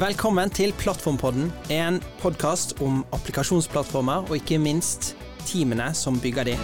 Velkommen 0.00 0.48
til 0.54 0.72
Plattformpodden, 0.80 1.50
en 1.70 1.98
podkast 2.22 2.76
om 2.80 3.02
applikasjonsplattformer 3.12 4.30
og 4.30 4.36
ikke 4.38 4.56
minst 4.62 5.10
teamene 5.44 5.90
som 5.96 6.16
bygger 6.22 6.48
de. 6.48 6.54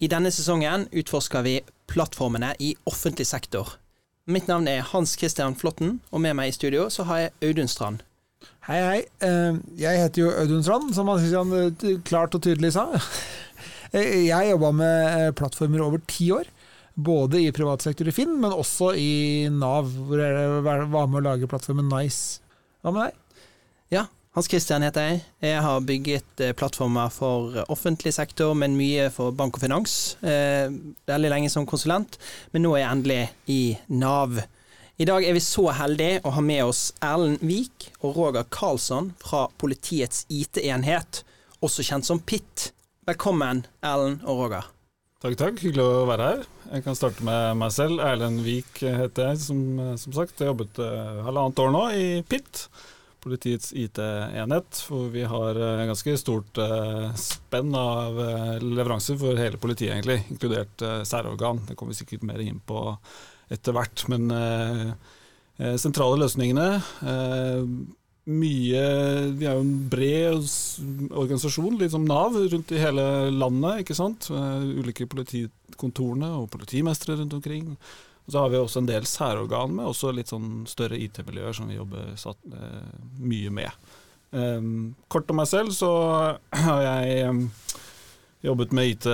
I 0.00 0.08
denne 0.10 0.32
sesongen 0.34 0.88
utforsker 0.96 1.44
vi 1.46 1.58
plattformene 1.90 2.54
i 2.58 2.72
offentlig 2.88 3.28
sektor. 3.28 3.76
Mitt 4.30 4.48
navn 4.50 4.66
er 4.70 4.82
Hans 4.90 5.14
Christian 5.18 5.54
Flåtten, 5.58 5.98
og 6.10 6.22
med 6.24 6.34
meg 6.38 6.50
i 6.50 6.56
studio 6.56 6.88
så 6.90 7.06
har 7.08 7.26
jeg 7.26 7.34
Audun 7.50 7.70
Strand. 7.70 8.02
Hei, 8.66 8.80
hei. 8.80 9.00
Eh, 9.26 9.58
Jeg 9.78 10.00
heter 10.02 10.22
jo 10.24 10.30
Audun 10.32 10.62
Strand, 10.64 10.94
som 10.96 11.08
Hans 11.10 11.22
Christian 11.22 11.52
eh, 11.52 12.00
klart 12.06 12.34
og 12.34 12.42
tydelig 12.46 12.74
sa. 12.78 12.88
Eh, 13.90 14.28
Jeg 14.28 14.52
jobba 14.52 14.68
med 14.70 15.32
plattformer 15.34 15.80
over 15.82 15.98
ti 16.06 16.28
år. 16.30 16.46
Både 17.06 17.40
i 17.40 17.50
privat 17.54 17.82
sektor 17.84 18.08
i 18.10 18.12
Finn, 18.14 18.32
men 18.42 18.52
også 18.52 18.92
i 18.98 19.10
Nav, 19.54 19.88
hvor 20.08 20.20
jeg 20.20 20.62
var 20.64 21.06
med 21.08 21.20
å 21.20 21.26
lage 21.30 21.48
plattformen 21.50 21.88
Nice. 21.88 22.40
Hva 22.82 22.92
med 22.92 23.06
deg? 23.06 23.44
Ja, 23.94 24.06
Hans 24.36 24.46
Christian 24.50 24.84
heter 24.86 25.06
jeg. 25.08 25.22
Jeg 25.42 25.62
har 25.64 25.80
bygget 25.82 26.42
eh, 26.44 26.52
plattformer 26.54 27.10
for 27.10 27.56
offentlig 27.72 28.12
sektor, 28.14 28.52
men 28.54 28.76
mye 28.78 29.08
for 29.14 29.34
bank 29.34 29.56
og 29.58 29.64
finans. 29.64 29.94
Eh, 30.22 30.70
Veldig 31.10 31.32
lenge 31.32 31.50
som 31.50 31.66
konsulent, 31.66 32.18
men 32.54 32.62
nå 32.66 32.74
er 32.76 32.84
jeg 32.84 32.90
endelig 32.94 33.20
i 33.50 33.60
Nav. 33.90 34.38
I 35.00 35.06
dag 35.08 35.24
er 35.24 35.34
vi 35.34 35.40
så 35.42 35.64
heldige 35.74 36.20
å 36.28 36.34
ha 36.36 36.42
med 36.44 36.62
oss 36.68 36.90
Erlend 37.02 37.40
Vik 37.46 37.88
og 38.04 38.18
Roger 38.20 38.44
Karlsson 38.52 39.14
fra 39.22 39.46
Politiets 39.58 40.26
IT-enhet, 40.28 41.22
også 41.64 41.86
kjent 41.88 42.06
som 42.06 42.20
PIT. 42.20 42.68
Velkommen, 43.08 43.64
Erlend 43.80 44.20
og 44.28 44.44
Roger. 44.44 44.68
Takk, 45.20 45.34
takk. 45.36 45.58
Hyggelig 45.60 45.84
å 45.84 46.04
være 46.08 46.26
her. 46.30 46.44
Jeg 46.70 46.84
kan 46.86 46.96
starte 46.96 47.24
med 47.28 47.58
meg 47.60 47.74
selv. 47.76 47.98
Erlend 48.00 48.40
Vik 48.40 48.78
heter 48.80 49.26
jeg, 49.28 49.40
som, 49.42 49.58
som 50.00 50.14
sagt. 50.16 50.38
Jeg 50.38 50.48
har 50.48 50.54
jobbet 50.54 50.80
uh, 50.80 51.18
halvannet 51.26 51.60
år 51.60 51.74
nå 51.74 51.82
i 51.92 52.06
PIT, 52.24 52.62
politiets 53.20 53.74
IT-enhet, 53.76 54.80
hvor 54.88 55.10
vi 55.12 55.26
har 55.28 55.60
en 55.60 55.92
ganske 55.92 56.14
stort 56.22 56.62
uh, 56.64 57.12
spenn 57.20 57.76
av 57.76 58.16
leveranser 58.64 59.20
for 59.20 59.36
hele 59.36 59.60
politiet, 59.60 59.92
egentlig, 59.98 60.22
inkludert 60.32 60.88
særorgan. 61.04 61.66
Det 61.68 61.76
kommer 61.76 61.92
vi 61.92 62.00
sikkert 62.00 62.24
mer 62.24 62.40
inn 62.40 62.64
på 62.64 62.86
etter 63.52 63.76
hvert. 63.76 64.06
Men 64.08 64.32
sentrale 65.76 66.16
løsningene 66.22 66.70
mye 68.30 68.82
Vi 69.36 69.46
er 69.48 69.56
jo 69.56 69.64
en 69.64 69.88
bred 69.90 70.44
organisasjon, 71.10 71.78
litt 71.80 71.94
som 71.94 72.06
Nav, 72.08 72.36
rundt 72.38 72.74
i 72.74 72.80
hele 72.80 73.04
landet. 73.34 73.82
ikke 73.82 73.98
sant? 73.98 74.30
Ulike 74.30 75.08
politikontorene 75.10 76.30
og 76.38 76.50
politimestre 76.54 77.18
rundt 77.18 77.36
omkring. 77.36 77.74
Og 78.30 78.32
så 78.32 78.44
har 78.44 78.52
vi 78.52 78.60
også 78.60 78.82
en 78.82 78.90
del 78.90 79.06
særorgan 79.08 79.72
med 79.74 79.88
også 79.90 80.12
litt 80.14 80.30
sånn 80.30 80.62
større 80.70 80.98
IT-miljøer 81.02 81.56
som 81.56 81.70
vi 81.70 81.78
jobber 81.80 82.12
satt, 82.20 82.38
eh, 82.54 82.92
mye 83.18 83.50
med. 83.50 83.90
Um, 84.30 84.94
kort 85.10 85.30
om 85.32 85.40
meg 85.40 85.48
selv 85.50 85.72
så 85.74 85.90
har 86.66 86.82
jeg 86.84 87.24
jobbet 88.40 88.72
med 88.72 88.86
IT 88.88 89.04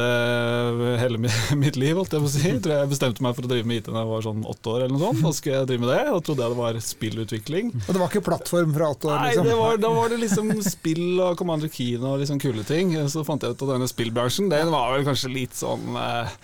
hele 1.01 1.19
mitt 1.63 1.77
liv, 1.77 1.97
holdt 1.99 2.15
jeg 2.15 2.23
på 2.23 2.29
å 2.29 2.33
si. 2.33 2.43
Jeg 2.47 2.63
tror 2.63 2.77
jeg 2.77 2.91
bestemte 2.93 3.25
meg 3.27 3.35
for 3.35 3.49
å 3.49 3.51
drive 3.51 3.67
med 3.67 3.81
IT 3.81 3.91
da 3.91 3.99
jeg 4.05 4.11
var 4.13 4.25
sånn 4.27 4.47
åtte 4.47 4.73
år, 4.73 4.85
eller 4.85 4.95
noe 4.95 5.03
sånt. 5.03 5.23
Da 5.25 5.33
skulle 5.35 5.59
jeg 5.59 5.71
drive 5.73 5.85
med 5.85 5.93
det, 5.93 6.01
og 6.13 6.23
trodde 6.27 6.47
jeg 6.47 6.55
det 6.55 6.61
var 6.61 6.81
spillutvikling. 6.89 7.73
Og 7.83 7.91
det 7.91 8.03
var 8.03 8.13
ikke 8.13 8.27
plattform 8.29 8.75
fra 8.77 8.91
åtte 8.95 9.11
år? 9.11 9.21
Liksom. 9.27 9.51
Nei, 9.51 9.61
var, 9.61 9.79
da 9.83 9.93
var 9.97 10.13
det 10.13 10.21
liksom 10.23 10.53
spill 10.67 11.07
og 11.27 11.39
Commander 11.41 11.73
Keen 11.73 12.07
og 12.07 12.21
liksom 12.23 12.41
kule 12.43 12.67
ting. 12.69 12.95
Så 13.11 13.25
fant 13.27 13.43
jeg 13.43 13.57
ut 13.57 13.65
at 13.67 13.73
denne 13.75 13.91
spillbransjen, 13.91 14.51
den 14.53 14.75
var 14.75 14.95
vel 14.95 15.07
kanskje 15.09 15.33
litt 15.35 15.59
sånn 15.59 15.99
eh, 15.99 16.37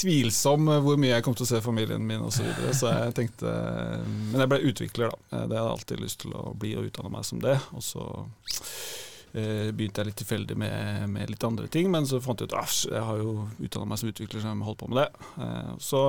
tvilsom 0.00 0.70
hvor 0.84 0.98
mye 1.00 1.12
jeg 1.16 1.26
kom 1.26 1.36
til 1.38 1.46
å 1.46 1.50
se 1.50 1.60
familien 1.62 2.02
min 2.06 2.24
osv. 2.26 2.40
Så, 2.40 2.48
videre. 2.48 2.74
så 2.78 2.90
jeg 2.94 3.14
tenkte 3.18 3.54
Men 4.32 4.44
jeg 4.44 4.52
ble 4.52 4.60
utvikler, 4.70 5.14
da. 5.14 5.22
Det 5.30 5.44
hadde 5.44 5.60
jeg 5.60 5.76
alltid 5.76 6.02
lyst 6.06 6.20
til 6.24 6.34
å 6.34 6.50
bli 6.58 6.74
og 6.78 6.90
utdanne 6.90 7.14
meg 7.14 7.26
som 7.26 7.42
det. 7.42 7.56
Og 7.76 7.86
så 7.86 8.08
eh, 8.10 8.74
begynte 9.32 10.02
jeg 10.02 10.10
litt 10.10 10.18
tilfeldig 10.18 10.56
med, 10.58 11.04
med, 11.12 11.30
litt 11.30 11.44
andre 11.46 11.68
ting, 11.70 11.90
men 11.92 12.08
så 12.08 12.18
fant 12.22 12.40
jeg 12.42 12.50
ut 12.50 12.56
at 12.58 12.78
jeg 12.90 13.04
har 13.06 13.20
jo 13.20 13.46
utdanna 13.62 13.92
meg 13.92 14.00
som 14.00 14.10
utvikler, 14.10 14.42
så 14.42 14.50
jeg 14.50 14.58
må 14.58 14.66
holde 14.66 14.80
på 14.82 14.90
med 14.90 15.02
det. 15.02 15.28
Eh, 15.44 15.70
så 15.82 16.02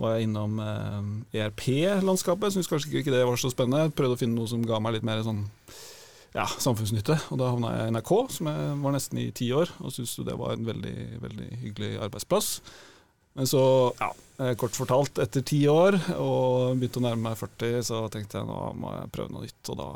var 0.00 0.16
jeg 0.16 0.28
innom 0.28 0.58
eh, 0.60 1.40
ERP-landskapet, 1.40 2.54
syntes 2.54 2.70
kanskje 2.70 3.00
ikke 3.00 3.14
det 3.14 3.24
var 3.24 3.40
så 3.40 3.52
spennende. 3.52 3.92
Prøvde 3.96 4.18
å 4.18 4.20
finne 4.20 4.36
noe 4.36 4.50
som 4.50 4.64
ga 4.66 4.80
meg 4.82 4.96
litt 4.98 5.06
mer 5.06 5.22
sånn 5.26 5.44
ja, 6.34 6.44
samfunnsnytte. 6.50 7.16
Og 7.30 7.40
da 7.40 7.52
havna 7.52 7.74
jeg 7.76 7.88
i 7.92 7.94
NRK, 7.94 8.14
som 8.36 8.50
jeg 8.50 8.74
var 8.82 8.96
nesten 8.96 9.22
i 9.22 9.28
ti 9.36 9.48
år, 9.54 9.70
og 9.80 9.94
syntes 9.94 10.18
det 10.26 10.36
var 10.40 10.56
en 10.56 10.66
veldig, 10.66 10.98
veldig 11.22 11.48
hyggelig 11.62 11.92
arbeidsplass. 12.08 12.56
Men 13.38 13.48
så, 13.50 13.64
ja, 13.98 14.10
kort 14.58 14.76
fortalt, 14.78 15.18
etter 15.22 15.42
ti 15.46 15.64
år 15.70 15.96
og 16.18 16.76
begynte 16.78 17.00
å 17.00 17.06
nærme 17.06 17.30
meg 17.30 17.38
40, 17.38 17.80
så 17.86 18.04
tenkte 18.12 18.40
jeg 18.40 18.50
nå 18.50 18.58
må 18.78 18.92
jeg 18.94 19.12
prøve 19.14 19.34
noe 19.34 19.46
nytt. 19.46 19.70
Og 19.72 19.78
da 19.78 19.88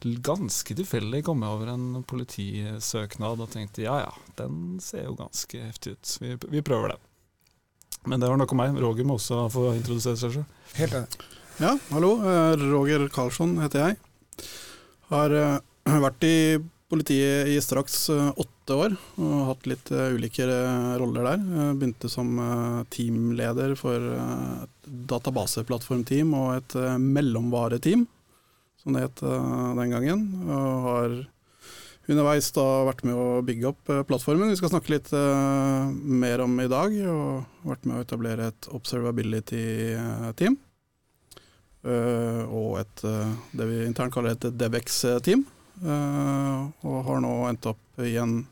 ganske 0.00 0.74
tilfeldig 0.76 1.22
kom 1.26 1.42
over 1.44 1.72
en 1.74 2.02
politisøknad 2.08 3.42
og 3.44 3.50
tenkte 3.52 3.84
ja 3.84 3.98
ja, 4.02 4.12
den 4.40 4.78
ser 4.82 5.06
jo 5.08 5.16
ganske 5.18 5.60
heftig 5.66 5.96
ut. 5.96 6.16
Vi, 6.22 6.36
vi 6.56 6.64
prøver 6.64 6.94
det. 6.94 6.98
Men 8.08 8.20
det 8.20 8.30
var 8.30 8.40
nok 8.40 8.54
om 8.54 8.62
meg. 8.62 8.76
Roger 8.80 9.04
må 9.04 9.18
også 9.18 9.44
få 9.52 9.70
introdusere 9.76 10.16
seg 10.16 10.38
selv. 10.38 10.58
Helt 10.78 10.96
enig. 10.96 11.24
Ja, 11.60 11.74
hallo. 11.90 12.14
Roger 12.56 13.04
Karlsson 13.12 13.58
heter 13.60 13.90
jeg. 13.90 13.98
Har 15.10 15.34
vært 16.06 16.24
i 16.24 16.36
politiet 16.90 17.50
i 17.52 17.58
straks 17.62 18.08
åtte 18.10 18.74
år 18.74 18.94
og 19.20 19.34
hatt 19.50 19.68
litt 19.68 19.92
ulike 19.92 20.46
roller 20.98 21.28
der. 21.28 21.44
Begynte 21.76 22.08
som 22.10 22.32
teamleder 22.90 23.76
for 23.78 24.00
et 24.00 24.88
databaseplattformteam 25.12 26.32
og 26.40 26.56
et 26.56 26.78
mellomvareteam 27.04 28.08
som 28.80 28.96
det 28.96 29.04
het 29.04 29.22
uh, 29.26 29.74
den 29.78 29.92
gangen. 29.92 30.24
Og 30.46 30.86
har 30.86 31.18
underveis 32.10 32.48
da 32.56 32.66
vært 32.88 33.04
med 33.06 33.18
å 33.18 33.42
bygge 33.46 33.68
opp 33.70 33.92
uh, 33.92 34.02
plattformen 34.08 34.50
vi 34.50 34.58
skal 34.58 34.72
snakke 34.72 34.94
litt 34.94 35.12
uh, 35.14 35.90
mer 35.90 36.44
om 36.44 36.56
i 36.62 36.68
dag. 36.70 36.96
Og 37.12 37.68
vært 37.68 37.86
med 37.88 37.98
å 37.98 38.06
etablere 38.06 38.50
et 38.50 38.70
observability-team. 38.72 40.58
og 41.80 42.72
et, 42.76 43.02
det 43.56 43.66
vi 43.70 43.84
internt 43.86 44.12
kaller 44.12 44.34
et 44.34 44.50
DevX-team. 44.52 45.46
og 45.80 46.96
har 47.06 47.22
nå 47.24 47.30
endt 47.48 47.70
opp 47.70 48.02
i 48.04 48.18
en 48.20 48.42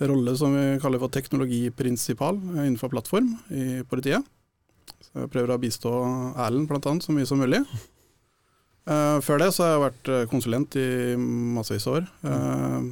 rolle 0.00 0.34
som 0.38 0.54
vi 0.54 0.80
kaller 0.82 0.98
for 0.98 1.14
teknologiprinsipal 1.14 2.34
innenfor 2.34 2.90
plattform 2.90 3.30
i 3.50 3.84
politiet. 3.86 4.26
Så 5.06 5.22
jeg 5.22 5.30
prøver 5.30 5.54
å 5.54 5.60
bistå 5.62 5.92
Erlend 6.34 6.66
bl.a. 6.66 6.96
så 7.02 7.14
mye 7.14 7.30
som 7.30 7.38
mulig. 7.38 7.62
Uh, 8.88 9.18
før 9.20 9.42
det 9.42 9.50
så 9.52 9.66
har 9.66 9.74
jeg 9.74 9.82
vært 9.82 10.08
eh, 10.08 10.26
konsulent 10.30 10.76
i 10.80 10.88
massevis 11.18 11.84
av 11.90 11.98
år. 11.98 12.06
Uh, 12.24 12.86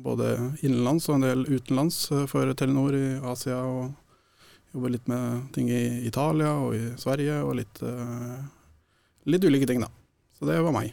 både 0.00 0.28
innenlands 0.62 1.08
og 1.10 1.16
en 1.16 1.26
del 1.26 1.42
utenlands 1.48 1.98
for 2.30 2.52
Telenor 2.54 2.94
i 2.94 3.06
Asia. 3.32 3.58
Og 3.66 3.90
jobber 4.70 4.94
litt 4.94 5.10
med 5.10 5.48
ting 5.56 5.66
i 5.74 6.06
Italia 6.06 6.52
og 6.62 6.76
i 6.78 6.84
Sverige 7.00 7.40
og 7.42 7.56
litt, 7.58 7.80
litt 9.26 9.42
ulike 9.44 9.66
ting, 9.66 9.82
da. 9.82 9.88
Så 10.38 10.46
det 10.46 10.60
var 10.62 10.76
meg. 10.76 10.92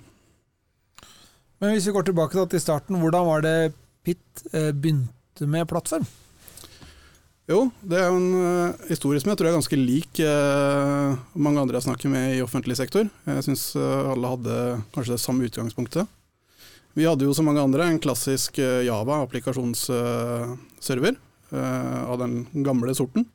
Men 1.61 1.75
hvis 1.75 1.85
vi 1.85 1.93
går 1.93 2.07
tilbake 2.09 2.47
til 2.49 2.63
starten, 2.63 2.97
hvordan 2.97 3.29
var 3.29 3.45
det 3.45 3.55
Pitt 4.01 4.41
begynte 4.49 5.45
med 5.45 5.69
plattform? 5.69 6.09
Jo, 7.47 7.69
det 7.79 7.95
er 7.95 8.09
jo 8.09 8.17
en 8.19 8.31
uh, 8.35 8.87
historie 8.89 9.21
som 9.23 9.29
jeg 9.31 9.39
tror 9.39 9.47
er 9.47 9.55
ganske 9.55 9.77
lik 9.79 10.19
uh, 10.19 11.15
mange 11.39 11.61
andre 11.61 11.79
jeg 11.79 11.85
snakker 11.85 12.11
med 12.11 12.33
i 12.35 12.41
offentlig 12.43 12.75
sektor. 12.75 13.07
Jeg 13.23 13.45
syns 13.45 13.69
uh, 13.79 14.11
alle 14.11 14.31
hadde 14.33 14.57
kanskje 14.91 15.13
det 15.13 15.23
samme 15.23 15.47
utgangspunktet. 15.47 16.11
Vi 16.97 17.05
hadde 17.07 17.23
jo 17.23 17.35
som 17.37 17.47
mange 17.47 17.63
andre 17.63 17.85
en 17.87 18.01
klassisk 18.03 18.57
Java 18.57 19.19
applikasjonsserver 19.21 21.13
av 21.53 22.15
den 22.17 22.39
gamle 22.65 22.95
sorten. 22.97 23.27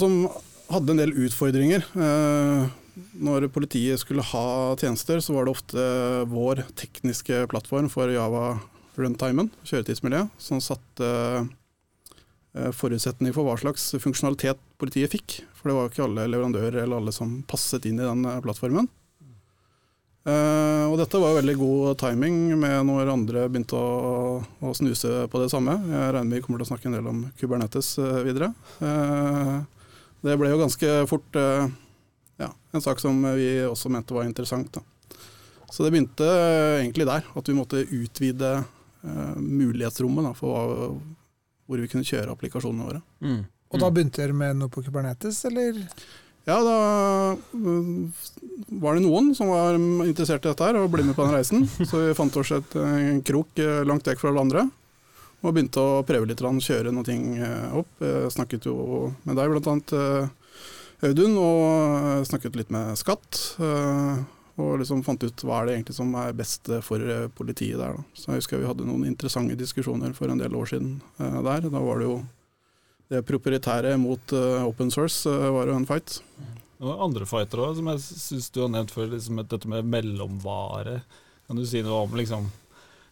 som 0.00 0.24
hadde 0.72 0.94
en 0.94 1.02
del 1.02 1.12
utfordringer. 1.12 1.84
når 3.12 3.48
politiet 3.52 4.00
skulle 4.00 4.24
ha 4.24 4.74
tjenester, 4.80 5.20
så 5.20 5.36
var 5.36 5.44
det 5.44 5.52
ofte 5.52 5.84
vår 6.32 6.64
tekniske 6.80 7.44
plattform 7.52 7.92
for 7.92 8.08
Java 8.08 8.56
runtimen, 8.96 9.52
kjøretidsmiljøet, 9.68 10.32
som 10.40 10.64
satte 10.64 11.12
Eh, 11.38 11.44
forutsetning 12.74 13.34
for 13.36 13.46
hva 13.46 13.56
slags 13.60 13.90
funksjonalitet 14.02 14.60
politiet 14.80 15.12
fikk. 15.12 15.40
For 15.58 15.70
det 15.70 15.76
var 15.76 15.86
jo 15.86 15.92
ikke 15.92 16.06
alle 16.06 16.28
leverandører 16.30 16.82
eller 16.84 17.00
alle 17.00 17.14
som 17.14 17.40
passet 17.48 17.88
inn 17.88 17.98
i 18.00 18.06
den 18.06 18.24
eh, 18.28 18.40
plattformen. 18.44 18.88
Uh, 20.28 20.84
og 20.90 20.98
dette 21.00 21.20
var 21.22 21.38
veldig 21.38 21.54
god 21.56 21.98
timing 22.02 22.34
med 22.60 22.82
når 22.84 23.08
andre 23.08 23.46
begynte 23.48 23.78
å, 23.78 24.42
å, 24.60 24.72
snuse 24.76 25.22
på 25.32 25.40
det 25.40 25.48
samme. 25.48 25.78
Jeg 25.88 26.10
regner 26.12 26.28
med 26.28 26.36
vi 26.36 26.42
kommer 26.44 26.60
til 26.60 26.66
å 26.66 26.70
snakke 26.74 26.90
en 26.90 26.96
del 26.98 27.08
om 27.08 27.22
Kubernetes 27.40 27.94
videre. 28.26 28.50
Det 30.20 30.34
ble 30.36 30.50
jo 30.50 30.58
ganske 30.60 30.90
fort 31.08 31.38
ja, 31.38 32.50
en 32.50 32.84
sak 32.84 33.00
som 33.00 33.22
vi 33.38 33.48
også 33.64 33.88
mente 33.94 34.12
var 34.12 34.28
interessant. 34.28 34.68
Da. 34.74 35.22
Så 35.70 35.86
det 35.86 35.94
begynte 35.94 36.28
egentlig 36.82 37.08
der, 37.08 37.24
at 37.24 37.48
vi 37.48 37.56
måtte 37.56 37.86
utvide 37.86 38.52
mulighetsrommet 39.38 40.28
da, 40.28 40.34
for 40.36 40.52
hva, 40.52 40.90
hvor 41.68 41.82
vi 41.82 41.90
kunne 41.90 42.06
kjøre 42.08 42.32
applikasjonene 42.32 42.88
våre. 42.88 43.02
Mm. 43.20 43.42
Og 43.68 43.82
da 43.82 43.90
begynte 43.92 44.22
dere 44.22 44.36
med 44.36 44.56
noe 44.56 44.72
på 44.72 44.82
Kubernetes, 44.86 45.42
eller? 45.48 45.76
Ja, 46.48 46.56
da 46.64 46.76
øh, 47.36 48.08
var 48.80 48.96
det 48.96 49.04
noen 49.04 49.34
som 49.36 49.50
var 49.52 49.76
interessert 50.06 50.46
i 50.46 50.48
dette 50.48 50.64
her 50.64 50.78
og 50.80 50.88
ble 50.94 51.04
med 51.04 51.16
på 51.18 51.26
den 51.26 51.36
reisen. 51.36 51.66
Så 51.90 52.06
vi 52.06 52.16
fant 52.16 52.38
oss 52.40 52.54
et, 52.56 52.76
en 52.80 53.20
krok 53.26 53.60
eh, 53.60 53.82
langt 53.88 54.08
vekk 54.08 54.22
fra 54.22 54.32
alle 54.32 54.46
andre. 54.46 54.64
Og 55.44 55.52
begynte 55.52 55.84
å 55.84 56.00
prøve 56.08 56.26
litt, 56.30 56.40
kjøre 56.40 56.90
noe 56.90 57.06
ting 57.06 57.36
opp. 57.76 57.92
Jeg 58.02 58.32
snakket 58.34 58.66
jo 58.66 59.12
med 59.28 59.36
deg 59.38 59.52
eh, 59.94 60.32
Audun, 61.06 61.36
og 61.38 62.24
snakket 62.26 62.56
litt 62.58 62.72
med 62.74 62.96
Skatt. 62.98 63.38
Og 64.58 64.80
liksom 64.80 65.04
fant 65.06 65.22
ut 65.22 65.44
hva 65.46 65.60
er 65.60 65.68
det 65.68 65.74
egentlig 65.76 65.94
som 65.94 66.10
er 66.18 66.34
best 66.34 66.70
for 66.82 67.30
politiet 67.38 67.78
der. 67.78 67.94
Da. 67.94 68.18
Så 68.18 68.32
jeg 68.32 68.42
husker 68.42 68.58
vi 68.58 68.66
hadde 68.66 68.88
noen 68.88 69.06
interessante 69.06 69.54
diskusjoner 69.58 70.16
for 70.16 70.32
en 70.32 70.42
del 70.42 70.56
år 70.58 70.72
siden 70.72 70.96
der. 71.18 71.68
Da 71.68 71.82
var 71.84 72.02
det 72.02 72.08
jo 72.08 72.16
det 73.08 73.22
proprietære 73.24 73.94
mot 74.02 74.34
open 74.66 74.90
source 74.92 75.30
var 75.30 75.70
jo 75.70 75.78
en 75.78 75.86
fight. 75.88 76.18
Noen 76.78 77.00
andre 77.08 77.26
fighter 77.26 77.62
òg, 77.64 77.78
som 77.78 77.88
jeg 77.90 78.02
syns 78.04 78.50
du 78.54 78.60
har 78.62 78.70
nevnt 78.70 78.92
før. 78.94 79.10
Liksom 79.14 79.40
dette 79.42 79.70
med 79.70 79.86
mellomvare. 79.90 81.00
Kan 81.48 81.58
du 81.58 81.64
si 81.66 81.82
noe 81.82 82.04
om 82.04 82.18
liksom, 82.18 82.50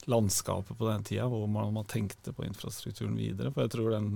landskapet 0.06 0.78
på 0.78 0.88
den 0.90 1.06
tida, 1.06 1.26
hvor 1.30 1.46
man, 1.50 1.72
man, 1.74 1.88
tenkte 1.90 2.34
på 2.36 2.46
infrastrukturen 2.46 3.16
videre? 3.18 3.50
For 3.54 3.64
jeg 3.64 3.74
tror 3.74 3.94
den 3.96 4.10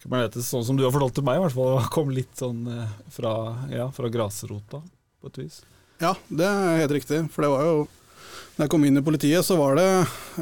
Kubernetes, 0.00 0.48
sånn 0.48 0.64
som 0.64 0.78
du 0.78 0.86
har 0.86 0.94
fortalt 0.94 1.18
til 1.18 1.26
meg, 1.28 1.36
i 1.38 1.44
hvert 1.44 1.54
fall, 1.54 1.76
kom 1.96 2.10
litt 2.14 2.32
sånn 2.40 2.64
eh, 2.72 2.94
fra, 3.12 3.34
ja, 3.68 3.90
fra 3.92 4.08
grasrota, 4.10 4.80
på 5.20 5.30
et 5.30 5.42
vis. 5.42 5.60
Ja, 6.00 6.14
det 6.32 6.46
er 6.48 6.78
helt 6.80 6.94
riktig. 6.96 7.24
For 7.32 7.44
det 7.44 7.50
var 7.52 7.66
jo 7.68 7.80
da 8.56 8.66
jeg 8.66 8.72
kom 8.74 8.82
inn 8.84 9.00
i 9.00 9.04
politiet, 9.04 9.40
så 9.46 9.54
var 9.56 9.78
det 9.78 9.86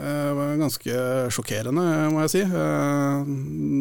eh, 0.01 0.39
ganske 0.59 0.95
sjokkerende, 1.35 1.83
må 2.11 2.25
jeg 2.25 2.33
si. 2.33 2.41
Eh, 2.43 3.29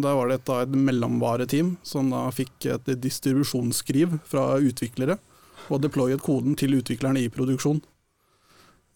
da 0.03 0.11
var 0.13 0.29
det 0.29 0.37
et, 0.37 0.51
et 0.61 0.75
mellomvareteam 0.77 1.71
som 1.85 2.11
da 2.13 2.27
fikk 2.35 2.67
et 2.75 2.91
distribusjonsskriv 3.01 4.19
fra 4.29 4.59
utviklere 4.61 5.17
og 5.73 5.81
deployet 5.81 6.21
koden 6.21 6.53
til 6.59 6.77
utviklerne 6.77 7.23
i 7.23 7.31
produksjon. 7.33 7.81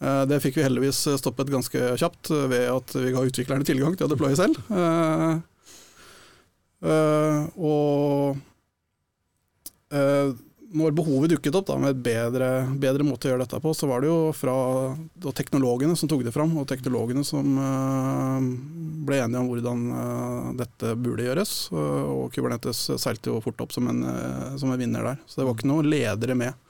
Eh, 0.02 0.22
det 0.30 0.42
fikk 0.46 0.60
vi 0.60 0.68
heldigvis 0.68 1.02
stoppet 1.24 1.50
ganske 1.54 1.96
kjapt 1.98 2.30
ved 2.52 2.68
at 2.76 2.96
vi 2.98 3.16
ga 3.16 3.26
utviklerne 3.26 3.66
tilgang 3.66 3.98
til 3.98 4.06
å 4.06 4.14
deploye 4.14 4.38
selv. 4.38 4.62
Eh, 4.70 5.34
eh, 6.86 7.42
og 7.58 8.38
eh, 9.90 10.38
når 10.72 10.94
behovet 10.96 11.34
dukket 11.34 11.56
opp 11.58 11.68
da, 11.68 11.76
med 11.82 11.94
et 11.94 12.02
bedre, 12.06 12.48
bedre, 12.80 13.06
måte 13.06 13.28
å 13.28 13.34
gjøre 13.34 13.44
dette 13.44 13.60
på, 13.64 13.74
så 13.76 13.90
var 13.90 14.04
det 14.04 14.10
jo 14.12 14.32
fra 14.36 14.56
teknologene 15.36 15.98
som 16.00 16.10
tok 16.12 16.24
det 16.26 16.34
fram, 16.36 16.54
og 16.60 16.68
teknologene 16.70 17.24
som 17.28 17.58
uh, 17.60 18.40
ble 19.06 19.20
enige 19.20 19.42
om 19.42 19.52
hvordan 19.52 19.86
uh, 19.92 20.50
dette 20.62 20.96
burde 20.96 21.28
gjøres. 21.28 21.54
Uh, 21.76 22.04
og 22.08 22.36
Kubernetes 22.36 22.86
seilte 23.02 23.34
jo 23.34 23.42
fort 23.44 23.64
opp 23.66 23.76
som 23.76 23.90
en, 23.92 24.04
som 24.62 24.72
en, 24.72 24.80
vinner 24.80 25.12
der. 25.12 25.22
Så 25.28 25.42
det 25.42 25.48
var 25.50 25.58
ikke 25.58 25.72
noen 25.72 25.92
ledere 25.92 26.38
med 26.40 26.68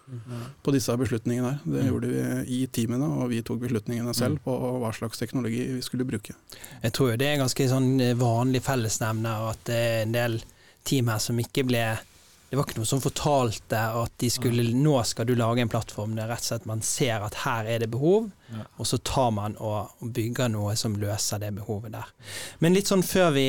på 0.66 0.74
disse 0.76 0.92
beslutningene 1.00 1.54
der. 1.54 1.76
Det 1.78 1.88
gjorde 1.88 2.10
vi 2.12 2.24
i 2.58 2.62
teamene, 2.74 3.08
og 3.22 3.30
vi 3.32 3.44
tok 3.48 3.62
beslutningene 3.62 4.16
selv 4.18 4.42
på 4.44 4.56
hva 4.82 4.90
slags 4.98 5.22
teknologi 5.22 5.62
vi 5.78 5.86
skulle 5.86 6.08
bruke. 6.10 6.36
Jeg 6.82 6.96
tror 6.98 7.14
jo 7.14 7.20
det 7.22 7.30
er 7.30 7.40
ganske 7.40 7.70
sånn 7.72 7.94
vanlig 8.20 8.64
fellesnevner 8.66 9.52
at 9.54 9.64
det 9.70 9.78
er 9.78 10.02
en 10.02 10.18
del 10.18 10.42
team 10.84 11.14
her 11.14 11.22
som 11.22 11.40
ikke 11.40 11.64
ble 11.70 11.86
det 12.52 12.58
var 12.60 12.66
ikke 12.68 12.82
noe 12.82 12.88
som 12.90 13.00
fortalte 13.00 13.80
at 13.96 14.12
de 14.20 14.28
skulle, 14.28 14.66
nå 14.76 14.98
skal 15.08 15.24
du 15.30 15.38
lage 15.40 15.64
en 15.64 15.70
plattform. 15.72 16.18
Det 16.18 16.26
er 16.26 16.34
rett 16.34 16.44
og 16.44 16.50
slett 16.50 16.66
man 16.68 16.82
ser 16.84 17.24
at 17.24 17.38
her 17.46 17.70
er 17.72 17.80
det 17.80 17.88
behov, 17.94 18.28
ja. 18.52 18.66
og 18.76 18.90
så 18.90 19.00
tar 19.08 19.30
man 19.32 19.56
og, 19.56 19.94
og, 20.02 20.10
bygger 20.12 20.52
noe 20.52 20.74
som 20.76 20.98
løser 21.00 21.40
det 21.40 21.54
behovet 21.56 21.96
der. 21.96 22.12
Men 22.60 22.76
litt 22.76 22.92
sånn 22.92 23.06
før 23.08 23.32
vi, 23.38 23.48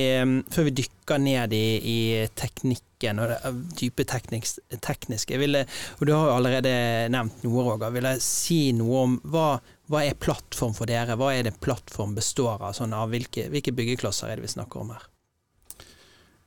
før 0.55 0.69
vi 0.69 0.77
dykker 0.85 1.19
ned 1.19 1.59
i, 1.59 1.67
i 1.83 1.99
teknikken 2.39 3.19
og 3.19 3.33
det 3.33 3.53
dype 3.81 4.07
teknisk, 4.07 4.63
tekniske, 4.79 5.35
ville, 5.43 5.65
og 5.99 6.07
du 6.07 6.15
har 6.15 6.29
jo 6.29 6.37
allerede 6.39 6.79
nevnt 7.11 7.43
noe, 7.43 7.67
Roger, 7.73 7.91
vil 7.99 8.07
jeg 8.07 8.23
si 8.23 8.61
noe 8.79 9.03
om 9.09 9.17
hva, 9.35 9.57
hva 9.91 10.07
er 10.07 10.15
plattform 10.15 10.79
for 10.79 10.87
dere? 10.87 11.19
Hva 11.19 11.35
er 11.35 11.51
det 11.51 11.59
plattform 11.59 12.15
består 12.15 12.61
av? 12.61 12.71
Sånn 12.79 12.95
av 12.95 13.11
hvilke, 13.11 13.51
hvilke 13.51 13.75
byggeklosser 13.75 14.31
er 14.31 14.39
det 14.39 14.47
vi 14.47 14.55
snakker 14.61 14.87
om 14.87 14.95
her? 14.95 15.11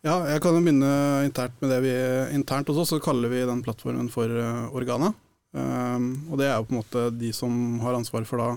Ja, 0.06 0.20
jeg 0.30 0.38
kan 0.44 0.54
jo 0.54 0.62
begynne 0.62 0.90
internt 1.26 1.56
med 1.64 1.72
det 1.74 1.80
vi 1.82 1.94
internt 2.36 2.68
også, 2.70 2.84
så 2.86 3.02
kaller 3.02 3.32
vi 3.32 3.40
den 3.42 3.64
plattformen 3.66 4.06
for 4.14 4.30
uh, 4.30 4.68
Organa. 4.78 5.10
Um, 5.56 6.28
og 6.30 6.38
det 6.38 6.46
er 6.46 6.60
jo 6.60 6.68
på 6.68 6.76
en 6.76 6.78
måte 6.78 7.06
de 7.18 7.32
som 7.34 7.80
har 7.82 7.98
ansvar 7.98 8.28
for 8.30 8.38
da 8.38 8.52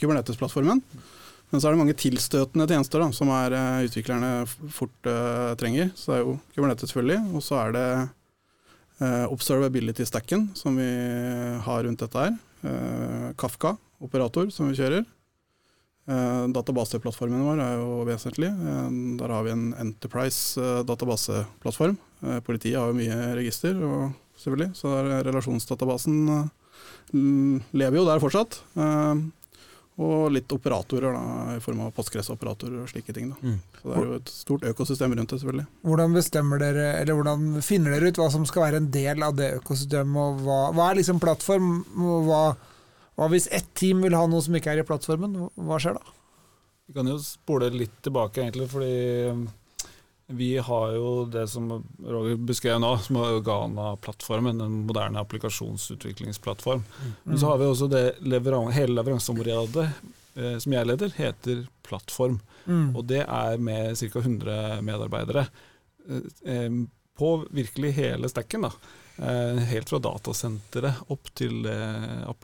Kubernetes-plattformen. 0.00 0.80
Men 1.50 1.60
så 1.60 1.68
er 1.68 1.76
det 1.76 1.80
mange 1.82 1.96
tilstøtende 1.98 2.68
tjenester 2.70 3.04
da, 3.04 3.10
som 3.12 3.28
er 3.36 3.56
uh, 3.58 3.84
utviklerne 3.84 4.32
fort 4.48 5.10
uh, 5.10 5.52
trenger. 5.60 5.92
Så 5.92 6.14
det 6.14 6.16
er 6.16 6.24
jo 6.24 6.38
Kubernetes 6.56 6.88
selvfølgelig, 6.88 7.20
og 7.36 7.44
så 7.44 7.60
er 7.66 7.76
det 7.76 7.88
observability-stacken 8.98 10.48
som 10.58 10.74
vi 10.74 10.88
har 11.62 11.84
rundt 11.86 12.00
dette 12.02 12.18
her. 12.18 12.32
Kafka, 13.38 13.76
operator, 14.02 14.48
som 14.50 14.72
vi 14.72 14.74
kjører. 14.74 15.04
Eh, 16.08 16.44
databaseplattformen 16.56 17.42
vår 17.44 17.58
er 17.60 17.74
jo 17.76 18.00
vesentlig. 18.08 18.48
Eh, 18.48 18.88
der 19.20 19.28
har 19.34 19.42
vi 19.44 19.52
en 19.52 19.74
Enterprise-databaseplattform. 19.76 21.98
Eh, 22.24 22.38
politiet 22.46 22.78
har 22.80 22.88
jo 22.88 22.96
mye 22.96 23.18
register, 23.36 23.76
og, 23.84 24.14
selvfølgelig, 24.40 24.70
så 24.78 24.88
relasjonsdatabasen 25.26 26.16
lever 27.74 27.96
jo 27.98 28.04
der 28.06 28.20
fortsatt. 28.22 28.60
Og 29.98 30.30
litt 30.30 30.46
operatorer 30.54 31.10
da, 31.10 31.22
i 31.56 31.60
form 31.60 31.80
av 31.82 31.90
Postgres-operatorer 31.96 32.84
og 32.84 32.88
slike 32.92 33.10
ting. 33.16 33.32
Da. 33.32 33.36
Mm. 33.42 33.58
Så 33.80 33.88
Det 33.88 33.96
er 33.98 34.04
jo 34.06 34.14
et 34.20 34.30
stort 34.30 34.62
økosystem 34.70 35.10
rundt 35.18 35.30
det, 35.34 35.40
selvfølgelig. 35.42 35.66
Hvordan 35.82 36.14
bestemmer 36.14 36.54
dere, 36.62 36.86
eller 37.00 37.14
hvordan 37.18 37.58
finner 37.66 37.90
dere 37.96 38.06
ut 38.06 38.14
hva 38.22 38.30
som 38.30 38.46
skal 38.46 38.62
være 38.68 38.78
en 38.78 38.86
del 38.94 39.18
av 39.26 39.34
det 39.34 39.58
økosystemet? 39.58 40.14
og 40.22 40.38
Hva, 40.46 40.70
hva 40.76 40.84
er 40.92 41.00
liksom 41.00 41.18
plattform? 41.18 41.82
og 41.98 42.30
hva 42.30 42.54
hva 43.18 43.26
hvis 43.32 43.48
ett 43.50 43.72
team 43.78 44.04
vil 44.06 44.14
ha 44.14 44.26
noe 44.30 44.44
som 44.44 44.54
ikke 44.54 44.70
er 44.70 44.84
i 44.84 44.86
plattformen? 44.86 45.34
Hva 45.58 45.78
skjer 45.82 45.98
da? 45.98 46.12
Vi 46.88 46.94
kan 46.96 47.08
jo 47.10 47.18
spole 47.20 47.68
litt 47.74 47.96
tilbake, 48.04 48.44
egentlig, 48.44 48.68
fordi 48.70 48.92
um, 49.34 49.42
vi 50.38 50.52
har 50.62 50.92
jo 50.94 51.24
det 51.28 51.46
som 51.50 51.66
Roger 52.04 52.38
beskrev 52.48 52.78
nå, 52.80 52.92
som 53.04 53.18
er 53.20 53.40
Ghana-plattformen. 53.44 54.60
en 54.60 54.78
moderne 54.86 55.20
applikasjonsutviklingsplattform. 55.20 56.84
Mm. 56.84 57.12
Men 57.24 57.40
så 57.40 57.50
har 57.50 57.58
vi 57.58 57.66
også 57.66 57.88
det 57.90 58.04
leveran 58.20 58.72
hele 58.72 58.94
leveranseområdet 59.00 59.88
eh, 60.36 60.56
som 60.60 60.76
jeg 60.76 60.88
leder, 60.88 61.12
heter 61.16 61.66
plattform. 61.82 62.38
Mm. 62.66 62.94
Og 62.96 63.04
det 63.08 63.24
er 63.24 63.58
med 63.58 63.98
ca. 63.98 64.20
100 64.20 64.82
medarbeidere. 64.84 65.46
Eh, 66.08 66.54
eh, 66.54 66.70
på 67.18 67.34
virkelig 67.50 67.92
hele 67.98 68.28
stekken. 68.28 68.68
da. 68.68 68.72
Eh, 69.18 69.60
helt 69.72 69.90
fra 69.90 69.98
datasenteret 69.98 71.10
opp 71.10 71.30
til 71.34 71.62
det 71.64 71.78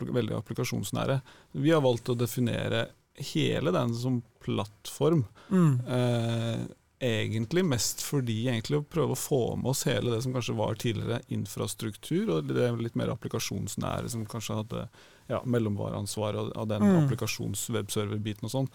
veldig 0.00 0.38
applikasjonsnære. 0.40 1.20
Vi 1.62 1.70
har 1.70 1.84
valgt 1.84 2.10
å 2.10 2.18
definere 2.18 2.88
hele 3.30 3.70
den 3.74 3.94
som 3.94 4.22
plattform. 4.42 5.24
Mm. 5.50 5.80
Eh, 5.86 6.64
egentlig 7.04 7.64
mest 7.66 8.02
fordi 8.02 8.46
egentlig 8.48 8.80
å 8.80 8.86
prøve 8.88 9.14
å 9.14 9.18
få 9.18 9.42
med 9.60 9.70
oss 9.74 9.84
hele 9.86 10.10
det 10.14 10.22
som 10.24 10.34
kanskje 10.34 10.56
var 10.58 10.78
tidligere 10.80 11.20
infrastruktur, 11.34 12.30
og 12.30 12.50
det 12.50 12.70
litt 12.80 12.98
mer 12.98 13.12
applikasjonsnære 13.14 14.10
som 14.10 14.24
kanskje 14.26 14.58
hadde 14.62 14.86
ja, 15.28 15.40
mellomvareansvar 15.44 16.36
av 16.42 16.66
den 16.68 16.84
mm. 16.84 16.96
applikasjonswebserver-biten 17.04 18.48
og 18.48 18.54
sånn. 18.54 18.70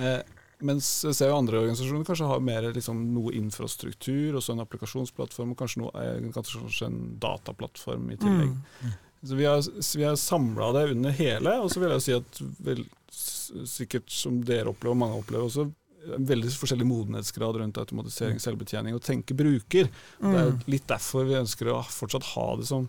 Eh, 0.00 0.18
mens 0.64 0.88
jeg 1.04 1.16
ser 1.18 1.30
jo 1.30 1.38
andre 1.38 1.58
organisasjoner 1.60 2.06
kanskje 2.08 2.28
har 2.30 2.44
mer 2.44 2.68
liksom, 2.72 3.00
noe 3.12 3.34
infrastruktur, 3.36 4.36
og 4.38 4.44
så 4.44 4.54
en 4.54 4.62
applikasjonsplattform, 4.64 5.52
og 5.52 5.60
kanskje, 5.60 5.82
noe, 5.82 5.92
eh, 6.00 6.28
kanskje 6.34 6.88
en 6.88 7.00
dataplattform 7.20 8.12
i 8.14 8.20
tillegg. 8.20 8.54
Mm. 8.56 8.94
Så 9.26 9.34
Vi 9.34 9.48
har, 9.48 9.62
har 10.08 10.16
samla 10.20 10.72
det 10.76 10.90
under 10.92 11.10
hele, 11.10 11.56
og 11.60 11.72
så 11.72 11.82
vil 11.82 11.96
jeg 11.96 12.04
si 12.04 12.14
at 12.16 12.40
vel, 12.62 12.84
sikkert 13.10 14.12
som 14.12 14.38
dere 14.44 14.70
opplever, 14.72 14.94
og 14.94 15.02
mange 15.02 15.20
opplever 15.20 15.48
også, 15.48 15.68
veldig 16.06 16.52
forskjellig 16.54 16.86
modenhetsgrad 16.86 17.58
rundt 17.58 17.80
automatisering, 17.82 18.38
selvbetjening 18.42 18.94
og 18.94 19.02
tenke 19.02 19.34
bruker. 19.34 19.90
Mm. 20.20 20.28
Det 20.30 20.42
er 20.42 20.52
litt 20.70 20.86
derfor 20.88 21.26
vi 21.26 21.40
ønsker 21.40 21.72
å 21.72 21.80
fortsatt 21.82 22.30
ha 22.36 22.46
det 22.60 22.68
som 22.70 22.86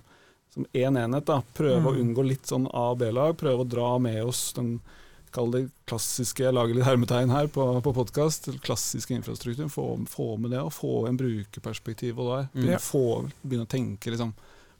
én 0.74 0.88
en 0.88 0.98
enhet. 0.98 1.26
da. 1.26 1.42
Prøve 1.58 1.82
mm. 1.82 1.90
å 1.90 1.98
unngå 2.02 2.26
litt 2.26 2.50
sånn 2.50 2.68
A- 2.70 2.92
og 2.94 3.02
B-lag. 3.02 3.36
Prøve 3.38 3.66
å 3.66 3.70
dra 3.70 3.90
med 4.02 4.24
oss 4.26 4.52
den 4.58 4.78
kall 5.38 5.53
det 5.53 5.63
klassiske, 5.89 6.46
jeg 6.46 6.56
lager 6.56 6.77
litt 6.77 6.88
hermetegn 6.88 7.32
her 7.34 7.50
på, 7.53 7.65
på 7.86 7.94
podkast, 7.96 8.50
klassiske 8.65 9.13
infrastrukturen. 9.15 9.70
Få, 9.70 9.89
få, 10.10 10.34
med 10.41 10.56
det, 10.56 10.63
og 10.65 10.74
få 10.74 11.06
en 11.10 11.17
brukerperspektiv. 11.20 12.20
og 12.20 12.32
der, 12.32 12.48
begynne, 12.56 12.82
få, 12.82 13.03
begynne 13.44 13.67
å 13.67 13.72
tenke 13.72 14.13
liksom, 14.13 14.34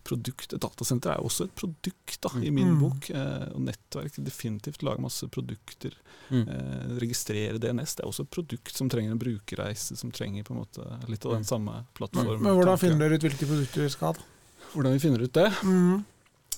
produkt, 0.08 0.54
Et 0.56 0.64
datasenter 0.64 1.14
er 1.14 1.24
også 1.24 1.48
et 1.50 1.56
produkt, 1.60 2.18
da, 2.24 2.32
i 2.40 2.52
min 2.54 2.74
mm. 2.74 2.82
bok. 2.82 3.10
Eh, 3.12 3.48
og 3.52 3.64
nettverk 3.68 4.20
definitivt 4.24 4.86
lager 4.88 5.04
masse 5.04 5.28
produkter. 5.34 5.96
Mm. 6.32 6.44
Eh, 6.44 6.84
registrere 7.04 7.62
DNS. 7.62 7.98
Det 8.00 8.06
er 8.06 8.10
også 8.10 8.28
et 8.28 8.34
produkt 8.34 8.74
som 8.76 8.90
trenger 8.92 9.14
en 9.14 9.22
brukerreise, 9.22 10.00
som 10.00 10.14
trenger 10.16 10.48
på 10.48 10.56
en 10.56 10.64
måte 10.64 10.88
litt 11.12 11.28
av 11.28 11.38
den 11.38 11.46
mm. 11.46 11.52
samme 11.52 11.82
plattformen. 12.00 12.42
Men 12.42 12.60
Hvordan 12.60 12.82
finner 12.82 13.06
dere 13.06 13.20
ut 13.20 13.28
hvilke 13.28 13.50
produkter 13.50 13.84
dere 13.84 13.96
skal 13.98 14.14
ha? 14.14 14.30
Hvordan 14.74 14.96
vi 14.96 15.04
finner 15.04 15.24
ut 15.24 15.36
det? 15.36 15.50
Mm. 15.64 16.06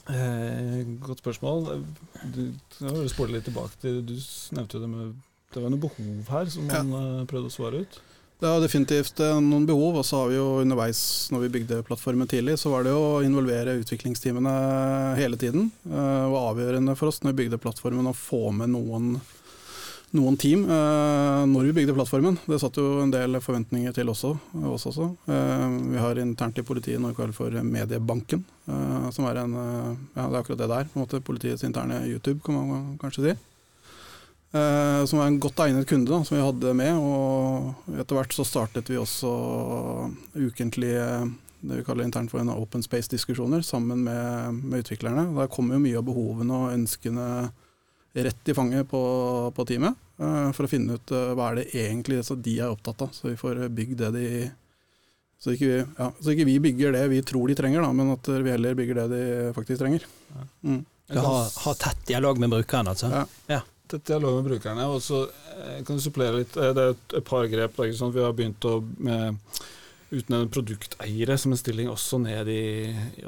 Eh, 0.09 0.85
godt 1.03 1.21
spørsmål. 1.21 1.83
Du, 2.33 2.45
jeg 2.81 3.09
spole 3.13 3.35
litt 3.35 3.45
tilbake 3.49 3.77
til, 3.81 4.01
du 4.05 4.15
nevnte 4.57 4.77
jo 4.77 4.83
det 4.83 4.89
med 4.91 5.17
Det 5.53 5.61
var 5.63 5.73
noe 5.73 5.81
behov 5.81 6.29
her 6.33 6.49
som 6.53 6.69
man 6.69 6.93
ja. 6.93 7.01
Eh, 7.01 7.25
prøvde 7.29 7.49
å 7.49 7.53
svare 7.53 7.83
ut? 7.83 7.99
Det 8.39 8.47
er 8.47 8.61
definitivt 8.63 9.19
eh, 9.19 9.39
noen 9.43 9.65
behov, 9.67 9.99
og 9.99 10.05
så 10.07 10.21
har 10.21 10.31
vi 10.31 10.37
jo 10.37 10.47
underveis 10.63 11.01
når 11.33 11.43
vi 11.43 11.51
bygde 11.57 11.81
plattformen 11.87 12.29
tidlig, 12.29 12.55
så 12.61 12.71
var 12.71 12.85
det 12.87 12.93
jo 12.93 13.01
å 13.03 13.23
involvere 13.25 13.75
utviklingsteamene 13.81 14.53
hele 15.19 15.39
tiden. 15.41 15.67
Det 15.83 16.05
var 16.33 16.53
avgjørende 16.53 16.95
for 16.97 17.11
oss 17.11 17.21
når 17.21 17.33
vi 17.33 17.41
bygde 17.43 17.61
plattformen 17.61 18.09
å 18.09 18.15
få 18.15 18.47
med 18.55 18.73
noen, 18.77 19.17
noen 20.17 20.37
team 20.39 20.63
eh, 20.65 21.41
når 21.49 21.69
vi 21.69 21.75
bygde 21.79 21.95
plattformen. 21.97 22.39
Det 22.49 22.59
satt 22.61 22.77
jo 22.79 23.01
en 23.03 23.11
del 23.13 23.37
forventninger 23.43 23.93
til 23.95 24.09
også, 24.11 24.33
oss 24.71 24.87
også. 24.89 25.09
Eh, 25.29 25.65
vi 25.93 26.01
har 26.01 26.21
internt 26.21 26.61
i 26.61 26.65
politiet 26.65 27.01
noe 27.01 27.13
vi 27.13 27.19
kaller 27.19 27.35
for 27.35 27.53
Mediebanken, 27.65 28.45
som 29.13 29.25
er 29.29 29.43
en 29.43 29.53
Ja, 29.57 30.25
det 30.27 30.33
er 30.33 30.39
akkurat 30.41 30.59
det 30.61 30.69
der. 30.69 30.89
på 30.89 30.99
en 30.99 31.05
måte 31.05 31.21
Politiets 31.25 31.63
interne 31.63 32.03
YouTube, 32.05 32.41
kan 32.45 32.55
man 32.55 32.97
kanskje 33.01 33.29
si. 33.29 33.37
Uh, 34.49 35.05
som 35.05 35.19
er 35.21 35.27
en 35.29 35.37
godt 35.37 35.59
egnet 35.61 35.85
kunde 35.85 36.09
da, 36.09 36.23
som 36.25 36.33
vi 36.37 36.41
hadde 36.41 36.73
med. 36.73 36.97
Og 36.97 37.99
etter 38.01 38.17
hvert 38.17 38.33
så 38.33 38.45
startet 38.47 38.89
vi 38.89 38.97
også 38.97 39.29
ukentlige 40.33 41.05
det 41.59 41.81
vi 41.81 41.83
kaller 41.83 42.07
internt 42.07 42.31
for 42.31 42.39
en 42.39 42.51
open 42.53 42.83
space-diskusjoner 42.83 43.61
sammen 43.67 44.05
med, 44.05 44.61
med, 44.63 44.79
utviklerne. 44.79 45.27
Der 45.35 45.51
kommer 45.51 45.75
jo 45.75 45.83
mye 45.83 45.97
av 45.99 46.05
behovene 46.07 46.55
og 46.55 46.75
ønskene 46.77 47.25
rett 48.13 48.51
i 48.51 48.55
fanget 48.57 48.89
på, 48.89 49.01
på 49.55 49.65
teamet. 49.69 49.97
Uh, 50.19 50.49
for 50.55 50.67
å 50.67 50.71
finne 50.71 50.97
ut 50.97 51.13
uh, 51.15 51.31
hva 51.37 51.51
er 51.51 51.61
det 51.61 51.67
egentlig 51.79 52.23
de 52.43 52.55
er 52.59 52.73
opptatt 52.73 53.05
av, 53.05 53.13
så 53.15 53.29
vi 53.29 53.37
får 53.39 53.61
bygd 53.71 54.01
det 54.01 54.09
de 54.17 54.29
så 55.39 55.53
ikke, 55.55 55.67
vi, 55.71 55.75
ja, 55.79 56.09
så 56.19 56.33
ikke 56.33 56.49
vi 56.49 56.57
bygger 56.59 56.91
det 56.97 57.05
vi 57.13 57.21
tror 57.23 57.47
de 57.47 57.55
trenger, 57.55 57.79
da, 57.85 57.93
men 57.95 58.11
at 58.11 58.27
vi 58.27 58.51
heller 58.51 58.75
bygger 58.75 58.97
det 58.97 59.05
de 59.13 59.21
faktisk 59.55 59.79
trenger. 59.79 60.03
Mm. 60.67 60.81
Ha, 61.15 61.35
ha, 61.63 61.73
tett 61.79 62.01
dialog 62.09 62.41
med 62.43 62.51
brukeren, 62.51 62.89
altså? 62.91 63.07
Ja. 63.13 63.21
ja 63.47 63.61
tett 63.89 64.05
dialog 64.05 64.35
med 64.35 64.43
brukerne. 64.51 64.85
Og 64.85 65.01
så 65.03 65.23
eh, 65.23 65.81
kan 65.85 65.97
du 65.97 66.03
supplere 66.03 66.41
litt. 66.41 66.55
Eh, 66.57 66.73
det 66.75 66.85
er 66.85 66.95
et, 66.95 67.19
par 67.25 67.47
grep. 67.49 67.77
Da, 67.77 67.89
sånn 67.97 68.13
vi 68.15 68.23
har 68.23 68.35
begynt 68.37 68.65
å 68.69 68.79
med, 69.01 69.39
utnevne 70.09 70.49
produkteiere 70.53 71.37
som 71.37 71.53
en 71.53 71.61
stilling 71.61 71.89
også 71.91 72.21
ned 72.21 72.49
i, 72.53 72.63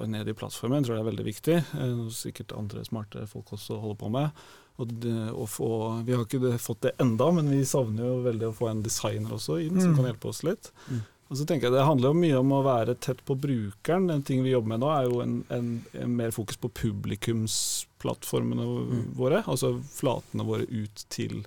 ned 0.09 0.29
i 0.29 0.38
plattformen. 0.38 0.81
Jeg 0.81 0.89
tror 0.89 1.00
det 1.00 1.03
er 1.03 1.11
veldig 1.11 1.27
viktig. 1.27 1.57
Eh, 1.79 1.93
noe 1.97 2.15
sikkert 2.15 2.55
andre 2.57 2.85
smarte 2.88 3.25
folk 3.31 3.55
også 3.57 3.79
holder 3.81 4.01
på 4.03 4.11
med. 4.13 4.43
Og 4.81 4.91
det, 5.03 5.15
få, 5.51 5.69
vi 6.07 6.15
har 6.15 6.25
ikke 6.25 6.57
fått 6.61 6.83
det 6.88 6.95
enda, 7.03 7.29
men 7.35 7.50
vi 7.53 7.61
savner 7.67 8.07
jo 8.07 8.21
veldig 8.25 8.50
å 8.50 8.55
få 8.57 8.71
en 8.71 8.83
designer 8.85 9.35
også 9.38 9.59
inn, 9.61 9.75
mm. 9.77 9.81
som 9.83 9.97
kan 9.97 10.07
hjelpe 10.09 10.31
oss 10.31 10.41
litt. 10.47 10.71
Mm. 10.89 11.01
Og 11.31 11.38
så 11.39 11.45
tenker 11.47 11.69
jeg 11.69 11.77
Det 11.77 11.88
handler 11.88 12.11
jo 12.11 12.19
mye 12.19 12.39
om 12.41 12.50
å 12.57 12.63
være 12.65 12.97
tett 13.00 13.21
på 13.27 13.38
brukeren. 13.39 14.09
En 14.11 14.25
ting 14.27 14.41
vi 14.43 14.51
jobber 14.51 14.73
med 14.73 14.81
nå, 14.83 14.89
er 14.91 15.07
jo 15.07 15.21
en, 15.23 15.38
en, 15.53 15.69
en 15.95 16.17
mer 16.17 16.33
fokus 16.35 16.59
på 16.59 16.71
publikumsplattformene 16.81 18.65
mm. 18.67 19.05
våre. 19.19 19.39
Altså 19.47 19.77
flatene 19.93 20.47
våre 20.47 20.67
ut 20.67 21.05
til, 21.13 21.45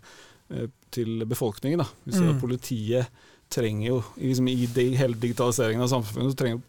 eh, 0.48 0.70
til 0.94 1.26
befolkningen. 1.28 1.82
Da. 1.82 1.88
Vi 2.06 2.16
ser 2.16 2.30
mm. 2.30 2.40
Politiet 2.40 3.26
trenger 3.52 3.90
jo, 3.90 3.98
liksom 4.16 4.48
I 4.48 4.70
de, 4.72 4.86
hele 4.96 5.20
digitaliseringen 5.20 5.84
av 5.84 5.92
samfunnet 5.92 6.32
så 6.32 6.38
trenger 6.40 6.64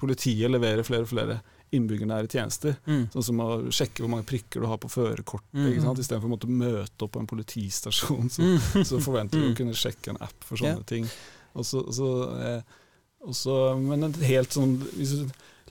politiet 0.00 0.50
levere 0.50 0.84
flere 0.86 1.06
og 1.06 1.10
flere 1.10 1.40
innbyggernære 1.74 2.28
tjenester. 2.30 2.76
Mm. 2.86 3.06
Sånn 3.14 3.26
som 3.28 3.40
å 3.42 3.48
sjekke 3.74 4.04
hvor 4.04 4.12
mange 4.12 4.26
prikker 4.28 4.62
du 4.62 4.68
har 4.70 4.80
på 4.82 4.90
førerkortet. 4.92 5.50
Mm. 5.56 5.70
Istedenfor 5.74 6.28
å 6.28 6.34
måtte 6.34 6.50
møte 6.50 7.06
opp 7.06 7.14
på 7.16 7.22
en 7.22 7.30
politistasjon, 7.30 8.30
så, 8.32 8.44
mm. 8.44 8.84
så 8.90 9.00
forventer 9.02 9.40
du 9.40 9.48
å 9.48 9.52
mm. 9.52 9.58
kunne 9.62 9.78
sjekke 9.78 10.14
en 10.14 10.22
app 10.24 10.46
for 10.46 10.60
sånne 10.60 10.82
yeah. 10.82 10.88
ting. 10.90 11.08
Og 11.54 11.66
så, 11.66 11.82
så, 11.94 12.10
eh, 12.42 12.78
og 13.24 13.38
så, 13.38 13.56
men 13.80 14.08
en 14.08 14.14
helt 14.26 14.54
sånn 14.54 14.78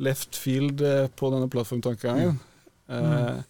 left 0.03 0.39
field 0.39 0.81
eh, 0.83 1.07
på 1.13 1.31
denne 1.33 1.49
plattformtankegangen. 1.51 2.39
Mm. 2.87 3.07
Eh, 3.13 3.41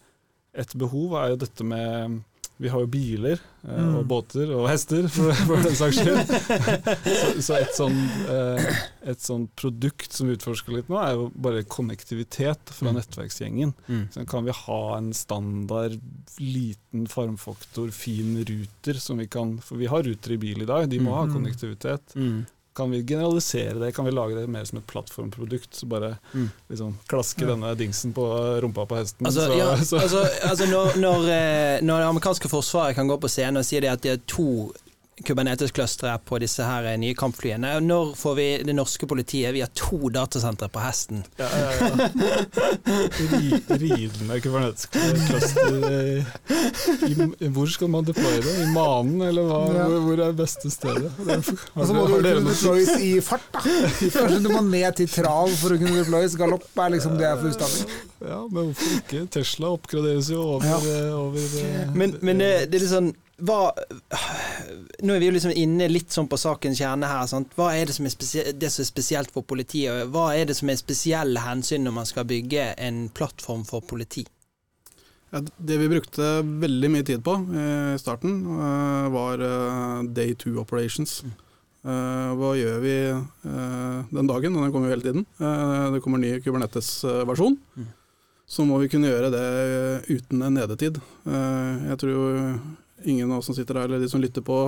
et 0.64 0.78
behov 0.78 1.16
er 1.18 1.32
jo 1.32 1.42
dette 1.42 1.66
med 1.66 2.20
vi 2.56 2.70
har 2.70 2.84
jo 2.84 2.88
biler 2.90 3.40
eh, 3.66 3.78
mm. 3.82 3.94
og 3.98 4.04
båter 4.10 4.50
og 4.54 4.68
hester, 4.70 5.08
for, 5.10 5.34
for 5.48 5.64
den 5.64 5.74
saks 5.74 5.98
skyld. 5.98 6.34
så, 7.18 7.30
så 7.42 7.56
et, 7.58 7.72
sånt, 7.74 8.18
eh, 8.30 8.68
et 9.10 9.24
sånn 9.24 9.48
produkt 9.58 10.14
som 10.14 10.30
vi 10.30 10.36
utforsker 10.38 10.76
litt 10.76 10.92
nå, 10.92 11.00
er 11.02 11.16
jo 11.18 11.28
bare 11.34 11.64
konnektivitet 11.66 12.70
fra 12.76 12.92
mm. 12.92 13.00
nettverksgjengen. 13.00 13.74
Mm. 13.88 14.04
Så 14.14 14.26
kan 14.30 14.46
vi 14.46 14.54
ha 14.54 14.80
en 14.98 15.10
standard, 15.18 15.98
liten 16.38 17.08
farmfaktor, 17.10 17.90
fin 17.94 18.36
ruter 18.46 19.02
som 19.02 19.18
vi 19.18 19.26
kan 19.30 19.56
For 19.62 19.78
vi 19.78 19.88
har 19.90 20.02
ruter 20.06 20.34
i 20.34 20.38
bil 20.40 20.62
i 20.62 20.68
dag, 20.68 20.86
de 20.90 21.00
må 21.02 21.14
ha 21.16 21.26
mm. 21.26 21.34
konnektivitet. 21.34 22.14
Kan 22.74 22.90
vi 22.90 23.02
generalisere 23.06 23.78
det? 23.78 23.92
Kan 23.92 24.04
vi 24.04 24.10
lage 24.10 24.34
det 24.34 24.46
mer 24.50 24.64
som 24.64 24.78
et 24.78 24.86
plattformprodukt? 24.86 25.74
Så 25.74 25.86
bare 25.86 26.16
mm. 26.32 26.48
liksom, 26.68 26.96
klaske 27.06 27.46
denne 27.46 27.74
dingsen 27.78 28.12
på 28.12 28.26
rumpa 28.64 28.86
på 28.90 28.98
hesten. 28.98 29.26
Altså, 29.26 29.46
så, 29.46 29.58
ja, 29.58 29.68
altså, 30.02 30.24
altså 30.42 30.66
når, 30.66 30.96
når, 30.98 31.28
eh, 31.30 31.76
når, 31.82 32.02
det 32.02 32.08
amerikanske 32.08 32.50
forsvaret 32.50 32.98
kan 32.98 33.08
gå 33.08 33.18
på 33.22 33.30
scenen 33.30 33.62
og 33.62 33.68
si 33.68 33.78
at 33.78 34.02
de 34.02 34.16
har 34.16 34.24
to 34.26 34.72
Kubernetes-clustere 35.22 36.18
på 36.26 36.38
disse 36.42 36.64
her 36.66 36.88
nye 36.98 37.14
kampflyene. 37.14 37.76
Når 37.84 38.14
får 38.18 38.34
vi 38.34 38.46
det 38.66 38.74
norske 38.74 39.06
politiet? 39.06 39.54
Vi 39.54 39.60
har 39.62 39.70
to 39.78 40.08
datasentre 40.10 40.66
på 40.74 40.82
hesten. 40.82 41.22
Ja, 41.38 41.46
ja, 41.54 41.70
ja. 41.78 42.08
Ridende 43.78 44.40
Kubernetes-cluster. 44.42 46.26
Hvor 47.54 47.70
skal 47.70 47.92
man 47.94 48.08
deploye 48.08 48.42
det? 48.42 48.56
I 48.64 48.66
manen, 48.74 49.22
eller 49.28 49.46
hva? 49.46 49.60
Hvor, 49.70 49.98
hvor 50.08 50.24
er 50.26 50.34
beste 50.38 50.70
stedet? 50.74 51.12
Og 51.22 51.86
så 51.86 51.94
må 51.94 52.08
du 52.10 52.18
kunne 52.18 52.50
deployes 52.50 52.92
i 52.98 53.14
fart, 53.22 53.46
da. 53.54 53.62
Kanskje 53.64 54.42
du 54.42 54.50
må 54.50 54.64
ned 54.66 54.98
til 54.98 55.08
trav 55.14 55.54
for 55.60 55.76
å 55.76 55.78
kunne 55.78 56.00
deployes. 56.00 56.34
Galopp 56.40 56.66
er 56.74 56.96
liksom 56.96 57.14
det 57.20 57.30
for 57.38 57.54
utdanning. 57.54 57.86
Ja, 58.24 58.40
men 58.48 58.72
hvorfor 58.72 58.98
ikke? 58.98 59.26
Tesla 59.38 59.66
oppgraderes 59.76 60.30
jo 60.32 60.40
over, 60.56 60.88
over 61.12 61.42
eh, 61.60 61.92
Men, 61.94 62.16
men 62.24 62.40
det, 62.40 62.52
det 62.72 62.78
er 62.78 62.82
litt 62.86 62.94
sånn 62.94 63.12
hva, 63.42 63.72
Nå 65.04 65.14
er 65.14 65.22
vi 65.22 65.28
jo 65.28 65.34
liksom 65.34 65.54
inne 65.58 65.88
litt 65.90 66.14
sånn 66.14 66.28
på 66.30 66.38
sakens 66.38 66.78
kjerne 66.78 67.08
her. 67.10 67.24
Sant? 67.30 67.54
Hva 67.58 67.72
er 67.74 67.88
det 67.88 67.96
som 67.96 68.06
er, 68.06 68.14
det 68.54 68.70
som 68.70 68.84
er, 68.84 68.90
spesielt 68.90 69.34
for 69.34 69.46
politiet? 69.46 70.06
Hva 70.14 70.30
er 70.36 70.46
det 70.48 70.56
som 70.58 70.70
er 70.70 70.78
spesielle 70.78 71.42
hensyn 71.42 71.84
når 71.86 71.98
man 71.98 72.08
skal 72.08 72.28
bygge 72.30 72.72
en 72.78 73.08
plattform 73.14 73.66
for 73.68 73.84
politi? 73.86 74.26
Ja, 75.34 75.40
det 75.42 75.80
vi 75.80 75.90
brukte 75.90 76.44
veldig 76.46 76.88
mye 76.94 77.06
tid 77.06 77.24
på 77.26 77.32
i 77.58 77.96
starten, 77.98 78.36
eh, 78.54 79.06
var 79.10 79.40
eh, 79.42 80.04
day 80.14 80.34
two 80.38 80.60
operations. 80.62 81.24
Mm. 81.26 81.32
Eh, 81.84 82.28
hva 82.38 82.52
gjør 82.54 82.78
vi 82.84 82.94
den 84.14 84.30
dagen? 84.30 84.54
Den 84.54 84.70
kommer 84.70 84.88
jo 84.88 84.94
hele 84.94 85.04
tiden. 85.04 85.26
Det 85.92 86.00
kommer 86.04 86.22
ny 86.22 86.36
Kubernetes-versjon. 86.40 87.58
Mm. 87.74 87.90
Så 88.46 88.64
må 88.68 88.78
vi 88.78 88.88
kunne 88.92 89.10
gjøre 89.10 89.32
det 89.34 89.44
uten 90.06 90.46
en 90.46 90.54
nedetid. 90.54 91.00
Jeg 91.26 91.98
tror 91.98 92.22
ingen 93.04 93.30
av 93.30 93.40
oss 93.42 93.50
som 93.50 93.56
sitter 93.56 93.80
her, 93.80 93.88
eller 93.88 94.02
de 94.02 94.08
som 94.10 94.22
lytter 94.22 94.44
på, 94.44 94.58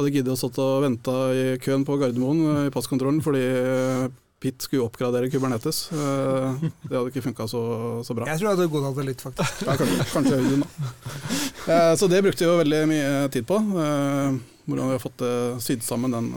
hadde 0.00 0.14
giddet 0.14 0.34
å 0.34 0.38
satt 0.38 0.58
og 0.62 0.82
vente 0.84 1.14
i 1.36 1.44
køen 1.62 1.84
på 1.86 1.98
Gardermoen 2.00 2.42
eh, 2.54 2.66
i 2.68 2.74
passkontrollen 2.74 3.22
fordi 3.24 3.44
eh, 3.44 4.10
Pitt 4.40 4.64
skulle 4.64 4.86
oppgradere 4.86 5.28
Kubernetes. 5.28 5.82
Eh, 5.92 6.62
det 6.86 6.94
hadde 6.94 7.10
ikke 7.10 7.26
funka 7.26 7.44
så, 7.50 7.60
så, 8.06 8.14
bra. 8.16 8.24
Jeg 8.30 8.40
tror 8.40 8.48
jeg 8.48 8.56
hadde 8.56 8.68
godtatt 8.72 8.96
det 8.96 9.08
litt, 9.10 9.24
faktisk. 9.24 9.66
Ja, 9.66 9.74
kanskje, 9.76 10.06
kanskje 10.14 10.38
Audun, 10.38 10.62
da. 10.64 11.80
Så 12.00 12.08
det 12.08 12.22
brukte 12.24 12.46
vi 12.46 12.48
jo 12.48 12.54
veldig 12.56 12.78
mye 12.88 13.10
tid 13.34 13.44
på. 13.44 13.58
Hvordan 13.60 14.88
vi 14.88 14.94
har 14.94 15.02
fått 15.02 15.24
sydd 15.60 15.84
sammen 15.84 16.16
den, 16.16 16.30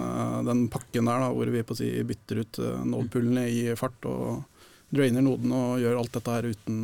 den, 0.50 0.66
pakken 0.74 1.08
der, 1.08 1.24
da, 1.24 1.30
hvor 1.32 1.54
vi 1.54 1.64
på 1.64 1.78
å 1.78 1.80
si 1.80 1.94
bytter 2.10 2.42
ut 2.44 2.60
nålpullene 2.92 3.46
i 3.48 3.62
fart 3.80 4.10
og 4.12 4.44
drainer 4.92 5.24
noden 5.24 5.56
og 5.56 5.80
gjør 5.80 6.02
alt 6.02 6.20
dette 6.20 6.36
her 6.36 6.50
uten 6.52 6.84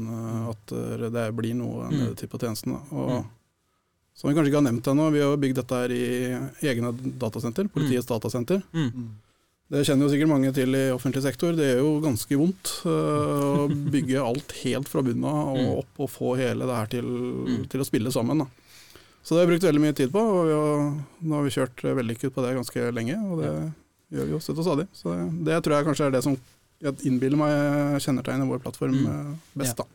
at 0.54 0.74
det 1.12 1.28
blir 1.36 1.60
noe 1.60 1.90
mm. 1.90 1.98
nedetid 1.98 2.32
på 2.32 2.40
tjenesten. 2.40 2.78
Da. 2.78 2.96
Og 2.96 3.12
mm. 3.18 3.28
Som 4.20 4.28
vi 4.28 4.36
kanskje 4.36 4.52
ikke 4.52 4.60
har 4.60 4.68
nevnt 4.68 4.88
ennå, 4.92 5.08
vi 5.16 5.24
har 5.24 5.40
bygd 5.40 5.62
dette 5.62 5.80
her 5.80 5.96
i 5.96 6.06
egne 6.68 6.92
datasenter. 7.22 7.70
Politiets 7.72 8.04
mm. 8.04 8.12
datasenter. 8.12 8.64
Mm. 8.76 9.10
Det 9.70 9.84
kjenner 9.86 10.08
jo 10.08 10.12
sikkert 10.12 10.32
mange 10.32 10.50
til 10.58 10.76
i 10.76 10.88
offentlig 10.92 11.22
sektor. 11.24 11.54
Det 11.56 11.68
er 11.76 11.80
jo 11.80 12.00
ganske 12.04 12.40
vondt 12.42 12.72
uh, 12.90 13.64
å 13.64 13.68
bygge 13.96 14.24
alt 14.24 14.56
helt 14.64 14.90
fra 14.92 15.04
bunnen 15.06 15.28
av 15.30 15.54
og 15.54 15.62
mm. 15.62 15.76
opp 15.84 16.02
og 16.04 16.10
få 16.12 16.34
hele 16.40 16.68
det 16.68 16.80
her 16.82 16.90
til, 16.98 17.08
mm. 17.08 17.62
til 17.72 17.84
å 17.84 17.88
spille 17.88 18.12
sammen. 18.12 18.44
Da. 18.44 18.50
Så 19.24 19.36
det 19.36 19.44
har 19.44 19.48
vi 19.48 19.54
brukt 19.54 19.68
veldig 19.70 19.84
mye 19.84 19.96
tid 19.96 20.12
på, 20.12 20.24
og 20.26 20.52
har, 20.52 20.90
nå 21.22 21.38
har 21.38 21.46
vi 21.46 21.54
kjørt 21.54 21.86
vellykket 22.02 22.34
på 22.36 22.44
det 22.44 22.56
ganske 22.58 22.90
lenge. 22.98 23.20
Og 23.30 23.44
det 23.44 23.54
ja. 23.54 23.68
gjør 24.18 24.28
vi 24.28 24.36
jo 24.36 24.42
støtt 24.44 24.60
og 24.64 24.68
stadig. 24.68 24.88
Så 24.98 25.14
det, 25.14 25.30
det, 25.48 25.62
tror 25.64 25.78
jeg 25.78 25.88
kanskje 25.92 26.10
er 26.10 26.18
det 26.18 26.26
som 26.26 26.36
jeg 26.80 27.08
innbiller 27.08 27.40
meg 27.40 28.04
kjennetegner 28.04 28.50
vår 28.50 28.62
plattform 28.64 29.00
mm. 29.00 29.08
Eh, 29.14 29.32
best. 29.64 29.80
da. 29.80 29.88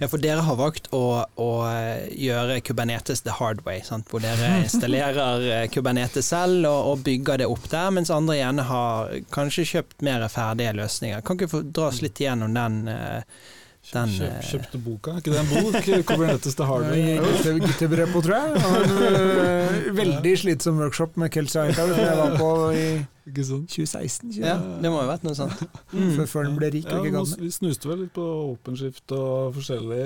Ja, 0.00 0.08
for 0.08 0.22
dere 0.22 0.44
har 0.46 0.58
valgt 0.58 0.88
å, 0.94 1.02
å 1.38 1.50
eh, 1.68 2.08
gjøre 2.18 2.60
Kubernetes 2.66 3.22
the 3.26 3.34
hard 3.38 3.64
way, 3.66 3.82
sant? 3.86 4.08
hvor 4.10 4.22
dere 4.24 4.56
installerer 4.64 5.46
eh, 5.46 5.66
Kubernetes 5.72 6.30
selv 6.32 6.66
og, 6.68 6.80
og, 6.92 7.04
bygger 7.06 7.42
det 7.42 7.50
opp 7.50 7.68
der, 7.72 7.92
mens 7.94 8.12
andre 8.14 8.38
igjen 8.38 8.64
har 8.70 9.14
kanskje 9.34 9.68
kjøpt 9.72 10.04
mer 10.06 10.26
ferdige 10.32 10.74
løsninger. 10.78 11.22
Kan 11.24 11.38
ikke 11.38 11.62
du 11.62 11.72
dra 11.72 11.88
oss 11.92 12.02
litt 12.04 12.20
gjennom 12.22 12.56
den? 12.56 12.82
Uh, 12.90 13.56
den, 13.88 14.10
Kjøp, 14.12 14.32
eh, 14.32 14.48
kjøpte 14.50 14.78
boka, 14.84 15.12
er 15.14 15.22
ikke 15.22 15.32
det 15.32 15.38
en 15.40 15.50
bok? 15.50 15.76
Kubernetes 16.08 16.56
til 16.58 16.68
Harvard. 16.68 17.62
GitHub-repo, 17.64 18.20
tror 18.24 18.34
jeg. 18.36 18.64
En 18.68 18.90
uh, 18.98 19.86
veldig 20.00 20.34
slitsom 20.42 20.82
workshop 20.82 21.16
med 21.20 21.32
Kelsey 21.32 21.62
Einkaus 21.62 21.94
som 21.94 22.02
jeg 22.04 22.18
var 22.18 22.34
på 22.36 22.50
i 22.76 22.84
2016. 23.32 24.34
20. 24.36 24.44
Ja, 24.44 24.58
det 24.58 24.92
må 24.92 25.00
jo 25.00 25.06
ha 25.06 25.12
vært 25.14 25.24
noe 25.24 25.38
sånt. 25.38 25.64
Mm. 25.94 26.12
Før, 26.18 26.28
før 26.34 26.48
den 26.50 26.58
ble 26.60 26.72
rik. 26.74 26.90
Ja, 26.90 27.00
ikke 27.00 27.24
vi 27.40 27.50
snuste 27.54 27.88
vel 27.88 28.04
litt 28.04 28.12
på 28.16 28.26
OpenShift 28.52 29.16
og 29.16 29.56
forskjellig 29.56 30.04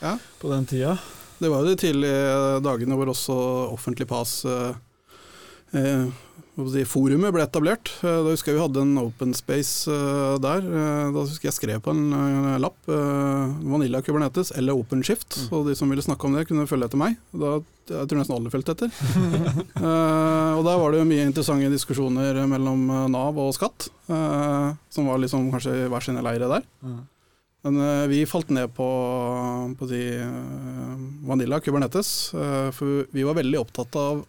ja. 0.00 0.16
på 0.40 0.54
den 0.54 0.68
tida. 0.72 0.96
Det 1.40 1.50
var 1.52 1.60
jo 1.60 1.74
de 1.74 1.80
tidlige 1.80 2.60
dagene 2.64 2.96
hvor 2.96 3.10
også 3.12 3.36
offentlig 3.74 4.06
pass 4.08 4.38
eh, 4.48 6.06
forumet 6.56 7.32
ble 7.34 7.42
etablert. 7.42 7.90
Eh, 8.04 8.22
Da 8.22 8.30
husker 8.30 8.52
jeg 8.52 8.58
vi 8.60 8.62
hadde 8.62 8.82
en 8.84 8.98
open 8.98 9.32
space 9.34 9.90
eh, 9.90 10.38
der. 10.38 10.62
Eh, 10.62 11.12
Da 11.12 11.24
husker 11.26 11.48
jeg 11.50 11.56
skrev 11.56 11.80
på 11.82 11.90
en 11.90 12.60
lapp 12.62 12.78
Vanilla 12.86 14.00
Kubernetes 14.02 14.52
eller 14.56 14.74
OpenShift. 14.78 15.50
Og 15.50 15.66
de 15.66 15.74
som 15.74 15.88
ville 15.90 16.02
snakke 16.02 16.24
om 16.28 16.34
det, 16.34 16.46
kunne 16.46 16.66
følge 16.70 16.86
etter 16.86 17.00
meg. 17.00 17.16
Da, 17.32 17.58
jeg 17.90 18.08
tror 18.08 18.20
nesten 18.20 18.36
alle 18.36 18.52
fulgte 18.54 18.72
etter. 18.76 18.92
Og 20.54 20.62
der 20.64 20.78
var 20.78 20.92
det 20.94 21.00
jo 21.02 21.08
mye 21.08 21.26
interessante 21.26 21.68
diskusjoner 21.72 22.38
mellom 22.48 22.86
Nav 23.10 23.36
og 23.42 23.50
Skatt, 23.56 23.88
som 24.08 25.08
var 25.10 25.18
liksom 25.20 25.50
kanskje 25.52 25.74
i 25.82 25.88
hver 25.90 26.04
sine 26.06 26.22
leire 26.24 26.48
der. 26.48 26.64
Men 27.64 27.78
vi 28.10 28.22
falt 28.28 28.50
ned 28.52 28.70
på, 28.76 28.86
på 29.80 29.88
de 29.90 30.00
Vanilla 31.26 31.58
Kubernetes, 31.64 32.30
for 32.76 33.04
vi 33.12 33.24
var 33.26 33.36
veldig 33.40 33.60
opptatt 33.64 33.96
av 34.00 34.22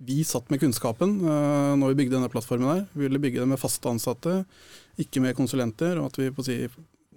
vi 0.00 0.22
satt 0.24 0.48
med 0.50 0.62
kunnskapen 0.62 1.18
uh, 1.20 1.74
når 1.76 1.92
vi 1.92 1.98
bygde 2.02 2.16
denne 2.16 2.30
plattformen 2.32 2.70
her. 2.70 2.86
Vi 2.94 3.04
ville 3.04 3.20
bygge 3.20 3.42
det 3.42 3.50
med 3.50 3.60
faste 3.60 3.90
ansatte, 3.90 4.40
ikke 5.00 5.20
med 5.24 5.36
konsulenter, 5.36 6.00
og 6.00 6.08
at 6.08 6.20
vi 6.20 6.46
si, 6.46 6.56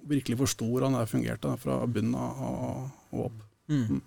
virkelig 0.09 0.41
forsto 0.43 0.67
hvordan 0.67 0.97
det 0.99 1.07
fungerte 1.11 1.55
fra 1.63 1.79
bunnen 1.87 2.17
av 2.19 2.43
og, 2.43 3.25
opp. 3.27 3.41
Mm. 3.69 4.01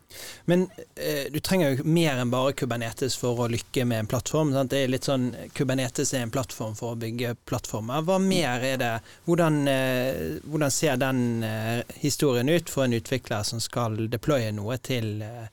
Men 0.44 0.66
eh, 0.94 1.32
du 1.32 1.40
trenger 1.40 1.70
jo 1.70 1.84
mer 1.88 2.20
enn 2.20 2.30
bare 2.30 2.52
Kubernetes 2.52 3.16
for 3.16 3.40
å 3.40 3.48
lykke 3.48 3.86
med 3.88 4.02
en 4.02 4.10
plattform. 4.10 4.52
Sant? 4.52 4.70
Det 4.70 4.82
er 4.84 4.92
litt 4.92 5.08
sånn, 5.08 5.30
Kubernetes 5.56 6.12
er 6.12 6.26
en 6.26 6.34
plattform 6.34 6.76
for 6.76 6.92
å 6.92 7.00
bygge 7.00 7.32
plattformer. 7.48 8.04
Hva 8.04 8.18
mer 8.20 8.66
er 8.68 8.80
det? 8.82 8.92
Hvordan, 9.24 9.62
eh, 9.72 10.40
hvordan 10.44 10.74
ser 10.74 11.00
den 11.00 11.22
eh, 11.46 11.80
historien 12.04 12.52
ut 12.52 12.68
for 12.70 12.84
en 12.84 12.98
utvikler 13.00 13.46
som 13.48 13.62
skal 13.64 13.96
deploye 14.12 14.52
noe 14.54 14.76
til 14.84 15.24
eh, 15.24 15.46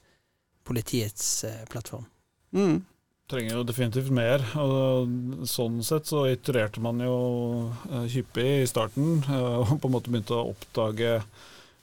politiets 0.68 1.30
eh, 1.48 1.63
plattform? 1.72 2.10
Mm. 2.53 2.82
Trenger 3.34 3.56
jo 3.58 3.63
definitivt 3.66 4.12
mer. 4.13 4.44
og 4.62 5.48
Sånn 5.50 5.80
sett 5.82 6.06
så 6.06 6.28
itererte 6.30 6.82
man 6.84 7.00
jo 7.02 7.16
eh, 7.90 8.06
hyppig 8.13 8.46
i 8.62 8.68
starten, 8.70 9.24
eh, 9.25 9.56
og 9.63 9.80
på 9.82 9.90
en 9.90 9.96
måte 9.96 10.13
begynte 10.13 10.38
å 10.38 10.52
oppdage 10.52 11.16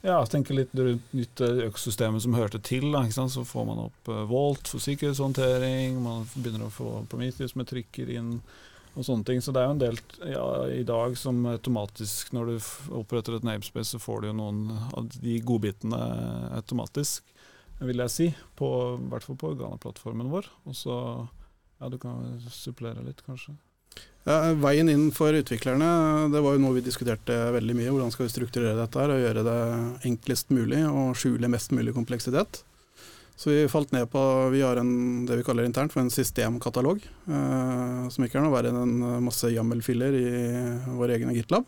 ja, 0.01 0.15
tenke 0.31 0.55
litt 0.55 0.71
rundt 0.77 1.11
nytt 1.11 1.43
eh, 1.43 1.65
økosystemet 1.67 2.23
som 2.23 2.37
hørte 2.39 2.61
til. 2.63 2.87
Da? 2.95 3.03
Så 3.11 3.43
får 3.47 3.67
man 3.67 3.81
opp 3.83 4.11
Volt 4.29 4.71
for 4.71 4.79
sikkerhetshåndtering, 4.83 5.99
man 5.99 6.23
begynner 6.37 6.69
å 6.69 6.71
få 6.71 7.01
Prometheus 7.11 7.57
med 7.59 7.67
trykker 7.73 8.13
inn 8.15 8.37
og 8.95 9.03
sånne 9.09 9.27
ting. 9.27 9.43
Så 9.43 9.51
det 9.51 9.59
er 9.59 9.67
jo 9.67 9.75
en 9.75 9.83
del 9.83 9.99
ja, 10.31 10.47
i 10.71 10.87
dag 10.87 11.19
som 11.19 11.43
automatisk, 11.51 12.31
når 12.31 12.53
du 12.53 12.71
oppretter 13.01 13.35
et 13.35 13.49
namespace, 13.49 13.91
så 13.91 13.99
får 13.99 14.23
du 14.23 14.31
jo 14.31 14.39
noen 14.39 14.63
av 14.95 15.11
de 15.19 15.35
godbitene 15.43 15.99
automatisk, 16.61 17.27
vil 17.83 18.07
jeg 18.07 18.15
si. 18.15 18.31
På, 18.55 18.71
I 18.95 19.11
hvert 19.11 19.27
fall 19.27 19.39
på 19.43 19.51
Organa-plattformen 19.51 20.31
vår. 20.31 20.47
Og 20.71 20.79
så 20.79 20.97
ja, 21.81 21.89
du 21.89 21.97
kan 21.97 22.39
supplere 22.53 23.01
litt, 23.03 23.23
kanskje. 23.25 23.55
Ja, 24.21 24.53
veien 24.53 24.89
inn 24.91 25.07
for 25.15 25.33
utviklerne, 25.33 25.87
det 26.29 26.41
var 26.45 26.53
jo 26.53 26.61
noe 26.61 26.75
vi 26.77 26.83
diskuterte 26.85 27.33
veldig 27.55 27.73
mye. 27.73 27.89
Hvordan 27.89 28.11
skal 28.13 28.27
vi 28.27 28.33
strukturere 28.35 28.77
dette 28.77 29.01
her 29.01 29.13
og 29.15 29.23
gjøre 29.23 29.45
det 29.47 29.61
enklest 30.11 30.53
mulig 30.53 30.83
og 30.85 31.15
skjule 31.17 31.49
mest 31.49 31.73
mulig 31.73 31.95
kompleksitet. 31.97 32.61
Så 33.33 33.49
vi 33.49 33.65
falt 33.71 33.89
ned 33.95 34.05
på 34.13 34.21
Vi 34.53 34.61
har 34.61 34.77
en, 34.77 35.25
det 35.25 35.39
vi 35.39 35.45
kaller 35.47 35.65
internt 35.65 35.89
for 35.93 36.03
en 36.03 36.13
systemkatalog. 36.13 37.01
Eh, 37.01 38.03
som 38.13 38.27
ikke 38.27 38.37
er 38.37 38.45
noe 38.45 38.53
verre 38.53 38.69
enn 38.69 38.81
en 38.83 39.25
masse 39.25 39.49
YAML-filer 39.49 40.17
i 40.19 40.27
vår 40.99 41.15
egen 41.17 41.33
GitLab. 41.33 41.65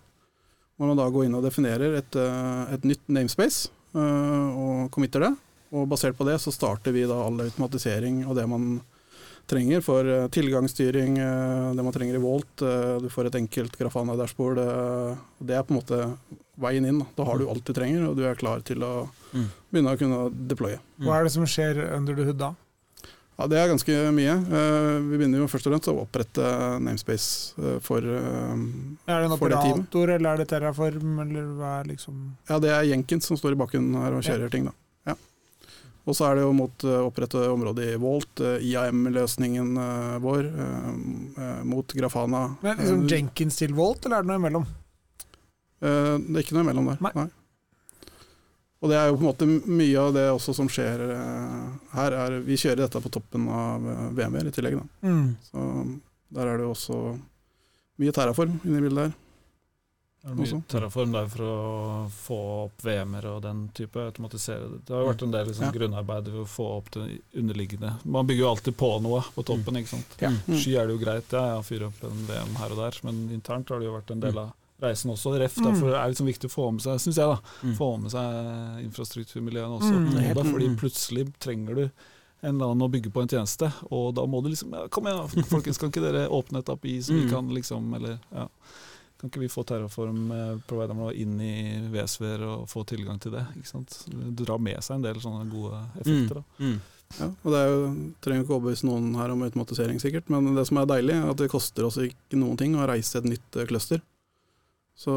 Hvor 0.78 0.92
man 0.92 1.02
da 1.02 1.10
går 1.10 1.26
inn 1.26 1.40
og 1.40 1.48
definerer 1.48 1.98
et, 1.98 2.20
eh, 2.22 2.76
et 2.78 2.86
nytt 2.86 3.02
namespace 3.10 3.72
eh, 3.98 4.48
og 4.54 4.94
committer 4.94 5.26
det. 5.26 5.34
Og 5.74 5.90
basert 5.90 6.20
på 6.20 6.30
det 6.30 6.38
så 6.44 6.54
starter 6.54 6.94
vi 6.94 7.08
da 7.10 7.18
all 7.26 7.42
automatisering 7.48 8.28
og 8.28 8.38
det 8.38 8.46
man 8.46 8.76
trenger 9.48 9.82
for 9.84 10.08
eh, 10.08 10.28
tilgangsstyring, 10.34 11.18
eh, 11.20 11.74
det 11.76 11.84
man 11.84 11.94
trenger 11.94 12.16
i 12.16 12.22
Volt. 12.24 12.62
eh, 12.62 13.00
Du 13.04 13.10
får 13.10 13.28
et 13.28 13.36
enkelt 13.42 13.76
Grafana-dashbord. 13.78 14.62
Det 15.44 15.56
er 15.58 15.64
på 15.64 15.74
en 15.76 15.80
måte 15.82 16.18
veien 16.60 16.86
inn. 16.88 17.06
Da, 17.18 17.24
har 17.28 17.38
du 17.38 17.48
alt 17.50 17.66
du 17.66 17.74
trenger, 17.74 18.08
og 18.10 18.16
du 18.18 18.24
er 18.26 18.36
klar 18.36 18.64
til 18.64 18.80
å 18.84 19.10
Mm. 19.34 19.48
begynne 19.74 19.94
å 19.96 19.98
kunne 19.98 20.48
deploye. 20.48 20.80
Hva 21.02 21.20
er 21.20 21.24
det 21.24 21.32
som 21.34 21.44
skjer 21.46 21.80
under 21.98 22.16
the 22.16 22.24
hood 22.24 22.38
da? 22.38 22.56
Ja, 23.40 23.48
Det 23.48 23.58
er 23.58 23.68
ganske 23.68 24.14
mye. 24.14 24.36
Vi 25.10 25.18
begynner 25.18 25.40
jo 25.42 25.48
først 25.50 25.66
og 25.66 25.74
fremst 25.74 25.90
å 25.90 26.06
opprette 26.06 26.80
namespace 26.80 27.56
for, 27.82 27.82
for 27.82 28.00
teamet. 28.02 28.98
Er 29.08 29.20
det 29.20 29.26
en 29.26 29.32
det 29.32 29.42
operator, 29.42 30.10
eller 30.14 30.30
er 30.34 30.38
det 30.38 30.48
Terraform, 30.50 31.20
eller 31.20 31.42
hva 31.58 31.72
er 31.82 31.86
liksom 31.90 32.36
Ja, 32.48 32.60
det 32.60 32.70
er 32.70 32.84
Jenkins 32.94 33.26
som 33.26 33.36
står 33.36 33.54
i 33.54 33.56
bakken 33.56 33.92
her 33.98 34.14
og 34.14 34.22
kjører 34.22 34.52
ting, 34.52 34.66
da. 34.66 34.72
Og 36.04 36.16
så 36.18 36.26
er 36.28 36.36
det 36.36 36.42
jo 36.44 36.52
mot 36.56 36.84
å 36.84 36.96
opprette 37.08 37.40
området 37.48 37.94
i 37.94 38.00
Volt, 38.02 38.42
eh, 38.44 38.58
IAM-løsningen 38.74 39.70
eh, 39.80 40.18
vår, 40.24 40.50
eh, 40.50 40.90
eh, 41.46 41.62
mot 41.64 41.94
Grafana. 41.96 42.42
Men 42.62 42.78
liksom 42.82 43.06
Eh, 43.06 43.14
Jenkins 43.14 43.56
til 43.62 43.72
Volt, 43.78 44.06
eller 44.06 44.20
er 44.20 44.26
det 44.26 44.32
noe 44.34 44.42
imellom? 44.42 44.66
Eh, 45.84 46.18
Det 46.20 46.36
er 46.36 46.44
ikke 46.44 46.58
noe 46.58 46.66
imellom 46.68 46.90
der. 46.92 47.00
Nei. 47.08 47.14
Nei. 47.22 47.30
Og 48.84 48.90
det 48.92 48.98
er 49.00 49.08
jo 49.08 49.16
på 49.16 49.24
en 49.24 49.30
måte 49.30 49.48
mye 49.72 49.96
av 50.02 50.10
det 50.18 50.26
også 50.28 50.54
som 50.58 50.68
skjer 50.68 51.00
eh, 51.08 51.68
her. 51.96 52.12
Er, 52.26 52.40
vi 52.44 52.58
kjører 52.60 52.84
dette 52.84 53.00
på 53.00 53.12
toppen 53.16 53.48
av 53.48 53.86
VM-er 54.18 54.50
i 54.50 54.52
tillegg. 54.52 54.76
Da. 54.82 55.08
Mm. 55.08 55.30
Så 55.48 55.68
der 56.36 56.48
er 56.52 56.58
det 56.60 56.66
jo 56.68 56.74
også 56.76 56.98
mye 58.04 58.12
terraform 58.12 58.58
inni 58.66 58.82
bildet 58.84 59.06
der. 59.06 59.14
Det 60.24 60.32
er 60.32 60.36
mye 60.40 60.64
Terraform 60.72 61.12
der 61.12 61.26
for 61.28 61.44
å 61.44 62.10
få 62.16 62.36
opp 62.66 62.82
VM-er 62.86 63.26
og 63.28 63.42
den 63.44 63.66
type, 63.76 64.00
automatisere 64.00 64.70
det. 64.72 64.78
Det 64.88 64.94
har 64.96 65.02
jo 65.04 65.10
vært 65.12 65.24
en 65.26 65.32
del 65.32 65.46
liksom, 65.50 65.66
Ja. 65.66 65.72
grunnarbeid 65.76 66.30
for 66.32 66.44
å 66.46 66.48
få 66.48 66.68
opp 66.78 66.92
det 66.92 67.20
underliggende. 67.36 67.90
Man 68.06 68.26
bygger 68.28 68.40
jo 68.46 68.50
alltid 68.54 68.78
på 68.78 69.02
noe 69.04 69.20
på 69.36 69.44
toppen, 69.44 69.76
ikke 69.82 69.90
sant. 69.98 70.16
Ja. 70.22 70.30
Mm. 70.48 70.58
Sky 70.62 70.76
er 70.80 70.88
det 70.88 70.96
jo 70.96 71.04
greit, 71.06 71.28
ja, 71.36 71.44
jeg 71.58 71.66
fyrer 71.68 71.88
opp 71.88 72.04
en 72.08 72.26
VM 72.30 72.56
her 72.56 72.72
og 72.72 72.78
der, 72.78 73.00
men 73.04 73.30
internt 73.36 73.68
har 73.70 73.80
det 73.80 73.86
jo 73.90 73.98
vært 74.00 74.12
en 74.16 74.22
del 74.22 74.38
av 74.38 74.54
reisen 74.82 75.12
også. 75.12 75.38
Ref, 75.40 75.58
Mm. 75.58 75.66
derfor 75.74 75.88
er 75.94 76.08
det 76.08 76.16
liksom 76.16 76.28
viktig 76.32 76.48
å 76.50 76.56
få 76.56 76.72
med 76.72 76.82
seg, 76.82 76.96
synes 77.04 77.16
jeg, 77.20 77.28
da, 77.28 77.40
Mm. 77.64 77.76
få 77.78 78.02
med 78.02 78.12
seg 78.12 78.84
infrastrukturmiljøene 78.88 79.80
også. 79.80 79.94
Mm, 79.94 80.34
Da, 80.36 80.44
fordi 80.44 80.68
mm. 80.70 80.78
plutselig 80.80 81.34
trenger 81.40 81.76
du 81.76 81.84
en 82.44 82.56
eller 82.56 82.72
annen 82.72 82.88
å 82.88 82.92
bygge 82.92 83.12
på 83.12 83.22
en 83.22 83.28
tjeneste, 83.28 83.72
og 83.92 84.16
da 84.16 84.26
må 84.26 84.42
du 84.44 84.50
liksom 84.50 84.72
ja, 84.72 84.88
Kom 84.88 85.06
igjen, 85.06 85.46
folkens, 85.52 85.78
kan 85.80 85.90
ikke 85.92 86.02
dere 86.04 86.28
åpne 86.30 86.60
et 86.60 86.70
API 86.70 86.98
så 87.02 87.14
vi 87.14 87.26
Mm. 87.26 87.30
kan 87.30 87.50
liksom 87.50 87.94
Eller 87.96 88.20
ja. 88.34 88.48
Kan 89.24 89.32
ikke 89.32 89.40
vi 89.40 89.48
få 89.48 89.64
terraform-providerne 89.64 91.00
vår 91.00 91.14
inn 91.24 91.38
i 91.40 91.54
VSVR 91.94 92.42
og 92.44 92.66
få 92.68 92.84
tilgang 92.90 93.22
til 93.24 93.32
det? 93.32 93.46
ikke 93.56 93.70
sant? 93.70 93.94
Det 94.12 94.44
drar 94.44 94.60
med 94.60 94.82
seg 94.84 94.98
en 94.98 95.06
del 95.06 95.22
sånne 95.24 95.46
gode 95.52 95.80
effekter. 96.02 96.42
da. 96.42 96.44
Mm. 96.60 96.82
Ja, 97.14 97.28
og 97.30 97.52
det 97.54 97.60
er 97.62 97.70
jo, 97.72 97.84
trenger 98.26 98.44
ikke 98.44 98.56
overbevise 98.58 98.88
noen 98.90 99.12
her 99.16 99.32
om 99.32 99.44
automatisering, 99.46 100.00
sikkert, 100.02 100.28
men 100.34 100.56
det 100.58 100.66
som 100.68 100.80
er 100.82 100.88
deilig, 100.90 101.14
er 101.22 101.30
at 101.30 101.38
det 101.40 101.48
koster 101.54 101.86
oss 101.88 102.00
ikke 102.02 102.40
noen 102.42 102.58
ting 102.60 102.76
å 102.76 102.88
reise 102.90 103.20
et 103.22 103.28
nytt 103.30 103.56
eh, 103.62 103.68
cluster. 103.70 104.02
Så 104.98 105.14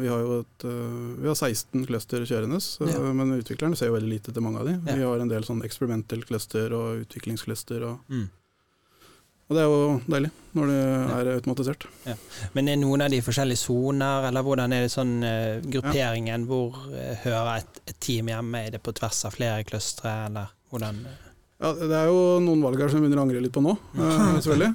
vi 0.00 0.08
har 0.08 0.20
jo 0.22 0.40
et, 0.40 0.64
eh, 0.64 0.98
vi 1.20 1.28
har 1.28 1.34
16 1.36 1.86
cluster 1.88 2.22
kjørende, 2.28 2.60
Ja. 2.86 3.00
men 3.12 3.34
utviklerne 3.40 3.76
ser 3.76 3.88
jo 3.90 3.96
veldig 3.98 4.12
lite 4.14 4.32
til 4.32 4.42
mange 4.42 4.60
av 4.60 4.66
de. 4.68 4.78
Ja. 4.86 4.96
Vi 4.96 5.02
har 5.02 5.18
en 5.20 5.28
del 5.32 5.42
sånn 5.42 5.64
experimental 5.64 6.22
cluster 6.28 6.72
og 6.76 7.02
utviklingscluster, 7.06 7.82
og, 7.88 7.98
Mm. 8.08 8.28
Og 9.50 9.56
det 9.56 9.62
er 9.64 9.66
jo 9.66 9.78
deilig 10.06 10.28
når 10.54 10.68
det 10.70 10.82
er 11.14 11.28
automatisert. 11.36 11.86
Men 12.54 12.68
er 12.70 12.76
noen 12.78 13.02
av 13.02 13.10
de 13.10 13.18
forskjellige 13.22 13.62
soner, 13.64 14.28
eller 14.28 14.44
hvordan 14.46 14.74
er 14.74 14.84
det 14.86 14.92
sånn 14.92 15.16
uh, 15.22 15.58
grupperingen? 15.62 16.46
Hvor 16.46 16.76
uh, 16.90 17.16
hører 17.24 17.56
et, 17.56 17.80
et 17.90 17.98
team 18.02 18.30
hjemme? 18.30 18.62
Er 18.66 18.76
det 18.76 18.82
på 18.82 18.94
tvers 18.94 19.24
av 19.26 19.34
flere 19.34 19.66
clustre, 19.66 20.12
eller 20.28 20.52
hvordan? 20.70 21.02
Ja, 21.60 21.74
det 21.76 21.96
er 21.98 22.06
jo 22.08 22.20
noen 22.46 22.62
valg 22.64 22.78
her 22.80 22.88
som 22.88 23.02
vi 23.02 23.04
begynner 23.04 23.20
å 23.20 23.26
angre 23.26 23.42
litt 23.44 23.52
på 23.52 23.60
nå, 23.60 23.74
eh, 24.00 24.38
selvfølgelig. 24.46 24.70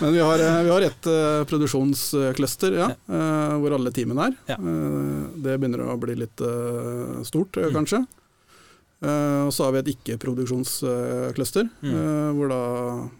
Men 0.00 0.16
vi 0.16 0.24
har, 0.24 0.42
vi 0.66 0.72
har 0.72 0.86
et 0.88 1.10
produksjonscluster, 1.52 2.74
ja, 2.80 2.88
hvor 3.62 3.76
alle 3.76 3.92
teamene 3.94 4.32
er. 4.32 4.34
Det 5.36 5.60
begynner 5.62 5.84
å 5.86 6.00
bli 6.00 6.18
litt 6.24 6.42
stort, 7.28 7.60
kanskje. 7.76 8.02
Mm. 8.02 8.21
Eh, 9.02 9.42
og 9.48 9.50
så 9.52 9.64
har 9.66 9.72
vi 9.72 9.78
et 9.82 9.88
ikke-produksjonskluster, 9.96 11.68
Mm. 11.82 11.94
eh, 11.94 12.32
hvor 12.36 12.48
da 12.48 12.60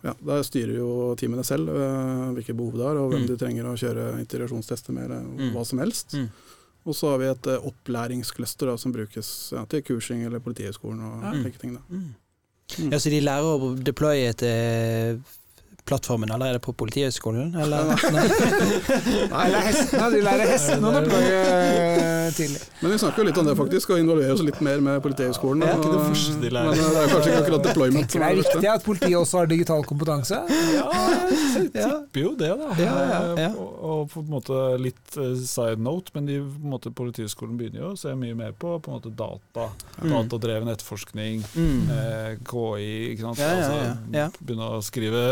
ja, 0.04 0.14
Der 0.24 0.42
styrer 0.46 0.76
jo 0.78 1.14
teamene 1.18 1.42
selv 1.44 1.68
eh, 1.68 2.32
hvilke 2.36 2.54
behov 2.54 2.76
de 2.78 2.82
har, 2.86 2.96
og 2.96 3.10
hvem 3.12 3.22
Mm. 3.22 3.26
de 3.26 3.36
trenger 3.36 3.64
å 3.66 3.74
kjøre 3.76 4.20
integrasjonstester 4.20 4.92
med, 4.92 5.04
eller 5.10 5.22
Mm. 5.22 5.52
hva 5.52 5.64
som 5.66 5.78
helst. 5.78 6.14
Mm. 6.14 6.28
Og 6.86 6.94
så 6.94 7.10
har 7.10 7.18
vi 7.18 7.24
et 7.26 7.42
opplæringscluster 7.62 8.66
da, 8.66 8.76
som 8.76 8.92
brukes 8.92 9.52
ja, 9.52 9.64
til 9.66 9.82
kursing 9.82 10.24
eller 10.26 10.38
Politihøgskolen 10.40 11.00
og 11.00 11.34
slike 11.42 11.58
ting. 11.58 11.74
Da. 11.74 11.80
Mm. 11.90 12.14
Ja, 12.92 12.98
så 12.98 13.10
de 13.10 13.20
lærer 13.20 13.42
å 13.60 13.76
deploye 13.76 14.32
til 14.34 15.20
plattformen 15.84 16.30
allerede 16.30 16.60
på 16.62 16.72
Politihøgskolen, 16.78 17.54
eller? 17.58 17.88
Nei, 18.12 19.46
det 19.52 19.62
hestene. 19.66 20.08
De 20.14 20.20
lærer 20.22 20.50
hestene 20.52 20.88
å 20.88 20.92
deploye 20.94 21.40
eh, 21.42 22.28
tidlig. 22.36 22.60
Men 22.82 22.94
vi 22.94 22.98
snakker 23.02 23.22
jo 23.22 23.26
litt 23.28 23.40
om 23.42 23.48
det, 23.48 23.54
faktisk, 23.58 23.90
og 23.94 24.02
involverer 24.02 24.34
oss 24.36 24.44
litt 24.46 24.60
mer 24.64 24.82
med 24.84 25.00
Politihøgskolen. 25.04 25.64
Det 25.64 25.72
ikke 25.78 25.92
det 25.96 26.04
første 26.06 26.36
de 26.44 26.52
lærer. 26.54 26.70
Men 26.70 26.84
eh, 26.84 26.92
det 26.94 27.02
er 27.02 27.10
kanskje 27.12 27.32
ikke 27.32 27.40
akkurat 27.42 27.66
deployment 27.68 28.12
Tenker 28.12 28.22
det 28.22 28.30
er 28.30 28.40
viktig 28.42 28.70
at 28.72 28.86
politiet 28.86 29.16
også 29.18 29.40
har 29.42 29.50
digital 29.50 29.84
kompetanse. 29.90 30.38
Ja, 30.76 30.86
jeg 31.52 31.70
Ja. 31.82 31.88
tipper 31.88 32.22
jo 32.22 32.32
det, 32.38 32.52
da. 32.62 32.70
Ja, 32.78 32.94
ja, 33.02 33.18
ja. 33.36 33.48
Eh, 33.48 33.58
Og, 33.62 33.74
og 33.92 34.10
på 34.14 34.22
en 34.22 34.30
måte 34.32 34.60
litt 34.80 35.18
side 35.46 35.76
note, 35.82 36.14
men 36.14 36.26
de, 36.30 36.38
på 36.46 36.62
en 36.62 36.72
måte, 36.76 36.92
Politihøgskolen 37.02 37.58
begynner 37.58 37.82
jo 37.86 37.90
å 37.94 37.98
se 37.98 38.14
mye 38.18 38.36
mer 38.38 38.54
på, 38.56 38.76
på 38.82 38.90
en 38.92 38.96
måte 39.00 39.12
data. 39.18 39.68
Mm. 40.00 40.12
Datadreven 40.14 40.70
etterforskning, 40.72 41.42
Mm. 41.52 41.90
eh, 41.92 42.30
KI, 42.48 42.88
ikke 43.12 43.26
sant. 43.26 43.42
Ja, 43.42 43.50
ja, 43.50 43.68
ja, 44.14 44.24
Altså. 44.30 44.44
Begynne 44.46 44.70
å 44.78 44.80
skrive 44.84 45.22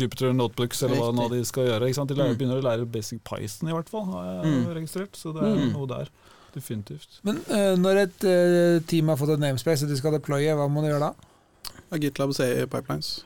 Jupiter 0.00 0.32
Notebooks, 0.32 0.82
eller 0.82 0.96
hva 1.00 1.12
nå 1.14 1.28
de 1.30 1.42
skal 1.48 1.66
gjøre. 1.68 1.88
Ikke 1.90 1.98
sant? 2.00 2.08
De 2.08 2.14
lærer, 2.18 2.34
Mm. 2.34 2.38
begynner 2.40 2.60
å 2.60 2.66
lære 2.66 2.90
basic 2.90 3.22
Python, 3.24 3.68
i 3.68 3.72
hvert 3.76 3.88
fall, 3.88 4.04
har 4.12 4.24
jeg 4.42 4.52
Mm. 4.52 4.74
registrert. 4.74 5.12
Så 5.16 5.32
det 5.34 5.42
er 5.42 5.56
Mm. 5.56 5.72
noe 5.72 5.86
der. 5.86 6.08
Definitivt. 6.52 7.20
Men 7.22 7.36
uh, 7.48 7.76
når 7.78 7.96
et 8.02 8.24
uh, 8.26 8.80
team 8.86 9.06
har 9.08 9.16
fått 9.16 9.30
et 9.36 9.38
namespace 9.38 9.84
og 9.84 9.88
de 9.88 9.96
skal 9.96 10.12
deploye, 10.18 10.50
hva 10.58 10.66
må 10.68 10.82
de 10.82 10.88
gjøre 10.90 11.00
da? 11.00 11.14
Ja, 11.92 11.98
GitLab 11.98 12.34
CI 12.34 12.66
Pipelines. 12.66 13.22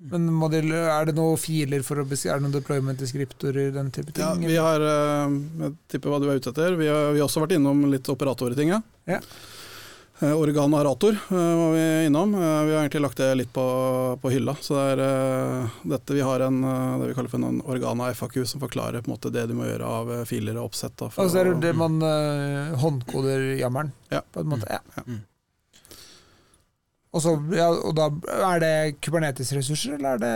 Men 0.00 0.30
må 0.32 0.48
de, 0.50 0.58
Er 0.72 1.04
det 1.10 1.14
noen 1.14 1.36
filer 1.36 1.82
for 1.84 1.96
å 2.00 2.06
beskrive, 2.08 2.32
er 2.32 2.38
det 2.40 2.46
noen 2.46 2.62
deployment-deskriptorer, 2.62 3.72
den 3.74 3.90
type 3.90 4.14
ting? 4.14 4.24
Ja, 4.24 4.32
vi 4.34 4.56
har 4.56 4.80
eh, 4.80 5.28
Jeg 5.60 5.74
tipper 5.92 6.08
hva 6.08 6.20
du 6.22 6.30
er 6.30 6.38
ute 6.40 6.48
etter. 6.54 6.76
Vi 6.78 6.86
har, 6.86 7.12
vi 7.12 7.18
har 7.20 7.26
også 7.28 7.42
vært 7.46 7.52
innom 7.58 7.82
litt 7.90 8.08
operatorting. 8.08 8.68
Ja. 8.72 8.80
Ja. 9.06 9.18
Eh, 10.22 10.34
Organ 10.36 10.74
arator 10.74 11.12
eh, 11.30 11.56
var 11.60 11.72
vi 11.72 12.06
innom. 12.06 12.34
Eh, 12.34 12.40
Vi 12.40 12.74
har 12.74 12.82
egentlig 12.82 13.00
lagt 13.02 13.16
det 13.16 13.34
litt 13.34 13.52
på, 13.52 13.62
på 14.20 14.30
hylla. 14.30 14.52
Så 14.60 14.76
det 14.76 15.06
er 15.06 15.70
dette 15.94 16.16
vi 16.16 16.20
har 16.20 16.44
en, 16.44 16.58
det 17.00 17.08
vi 17.08 17.14
kaller 17.16 17.32
for 17.32 17.40
en 17.40 17.62
organ 17.64 18.02
FAQ, 18.14 18.36
som 18.46 18.60
forklarer 18.60 19.00
på 19.00 19.08
en 19.10 19.14
måte 19.16 19.32
det 19.32 19.46
du 19.48 19.54
må 19.56 19.64
gjøre 19.64 19.88
av 19.88 20.12
filer 20.28 20.58
og 20.60 20.68
oppsett. 20.70 20.96
Da, 21.00 21.08
for 21.08 21.24
Og 21.24 21.32
så 21.32 21.40
er 21.40 21.48
det 21.54 21.62
det 21.64 21.72
man 21.78 21.96
uh, 22.04 22.76
håndkoder 22.82 23.46
jammeren, 23.62 23.94
Ja. 24.12 24.20
på 24.32 24.44
en 24.44 24.50
måte. 24.52 24.68
Ja. 24.68 24.82
Ja. 24.98 25.06
Mm. 25.06 25.22
Og, 27.10 27.22
så, 27.24 27.32
ja, 27.56 27.70
og 27.72 27.96
da 27.98 28.10
er 28.52 28.60
det 28.62 28.74
Kubernetes-ressurser, 29.02 29.96
eller 29.96 30.18
er 30.18 30.20
det 30.22 30.34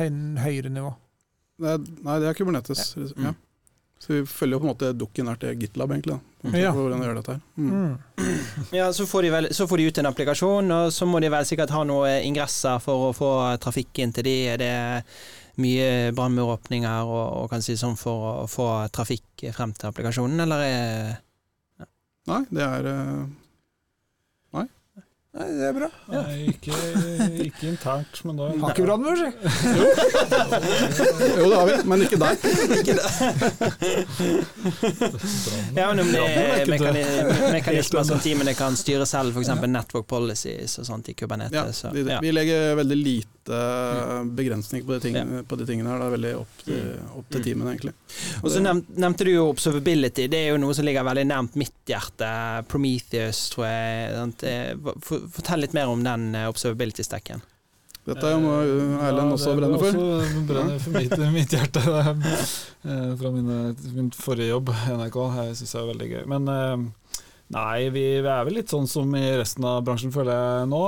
høy, 0.00 0.08
høyere 0.48 0.72
nivå? 0.72 0.94
det 1.58 1.74
er, 1.74 1.84
nei, 2.06 2.16
det 2.22 2.30
er 2.30 2.36
Kubernetes. 2.38 2.82
Ja. 2.96 3.28
Ja. 3.28 3.36
Så 3.98 4.12
vi 4.12 4.20
følger 4.30 4.54
jo 4.56 4.60
på 4.62 4.66
en 4.68 4.72
måte 4.72 4.92
dukken 4.94 5.28
her 5.30 5.38
til 5.42 5.56
GitLab, 5.58 5.90
egentlig. 5.90 6.20
Ja. 6.54 6.70
hvordan 6.70 7.00
de 7.00 7.08
gjør 7.08 7.16
dette 7.18 7.34
her. 7.34 7.40
Mm. 7.56 7.72
Mm. 7.72 7.96
Ja, 8.78 8.92
så 8.94 9.06
får, 9.10 9.22
de 9.26 9.30
vel, 9.34 9.48
så 9.54 9.66
får 9.66 9.80
de 9.80 9.88
ut 9.88 9.98
en 9.98 10.08
applikasjon, 10.12 10.70
og 10.70 10.92
så 10.94 11.08
må 11.10 11.20
de 11.20 11.30
vel 11.34 11.48
sikkert 11.48 11.72
ha 11.74 11.82
noen 11.88 12.22
ingresser 12.28 12.78
for 12.84 13.08
å 13.08 13.16
få 13.16 13.32
trafikk 13.62 13.98
inn 14.04 14.14
til 14.14 14.28
de. 14.28 14.36
Er 14.54 14.62
det 14.62 14.74
mye 15.58 16.12
brannmuråpninger 16.14 17.10
og, 17.10 17.24
og 17.42 17.50
kan 17.50 17.64
si 17.64 17.74
sånn 17.78 17.98
for 17.98 18.44
å 18.44 18.46
få 18.50 18.68
trafikk 18.94 19.48
frem 19.56 19.74
til 19.74 19.90
applikasjonen, 19.90 20.46
eller 20.46 20.64
Ja. 20.68 21.88
Nei, 22.28 22.42
det 22.52 22.64
er 22.64 22.86
eh, 22.90 23.20
Nei, 25.38 25.46
det 25.54 25.66
er 25.68 25.74
bra. 25.76 25.86
Nei, 26.10 26.36
ikke, 26.50 26.74
ikke 27.44 27.68
internt, 27.68 28.24
men 28.26 28.38
da 28.40 28.48
Har 28.58 28.72
ikke 28.72 28.86
brannmur, 28.88 29.14
si. 29.20 29.28
Jo, 31.38 31.44
det 31.46 31.56
har 31.60 31.66
vi, 31.68 31.76
men 31.92 32.02
ikke 32.02 32.18
der. 32.18 32.34
Ja, 35.76 35.86
men 35.92 36.00
om 36.02 36.10
det 36.10 36.18
er 36.18 36.64
er 36.64 36.74
ikke 36.74 36.92
mekanismer 37.54 38.02
som 38.08 38.18
teamene 38.24 38.54
kan 38.58 38.74
styre 38.78 39.06
selv, 39.06 39.36
f.eks. 39.38 39.52
network 39.70 40.06
policies 40.10 40.78
og 40.82 40.88
sånt 40.90 41.08
i 41.08 41.14
Ja, 41.14 41.20
Kubernetes. 41.22 41.76
så, 41.84 41.92
vi, 41.94 42.02
ja. 42.08 42.18
vi 42.22 42.32
legger 42.34 42.74
veldig 42.82 42.98
lite 42.98 43.37
begrensning 44.38 44.84
på 44.86 44.94
de, 44.96 45.00
ting, 45.00 45.16
på 45.48 45.58
de 45.60 45.66
tingene 45.68 45.90
her. 45.92 45.98
Det 46.02 46.06
er 46.08 46.14
veldig 46.16 46.32
opp 46.40 46.62
til, 46.64 46.86
opp 47.20 47.28
til 47.34 47.44
teamene, 47.46 47.74
egentlig. 47.74 47.94
Og 48.42 48.50
så 48.54 48.62
nev 48.64 48.82
nevnte 48.96 49.26
du 49.28 49.32
jo 49.34 49.48
observability. 49.50 50.28
Det 50.32 50.40
er 50.44 50.50
jo 50.52 50.60
noe 50.62 50.76
som 50.76 50.86
ligger 50.88 51.06
veldig 51.08 51.26
nærmt 51.30 51.58
mitt 51.60 51.74
hjerte. 51.88 52.30
Prometheus, 52.70 53.44
tror 53.54 53.68
jeg. 53.68 54.32
Eh, 54.42 54.74
for- 55.04 55.28
Fortell 55.38 55.64
litt 55.66 55.76
mer 55.76 55.88
om 55.92 56.02
den 56.04 56.34
eh, 56.34 56.48
observability-stacken. 56.50 57.40
Dette 58.08 58.24
er 58.24 58.38
jo 58.38 58.40
noe 58.40 59.00
Erlend 59.04 59.34
også 59.34 59.52
brenne 59.58 59.76
brenner 59.76 59.92
for. 59.92 60.20
Også 60.24 60.44
brenner 60.48 60.78
for 60.80 60.94
mitt, 60.96 61.18
mitt 61.38 61.52
hjerte. 61.52 61.82
eh, 62.88 63.10
Fra 63.20 63.32
mine, 63.34 63.58
min 63.96 64.08
forrige 64.16 64.48
jobb 64.54 64.70
i 64.72 64.94
NRK. 64.96 65.18
Jeg 65.42 65.58
syns 65.60 65.74
det 65.74 65.80
er 65.82 65.90
veldig 65.92 66.08
gøy. 66.14 66.22
Men 66.32 66.48
eh, 66.54 66.86
nei, 67.54 67.88
vi, 67.94 68.02
vi 68.20 68.28
er 68.28 68.44
vel 68.44 68.58
litt 68.60 68.68
sånn 68.72 68.86
som 68.90 69.14
i 69.16 69.24
resten 69.40 69.64
av 69.64 69.82
bransjen, 69.86 70.12
føler 70.12 70.36
jeg 70.36 70.68
nå. 70.68 70.82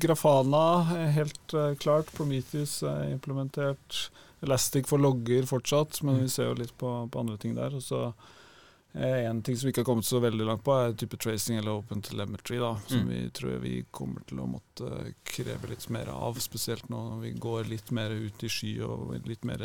Grafana 0.00 0.64
er 0.96 1.14
helt 1.18 1.54
eh, 1.54 1.74
klart. 1.82 2.10
Prometheus 2.16 2.78
er 2.82 3.10
implementert. 3.12 4.10
Elastic 4.40 4.86
for 4.88 4.96
logger 5.02 5.44
fortsatt, 5.44 5.98
men 6.06 6.22
vi 6.22 6.28
ser 6.32 6.48
jo 6.48 6.54
litt 6.62 6.72
på, 6.80 6.92
på 7.12 7.20
andre 7.20 7.36
ting 7.42 7.56
der. 7.58 7.74
Og 7.76 7.82
så 7.84 8.10
Eh, 8.92 9.20
En 9.30 9.38
ting 9.46 9.54
som 9.54 9.68
vi 9.68 9.70
ikke 9.70 9.84
har 9.84 9.86
kommet 9.86 10.02
så 10.08 10.18
veldig 10.18 10.46
langt 10.48 10.64
på, 10.66 10.72
er 10.74 10.96
type 10.98 11.14
tracing 11.22 11.60
eller 11.60 11.76
open 11.78 12.00
telemetry, 12.02 12.56
da, 12.58 12.72
som 12.90 13.04
Mm. 13.04 13.08
vi 13.12 13.18
tror 13.30 13.60
vi 13.62 13.84
kommer 13.94 14.24
til 14.26 14.40
å 14.42 14.48
måtte 14.50 15.12
kreve 15.22 15.68
litt 15.70 15.86
mer 15.94 16.08
av. 16.10 16.34
Spesielt 16.42 16.88
nå 16.90 16.98
når 17.12 17.20
vi 17.22 17.30
går 17.38 17.68
litt 17.70 17.92
mer 17.94 18.10
ut 18.10 18.42
i 18.42 18.48
sky 18.50 18.72
og 18.82 19.14
litt 19.28 19.44
mer 19.46 19.62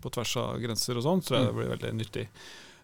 på 0.00 0.08
tvers 0.10 0.32
av 0.40 0.56
grenser 0.64 0.96
og 0.96 1.04
sånn, 1.04 1.20
tror 1.20 1.36
jeg 1.36 1.46
det 1.50 1.54
blir 1.58 1.68
veldig 1.74 1.92
nyttig. 1.98 2.24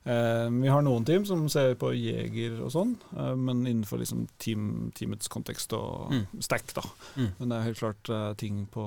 Eh, 0.04 0.48
vi 0.50 0.66
har 0.68 0.82
noen 0.82 1.04
team 1.06 1.22
som 1.28 1.44
ser 1.48 1.74
på 1.78 1.92
jeger 1.94 2.56
og 2.64 2.72
sånn, 2.74 2.96
eh, 3.16 3.34
men 3.38 3.60
innenfor 3.66 3.98
liksom 4.02 4.24
team, 4.42 4.90
teamets 4.98 5.28
kontekst 5.30 5.72
og 5.78 6.10
Mm. 6.10 6.26
stack, 6.42 6.74
da. 6.74 6.82
Mm. 7.16 7.28
Men 7.38 7.48
det 7.48 7.56
er 7.58 7.62
helt 7.68 7.78
klart 7.78 8.08
eh, 8.10 8.34
ting 8.34 8.66
på, 8.66 8.82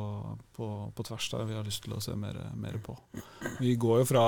på, 0.58 0.92
på 0.94 1.04
tvers 1.08 1.30
der 1.32 1.46
vi 1.46 1.54
har 1.56 1.64
lyst 1.64 1.84
til 1.86 1.94
å 1.96 2.02
se 2.04 2.16
mer, 2.16 2.36
mer 2.56 2.74
på. 2.84 2.98
Vi 3.62 3.76
går 3.78 4.00
jo 4.04 4.06
fra 4.12 4.26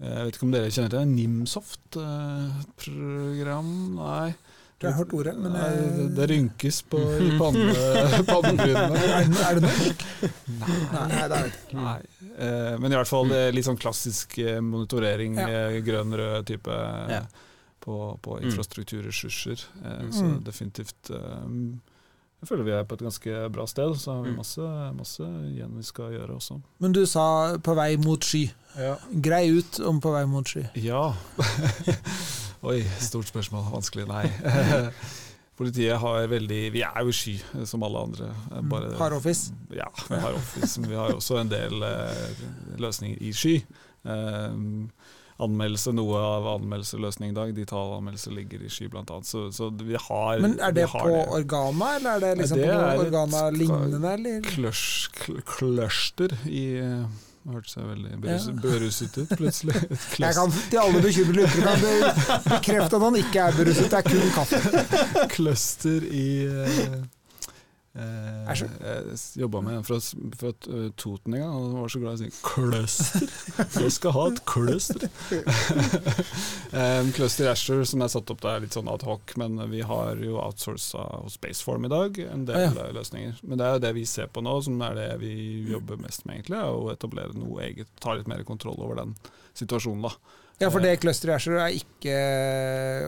Jeg 0.00 0.24
vet 0.26 0.34
ikke 0.36 0.42
om 0.46 0.52
dere 0.54 0.70
kjenner 0.70 0.90
til 0.90 1.06
Nimsoft-program? 1.10 3.70
Nei. 3.98 4.34
Jeg 4.78 4.92
har 4.92 4.98
hørt 5.00 5.12
ordet, 5.18 5.32
men 5.42 5.50
Nei, 5.56 5.62
jeg, 5.74 5.86
det, 5.96 6.04
det 6.14 6.26
rynkes 6.30 6.76
på 6.86 6.98
i 7.18 7.30
panne- 7.40 8.22
pannebrynene. 8.28 9.00
er, 9.02 9.58
det- 9.58 9.62
norsk? 9.64 10.04
Nei. 10.22 10.68
Nei, 10.92 11.06
nei, 11.08 11.08
det 11.08 11.22
er 11.24 11.32
det 11.32 11.50
ikke. 11.50 11.76
Nei. 11.82 11.98
Eh, 12.38 12.76
men 12.78 12.92
i 12.94 12.98
hvert 13.00 13.10
fall 13.10 13.26
det 13.32 13.40
er 13.48 13.56
litt 13.56 13.66
sånn 13.66 13.80
klassisk 13.80 14.38
eh, 14.38 14.60
monitorering, 14.62 15.34
Ja. 15.40 15.48
eh, 15.50 15.80
grønn-rød 15.82 16.46
type 16.52 16.78
Ja. 17.10 17.24
på, 17.82 17.96
på 18.22 18.38
Mm. 18.38 18.44
infrastrukturressurser. 18.52 19.64
Eh, 19.84 20.04
så 20.14 20.24
Mm. 20.28 20.38
definitivt 20.46 21.10
eh, 21.10 21.46
Jeg 22.40 22.48
føler 22.48 22.64
vi 22.64 22.70
er 22.70 22.84
på 22.86 22.94
et 22.94 23.02
ganske 23.02 23.38
bra 23.50 23.64
sted, 23.66 23.96
så 23.98 24.12
har 24.14 24.22
vi 24.22 24.30
Mm. 24.30 24.36
masse, 24.38 24.66
masse 24.94 25.22
igjen 25.50 25.72
vi 25.76 25.82
skal 25.82 26.12
gjøre 26.14 26.36
også. 26.36 26.60
Men 26.78 26.92
du 26.92 27.04
sa 27.06 27.56
på 27.58 27.74
vei 27.74 27.96
mot 27.96 28.22
sky. 28.24 28.44
Ja. 28.78 28.94
Grei 29.20 29.48
ut 29.58 29.80
om 29.80 29.98
på 30.00 30.12
vei 30.14 30.24
mot 30.26 30.46
sky. 30.46 30.62
Ja. 30.76 31.14
Oi, 32.68 32.82
stort 33.02 33.26
spørsmål. 33.30 33.64
Vanskelig. 33.72 34.06
Nei. 34.08 34.26
Politiet 35.58 35.98
har 35.98 36.26
veldig 36.30 36.60
Vi 36.72 36.82
er 36.86 37.02
jo 37.02 37.10
sky, 37.14 37.34
eh, 37.58 37.64
som 37.66 37.82
alle 37.82 37.98
andre. 38.06 38.28
Eh, 38.52 38.60
Mm. 38.62 38.68
Bare, 38.70 38.92
Har 38.98 39.10
Office. 39.16 39.52
Ja, 39.74 39.88
vi 40.08 40.14
har 40.22 40.32
Office. 40.38 40.80
Men 40.80 40.90
vi 40.90 40.96
har 40.96 41.10
også 41.14 41.40
en 41.40 41.48
del 41.50 41.82
eh, 41.82 42.78
løsninger 42.78 43.18
i 43.20 43.32
sky. 43.32 43.56
Eh, 44.06 44.54
anmeldelse, 45.38 45.92
Noe 45.94 46.18
av 46.18 46.46
anmeldelseløsning 46.56 47.30
i 47.30 47.34
dag, 47.36 47.52
digital 47.54 47.92
anmeldelse 47.98 48.32
ligger 48.34 48.64
i 48.66 48.68
sky 48.72 48.88
bl.a. 48.90 49.04
Så, 49.22 49.44
så 49.54 49.68
vi 49.78 49.94
har 50.08 50.40
Men 50.42 50.56
er 50.60 50.72
det 50.74 50.88
på 50.90 50.98
på 51.04 51.22
Organa, 51.38 51.92
eller 51.96 52.16
er 52.16 52.20
det 52.34 52.42
liksom 52.42 52.58
det 52.58 52.68
på 52.74 53.04
Organa-lignende, 53.06 54.00
Kløster 55.46 56.34
i 56.50 56.64
eh, 56.82 57.04
hørtes 57.48 57.76
jeg 57.78 57.86
veldig 57.88 58.10
Ja. 58.28 58.38
beruset 58.62 59.18
ut 59.22 59.30
plutselig. 59.38 59.74
Jeg 60.24 60.34
kan 60.36 60.50
til 60.70 60.78
alle 60.82 61.00
bekymrede 61.02 61.46
lyttere 61.46 61.62
kan 61.64 61.78
be- 61.80 62.40
bekrefte 62.56 62.96
at 62.98 63.02
han 63.06 63.16
ikke 63.22 63.38
er 63.46 63.56
beruset, 63.60 63.88
det 63.90 63.98
er 63.98 64.06
kun 64.10 64.30
kaffe. 64.34 64.58
cluster 65.36 66.04
i 66.10 66.26
uh, 67.98 68.54
Jeg 68.54 69.18
jobba 69.42 69.60
med 69.66 69.76
en 69.80 69.84
fra, 69.86 69.98
fra 70.38 70.52
uh, 70.70 70.88
Toten 70.96 71.34
en 71.34 71.42
gang, 71.42 71.52
og 71.54 71.64
han 71.72 71.82
var 71.82 71.92
så 71.92 72.00
glad 72.02 72.14
i 72.14 72.16
å 72.16 72.20
si 72.22 72.30
'cluster'. 72.44 73.28
Jeg 73.82 73.92
skal 73.96 74.14
ha 74.16 74.24
et 74.30 74.40
cluster. 74.48 75.08
um, 76.72 77.12
cluster 77.16 77.50
Asher 77.52 77.84
som 77.88 78.02
er 78.04 78.12
satt 78.12 78.30
opp 78.32 78.42
der 78.44 78.62
litt 78.64 78.76
sånn 78.76 78.88
ad 78.92 79.04
hoc, 79.08 79.34
men 79.40 79.58
vi 79.72 79.82
har 79.86 80.20
jo 80.22 80.38
outsourca 80.42 81.04
hos 81.24 81.36
Spaceform 81.38 81.88
i 81.88 81.92
dag 81.92 82.18
en 82.28 82.46
del 82.48 82.56
Ah, 82.70 82.74
ja. 82.86 82.88
løsninger. 82.96 83.38
Men 83.42 83.58
det 83.60 83.66
er 83.68 83.76
jo 83.76 83.84
det 83.86 83.94
vi 84.00 84.06
ser 84.08 84.30
på 84.32 84.42
nå, 84.44 84.56
som 84.66 84.80
er 84.86 84.94
det 84.98 85.10
vi 85.22 85.34
jobber 85.70 86.00
mest 86.00 86.24
med, 86.26 86.38
egentlig. 86.40 86.62
Å 86.64 86.92
etablere 86.94 87.36
noe 87.38 87.62
eget, 87.68 87.90
ta 88.02 88.14
litt 88.18 88.28
mer 88.30 88.44
kontroll 88.48 88.78
over 88.80 89.02
den 89.02 89.16
situasjonen, 89.58 90.08
da. 90.08 90.14
Ja, 90.58 90.72
for 90.74 90.82
det 90.82 90.96
clusteret 90.98 91.44
er 91.54 91.70
ikke 91.70 92.14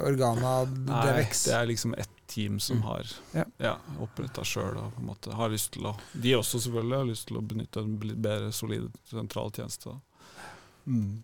Organa 0.07 0.61
Nei, 0.71 1.25
det 1.27 1.51
er 1.57 1.67
liksom 1.67 1.97
ett 1.99 2.13
team 2.31 2.61
som 2.63 2.79
Mm. 2.81 2.83
har 2.87 3.11
Ja. 3.35 3.45
ja. 3.59 3.73
oppretta 4.01 4.45
sjøl 4.47 4.77
og 4.79 4.93
på 4.95 5.03
en 5.03 5.09
måte 5.11 5.35
har 5.35 5.51
lyst 5.53 5.73
til 5.75 5.89
å 5.91 5.97
De 6.15 6.37
også 6.39 6.61
selvfølgelig 6.63 6.97
har 6.99 7.09
lyst 7.11 7.27
til 7.29 7.37
å 7.41 7.43
benytte 7.43 7.83
en 7.83 7.97
bedre 7.99 8.53
solid 8.55 8.87
sentral 9.11 9.51
tjeneste. 9.57 9.97
Mm. 10.87 11.23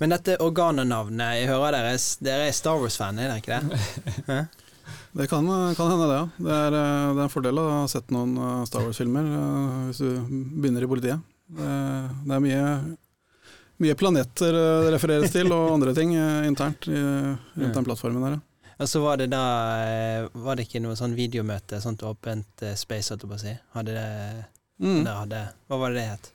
Men 0.00 0.12
dette 0.12 0.36
organenavnet, 0.44 1.38
jeg 1.40 1.48
hører 1.48 1.72
dere, 1.78 1.94
dere 2.20 2.48
er 2.50 2.52
Star 2.52 2.76
Wars-fan, 2.80 3.18
er 3.18 3.30
dere 3.32 3.40
ikke 3.40 3.62
det? 4.28 4.42
Det 5.12 5.26
kan, 5.28 5.44
kan 5.76 5.90
hende, 5.92 6.06
det. 6.08 6.14
ja. 6.16 6.28
Det 6.42 6.52
er, 6.56 6.74
eh, 6.74 7.10
det 7.14 7.20
er 7.20 7.26
en 7.26 7.32
fordel 7.32 7.58
å 7.60 7.64
ha 7.70 7.80
sett 7.88 8.08
noen 8.12 8.32
eh, 8.36 8.64
Star 8.68 8.82
Wars-filmer 8.86 9.26
eh, 9.28 9.74
hvis 9.90 10.00
du 10.00 10.08
begynner 10.60 10.84
i 10.84 10.88
politiet. 10.90 11.20
Det, 11.52 11.68
det 12.26 12.34
er 12.36 12.42
mye, 12.42 12.62
mye 13.84 13.96
planeter 14.00 14.56
det 14.56 14.92
refereres 14.94 15.32
til, 15.34 15.52
og 15.52 15.74
andre 15.76 15.92
ting 15.96 16.14
internt 16.48 16.88
i, 16.88 16.96
rundt 16.96 17.76
den 17.76 17.86
plattformen 17.88 18.24
der. 18.24 18.38
Og 18.82 18.88
så 18.90 19.00
var 19.04 19.20
det 19.20 19.28
da 19.30 19.42
eh, 19.86 20.28
Var 20.34 20.56
det 20.58 20.64
ikke 20.66 20.80
noe 20.82 20.96
sånn 20.98 21.12
videomøte, 21.14 21.78
sånt 21.84 22.02
åpent 22.08 22.64
eh, 22.66 22.74
space, 22.78 23.12
holdt 23.12 23.22
jeg 23.26 23.30
på 23.30 23.38
å 23.38 23.42
si? 23.46 23.54
Hadde 23.76 23.94
det 23.98 24.08
Mm. 24.82 25.04
hadde 25.06 25.40
Hva 25.70 25.76
var 25.78 25.92
det 25.92 26.00
det 26.00 26.06
het? 26.08 26.30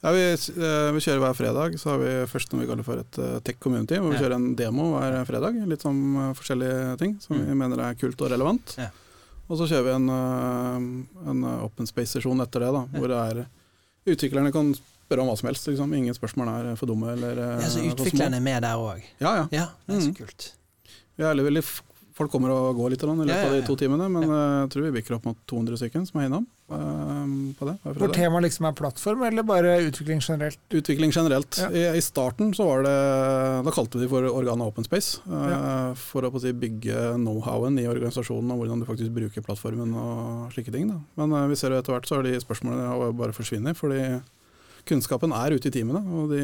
Ja, 0.00 0.12
vi, 0.16 0.20
eh, 0.32 0.90
vi 0.96 1.00
kjører 1.04 1.18
hver 1.20 1.34
fredag, 1.36 1.74
så 1.76 1.90
har 1.90 1.98
vi 2.00 2.12
først 2.30 2.54
noe 2.54 2.62
vi 2.62 2.68
kaller 2.70 2.86
for 2.86 3.02
et 3.02 3.18
tech 3.44 3.58
community, 3.60 3.98
hvor 4.00 4.08
vi 4.14 4.16
Ja. 4.16 4.22
kjører 4.22 4.34
en 4.38 4.54
demo 4.56 4.86
hver 4.94 5.26
fredag. 5.28 5.58
Litt 5.68 5.84
eh, 5.84 6.32
forskjellige 6.38 6.96
ting 7.02 7.18
som 7.20 7.36
vi 7.36 7.52
mener 7.54 7.82
er 7.84 7.98
kult 8.00 8.22
og 8.24 8.30
relevant. 8.32 8.76
Ja. 8.78 8.88
Og 9.50 9.58
så 9.58 9.66
kjører 9.68 9.84
vi 9.84 9.92
en, 9.98 10.08
en 11.28 11.44
open 11.66 11.84
space-sesjon 11.90 12.40
etter 12.40 12.60
det, 12.64 12.72
da, 12.72 12.82
hvor 12.96 13.08
det 13.12 13.20
er 13.20 13.44
utviklerne 14.14 14.52
kan 14.54 14.72
spørre 14.72 15.20
om 15.20 15.28
hva 15.28 15.36
som 15.36 15.50
helst. 15.50 15.66
Liksom. 15.68 15.92
Ingen 15.98 16.14
spørsmål 16.16 16.48
er 16.54 16.76
for 16.80 16.86
dumme 16.88 17.12
eller 17.12 17.36
Ja, 17.60 17.68
så 17.68 17.84
utviklerne 17.84 18.36
er 18.40 18.46
med 18.46 18.62
der 18.62 18.80
òg? 18.80 19.02
Ja, 19.20 19.34
ja. 19.42 19.46
Ja, 19.52 19.66
det 19.86 19.96
er 19.98 20.00
så 20.00 20.14
Mm. 20.14 20.16
kult. 20.16 20.52
Vi 21.18 21.24
er 21.26 21.34
veldig, 21.34 21.64
folk 22.20 22.30
kommer 22.32 22.52
og 22.52 22.76
går 22.78 22.92
litt 22.92 23.02
i 23.02 23.08
løpet 23.08 23.32
av 23.48 23.54
de 23.56 23.60
to 23.66 23.76
timene, 23.80 24.06
men 24.12 24.28
eh, 24.28 24.56
jeg 24.66 24.70
tror 24.74 24.86
vi 24.86 24.92
bikker 25.00 25.16
opp 25.16 25.24
mot 25.30 25.38
200 25.50 25.80
stykker 25.80 26.04
som 26.08 26.20
er 26.20 26.28
innom 26.28 26.44
eh, 26.70 27.54
på 27.58 27.68
det. 27.70 27.74
Hvor 27.98 28.12
temaet 28.14 28.44
liksom 28.46 28.68
er 28.68 28.76
plattform, 28.78 29.22
eller 29.26 29.46
bare 29.48 29.72
utvikling 29.88 30.20
generelt? 30.22 30.60
Utvikling 30.70 31.14
generelt. 31.16 31.58
Ja. 31.64 31.70
I, 31.72 31.84
I 31.98 32.02
starten 32.04 32.52
så 32.56 32.66
var 32.68 32.84
det 32.86 32.94
Da 33.66 33.72
kalte 33.74 33.98
vi 33.98 34.04
det 34.06 34.10
for 34.12 34.28
Organa 34.30 34.68
Open 34.68 34.84
Space. 34.86 35.18
eh, 35.26 35.94
For 36.04 36.22
å 36.28 36.30
på 36.34 36.40
si, 36.44 36.52
bygge 36.52 37.14
know-howen 37.18 37.80
i 37.80 37.88
organisasjonen 37.90 38.52
og 38.54 38.60
hvordan 38.62 38.80
du 38.84 38.86
faktisk 38.88 39.14
bruker 39.16 39.42
plattformen 39.46 39.94
og 39.96 40.52
slike 40.54 40.72
ting. 40.74 40.92
Da. 40.92 41.00
Men 41.24 41.48
vi 41.50 41.56
ser 41.58 41.72
jo 41.74 41.80
etter 41.80 41.96
hvert 41.96 42.06
så 42.10 42.20
har 42.20 42.28
de 42.28 42.36
spørsmålene 42.44 43.10
bare 43.18 43.32
forsvinner, 43.36 43.74
fordi 43.78 44.02
kunnskapen 44.88 45.32
er 45.36 45.52
ute 45.56 45.68
i 45.68 45.72
teamene. 45.74 46.00
Og 46.16 46.30
de, 46.32 46.40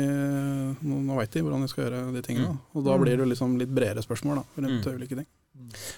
nå, 0.84 1.16
veit 1.16 1.32
de 1.32 1.40
hvordan 1.42 1.62
de 1.64 1.70
skal 1.72 1.86
gjøre 1.86 2.02
de 2.14 2.22
tingene. 2.26 2.52
Da. 2.52 2.58
Og 2.76 2.84
da 2.84 2.92
Mm. 2.96 3.02
blir 3.04 3.16
det 3.16 3.28
liksom 3.32 3.56
litt 3.58 3.72
bredere 3.74 4.04
spørsmål 4.04 4.36
da, 4.42 4.44
rundt 4.62 4.84
Mm. 4.86 4.94
ulike 5.00 5.16
ting. 5.16 5.26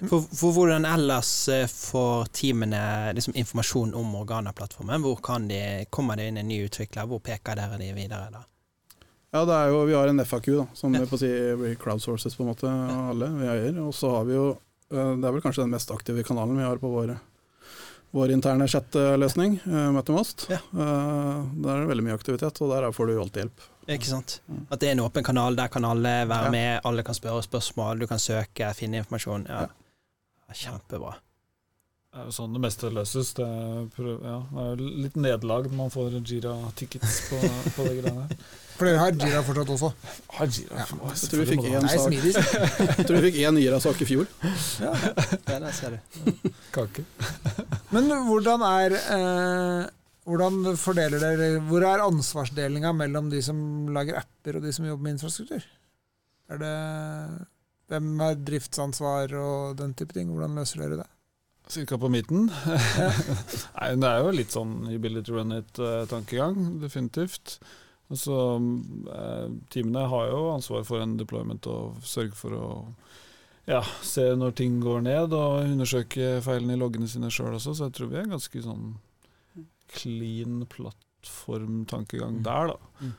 For, 0.09 0.23
for 0.23 0.53
hvordan 0.55 0.85
ellers 0.89 1.31
eh, 1.53 1.67
får 1.71 2.29
teamene 2.39 3.13
liksom, 3.17 3.35
informasjon 3.39 3.95
om 3.99 4.15
Organa-plattformen? 4.21 5.03
Hvor 5.05 5.19
kan 5.25 5.49
de, 5.51 5.59
kommer 5.91 6.17
det 6.17 6.29
inn 6.31 6.39
en 6.41 6.49
ny 6.49 6.61
utvikler? 6.67 7.09
Hvor 7.11 7.21
peker 7.25 7.59
dere 7.59 7.79
de 7.81 7.91
videre 7.97 8.31
da? 8.33 8.45
Ja, 9.35 9.43
det 9.45 9.55
er 9.59 9.69
jo, 9.75 9.83
Vi 9.85 9.93
har 9.99 10.09
en 10.09 10.25
FAQ 10.25 10.47
da, 10.57 10.67
som 10.75 10.95
Ja. 10.95 11.01
vi 11.03 11.11
på 11.11 11.19
si 11.21 11.29
blir 11.61 11.75
crowdsources 11.77 12.37
på 12.39 12.47
en 12.47 12.53
måte, 12.55 12.69
av 12.71 13.11
alle 13.13 13.29
vi 13.37 13.47
eier. 13.53 13.81
Og 13.85 13.93
så 13.95 14.11
har 14.15 14.25
vi 14.25 14.35
jo, 14.39 14.47
eh, 14.91 15.15
det 15.21 15.29
er 15.29 15.35
vel 15.37 15.43
kanskje 15.45 15.67
den 15.67 15.75
mest 15.75 15.91
aktive 15.93 16.25
kanalen 16.25 16.57
vi 16.57 16.65
har 16.65 16.81
på 16.81 16.89
vår, 16.95 17.13
vår 18.17 18.33
interne 18.33 18.65
chat-løsning, 18.73 19.59
eh, 19.67 19.91
MetaMost. 19.99 20.47
Ja. 20.49 20.63
Eh, 20.73 21.43
Der 21.61 21.75
er 21.75 21.83
det 21.85 21.91
veldig 21.93 22.07
mye 22.09 22.17
aktivitet, 22.17 22.63
og 22.63 22.71
der 22.73 22.89
får 22.93 23.07
du 23.07 23.19
alltid 23.21 23.43
hjelp. 23.45 23.61
Ikke 23.89 24.05
sant? 24.11 24.41
Mm. 24.49 24.67
At 24.71 24.81
det 24.83 24.89
er 24.91 24.93
en 24.99 25.01
åpen 25.07 25.25
kanal, 25.25 25.57
der 25.57 25.69
kan 25.73 25.85
alle 25.89 26.17
være 26.29 26.45
Ja. 26.45 26.51
med, 26.51 26.81
alle 26.85 27.03
kan 27.03 27.15
spørre 27.17 27.43
spørsmål, 27.43 27.99
du 28.01 28.07
kan 28.07 28.19
søke, 28.21 28.75
finne 28.77 29.01
informasjon. 29.01 29.47
Ja. 29.49 29.61
Ja. 29.61 29.67
Ja, 30.49 30.55
Kjempebra. 30.55 31.15
Det 32.09 32.23
er 32.23 32.25
jo 32.25 32.33
sånn 32.33 32.55
det 32.57 32.61
meste 32.65 32.89
løses. 32.91 33.35
Det 33.37 33.45
er, 33.45 33.83
prøv, 33.95 34.15
ja, 34.25 34.39
det 34.51 34.63
er 34.63 34.71
jo 34.81 34.87
litt 35.05 35.17
nederlag 35.21 35.67
når 35.69 35.77
man 35.77 35.91
får 35.93 36.15
Jira-tickets 36.25 37.19
på, 37.29 37.41
på 37.77 37.85
de 37.85 37.99
greiene 38.01 38.23
her. 38.25 38.47
For 38.79 38.89
dere 38.89 39.03
har 39.03 39.13
Jira 39.13 39.43
fortsatt 39.45 39.73
også. 39.75 39.91
Har 40.39 40.47
Jira, 40.47 40.79
Ja, 40.79 40.87
jeg 41.13 41.29
tror 41.31 41.43
vi 41.43 41.47
fikk 41.51 41.67
er 41.69 41.87
sak. 41.93 42.17
Jeg 42.99 43.07
tror 43.11 43.19
vi 43.19 43.23
fikk 43.29 43.39
én 43.45 43.61
Jira-sak 43.61 44.01
i 44.01 44.09
fjor. 44.09 44.27
Ja, 44.81 44.95
der 45.59 45.73
ser 45.77 45.97
du. 45.99 46.33
Kake. 46.73 47.05
Men 47.93 48.09
hvordan 48.29 48.65
er 48.71 48.97
eh, 48.99 49.87
Hvordan 50.29 50.77
fordeler 50.77 51.23
dere 51.23 51.61
Hvor 51.65 51.85
er 51.89 52.05
ansvarsdelinga 52.05 52.93
mellom 52.97 53.31
de 53.33 53.41
som 53.45 53.59
lager 53.95 54.21
apper 54.21 54.59
og 54.59 54.67
de 54.67 54.73
som 54.77 54.87
jobber 54.89 55.07
med 55.07 55.17
infrastruktur? 55.17 55.65
Er 56.53 56.61
det 56.63 56.75
Hvem 57.89 58.11
har 58.21 58.41
driftsansvar 58.45 59.33
og 59.41 59.79
den 59.79 59.95
type 59.97 60.13
ting? 60.13 60.29
Hvordan 60.29 60.59
løser 60.61 60.85
dere 60.85 61.01
det? 61.01 61.09
Cirka 61.73 61.99
på 62.01 62.09
midten. 62.13 62.49
Nei, 63.79 63.89
det 64.01 64.09
er 64.09 64.23
jo 64.25 64.33
litt 64.33 64.53
sånn 64.53 64.75
ability 64.89 65.33
run 65.33 65.53
it-tankegang, 65.57 66.79
definitivt. 66.81 67.59
Altså, 68.09 68.37
eh, 69.13 69.49
Teamene 69.73 70.07
har 70.09 70.31
jo 70.31 70.47
ansvar 70.55 70.85
for 70.89 71.05
en 71.05 71.17
deployment 71.21 71.69
og 71.69 71.99
sørge 72.09 72.37
for 72.37 72.57
å 72.57 72.69
ja, 73.69 73.83
se 74.05 74.25
når 74.37 74.55
ting 74.57 74.79
går 74.81 75.05
ned, 75.05 75.35
og 75.37 75.67
undersøke 75.67 76.39
feilene 76.45 76.77
i 76.77 76.81
loggene 76.81 77.09
sine 77.09 77.29
sjøl 77.33 77.59
også, 77.59 77.77
så 77.77 77.89
jeg 77.89 77.99
tror 77.99 78.13
vi 78.15 78.21
er 78.23 78.31
ganske 78.33 78.65
sånn 78.65 78.95
clean 79.93 80.63
plattformtankegang 80.71 82.43
der, 82.47 82.75
da. 82.75 82.93
Mm. 83.01 83.17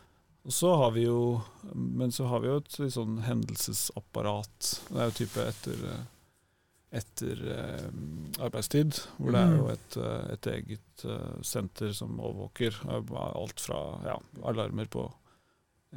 Og 0.47 0.55
så 0.55 0.69
har 0.79 0.93
vi 0.95 1.03
jo 1.03 1.41
Men 1.75 2.13
så 2.15 2.29
har 2.31 2.39
vi 2.39 2.47
jo 2.47 2.61
et 2.61 2.77
litt 2.79 2.95
sånn 2.95 3.19
hendelsesapparat. 3.25 4.69
Det 4.87 4.97
er 4.97 5.09
jo 5.11 5.17
type 5.19 5.43
etter 5.51 5.83
etter 6.89 7.41
eh, 7.53 7.89
arbeidstid, 8.43 8.97
hvor 9.17 9.35
det 9.35 9.41
er 9.43 9.51
jo 9.53 9.65
et, 9.69 9.97
eh, 10.01 10.29
et 10.33 10.47
eget 10.49 11.03
eh, 11.05 11.41
senter 11.45 11.91
som 11.93 12.17
overvåker 12.17 12.79
alt 12.89 13.61
fra 13.61 13.81
ja, 14.07 14.15
alarmer 14.49 14.89
på 14.89 15.05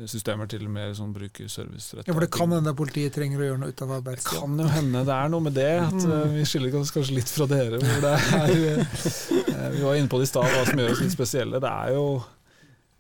systemer 0.09 0.49
til 0.49 0.65
mer 0.73 0.95
sånn 0.97 1.11
brukerservice. 1.13 1.99
Ja, 2.07 2.13
for 2.15 2.25
det 2.25 2.31
kan 2.33 2.53
hende 2.55 2.73
politiet 2.79 3.13
trenger 3.13 3.43
å 3.43 3.49
gjøre 3.51 3.61
noe 3.61 3.73
utover 3.75 3.99
Det 3.99 4.03
arbeidstida. 4.03 4.41
kan 4.41 4.59
jo 4.63 4.69
hende 4.73 5.03
det 5.05 5.17
er 5.19 5.33
noe 5.35 5.45
med 5.45 5.53
det. 5.59 5.71
At 5.85 6.05
eh, 6.09 6.29
Vi 6.39 6.45
skiller 6.49 6.77
oss 6.81 6.91
kanskje 6.95 7.17
litt 7.19 7.29
fra 7.33 7.47
dere. 7.51 7.81
Hvor 7.83 8.01
det 8.01 8.13
er, 8.39 8.55
eh, 9.53 9.67
vi 9.77 9.83
var 9.85 9.99
inne 10.01 10.09
på 10.09 10.19
det 10.23 10.29
i 10.31 10.33
stad, 10.33 10.49
hva 10.49 10.63
som 10.71 10.81
gjør 10.81 10.95
oss 10.95 11.03
litt 11.05 11.13
spesielle. 11.19 11.61
Det 11.61 11.69
er 11.73 11.93
jo 11.99 12.07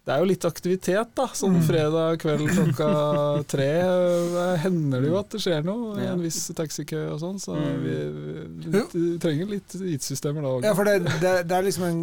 det 0.02 0.11
er 0.11 0.18
jo 0.18 0.26
litt 0.26 0.44
aktivitet, 0.48 1.11
da. 1.14 1.28
Sånn 1.31 1.52
Mm. 1.61 1.62
fredag 1.62 2.16
kveld 2.18 2.48
klokka 2.50 2.87
tre 3.46 3.68
eh, 3.87 4.57
hender 4.64 5.00
det 5.00 5.12
jo 5.12 5.18
at 5.20 5.28
det 5.31 5.40
skjer 5.44 5.62
noe 5.64 5.94
i 6.02 6.09
en 6.11 6.20
viss 6.26 6.40
taxikø 6.59 7.05
og 7.14 7.20
sånn. 7.22 7.38
Så 7.38 7.55
Mm. 7.55 7.85
vi, 7.85 7.94
vi, 8.66 8.83
vi 8.98 9.18
trenger 9.22 9.46
litt 9.46 9.70
IT-systemer 9.78 10.42
da 10.42 10.48
òg. 10.59 10.64
Ja, 10.66 10.74
for 10.74 10.85
det, 10.90 10.96
det, 11.22 11.46
det 11.46 11.55
er 11.57 11.62
liksom 11.70 11.85
en 11.87 12.02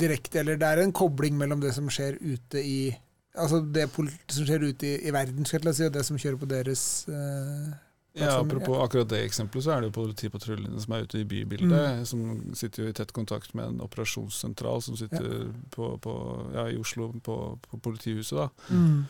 direkte 0.00 0.40
Eller 0.40 0.56
det 0.56 0.66
er 0.66 0.82
en 0.82 0.92
kobling 0.96 1.36
mellom 1.36 1.60
det 1.60 1.74
som 1.76 1.86
skjer 1.92 2.16
ute 2.24 2.56
i 2.64 2.96
Altså 3.36 3.60
det 3.72 3.88
som 3.92 4.46
skjer 4.46 4.62
ute 4.70 4.86
i, 4.86 4.94
i 5.08 5.12
verden, 5.12 5.44
skal 5.44 5.60
jeg 5.64 5.74
si, 5.74 5.84
og 5.84 5.92
det 5.92 6.04
som 6.08 6.16
kjører 6.18 6.38
på 6.40 6.48
deres 6.48 6.84
eh, 7.08 7.74
Ja, 8.16 8.30
Apropos 8.40 8.62
apropos 8.62 8.84
akkurat 8.86 9.08
det 9.10 9.18
eksempelet, 9.26 9.64
så 9.66 9.70
er 9.74 9.80
det 9.84 9.90
jo 9.90 9.96
politipatruljene 10.00 10.80
som 10.80 10.94
er 10.96 11.02
ute 11.04 11.18
i 11.20 11.24
bybildet. 11.28 11.98
Mm. 11.98 12.04
Som 12.08 12.54
sitter 12.56 12.82
jo 12.86 12.88
i 12.88 12.94
tett 12.96 13.12
kontakt 13.12 13.52
med 13.54 13.66
en 13.68 13.80
operasjonssentral 13.84 14.80
som 14.82 14.96
sitter 14.96 15.50
på, 15.74 15.90
på, 16.00 16.14
ja, 16.54 16.64
i 16.72 16.78
Oslo, 16.80 17.10
på, 17.20 17.36
på 17.68 17.78
politihuset. 17.84 18.38
da. 18.38 18.48
mm. 18.72 19.04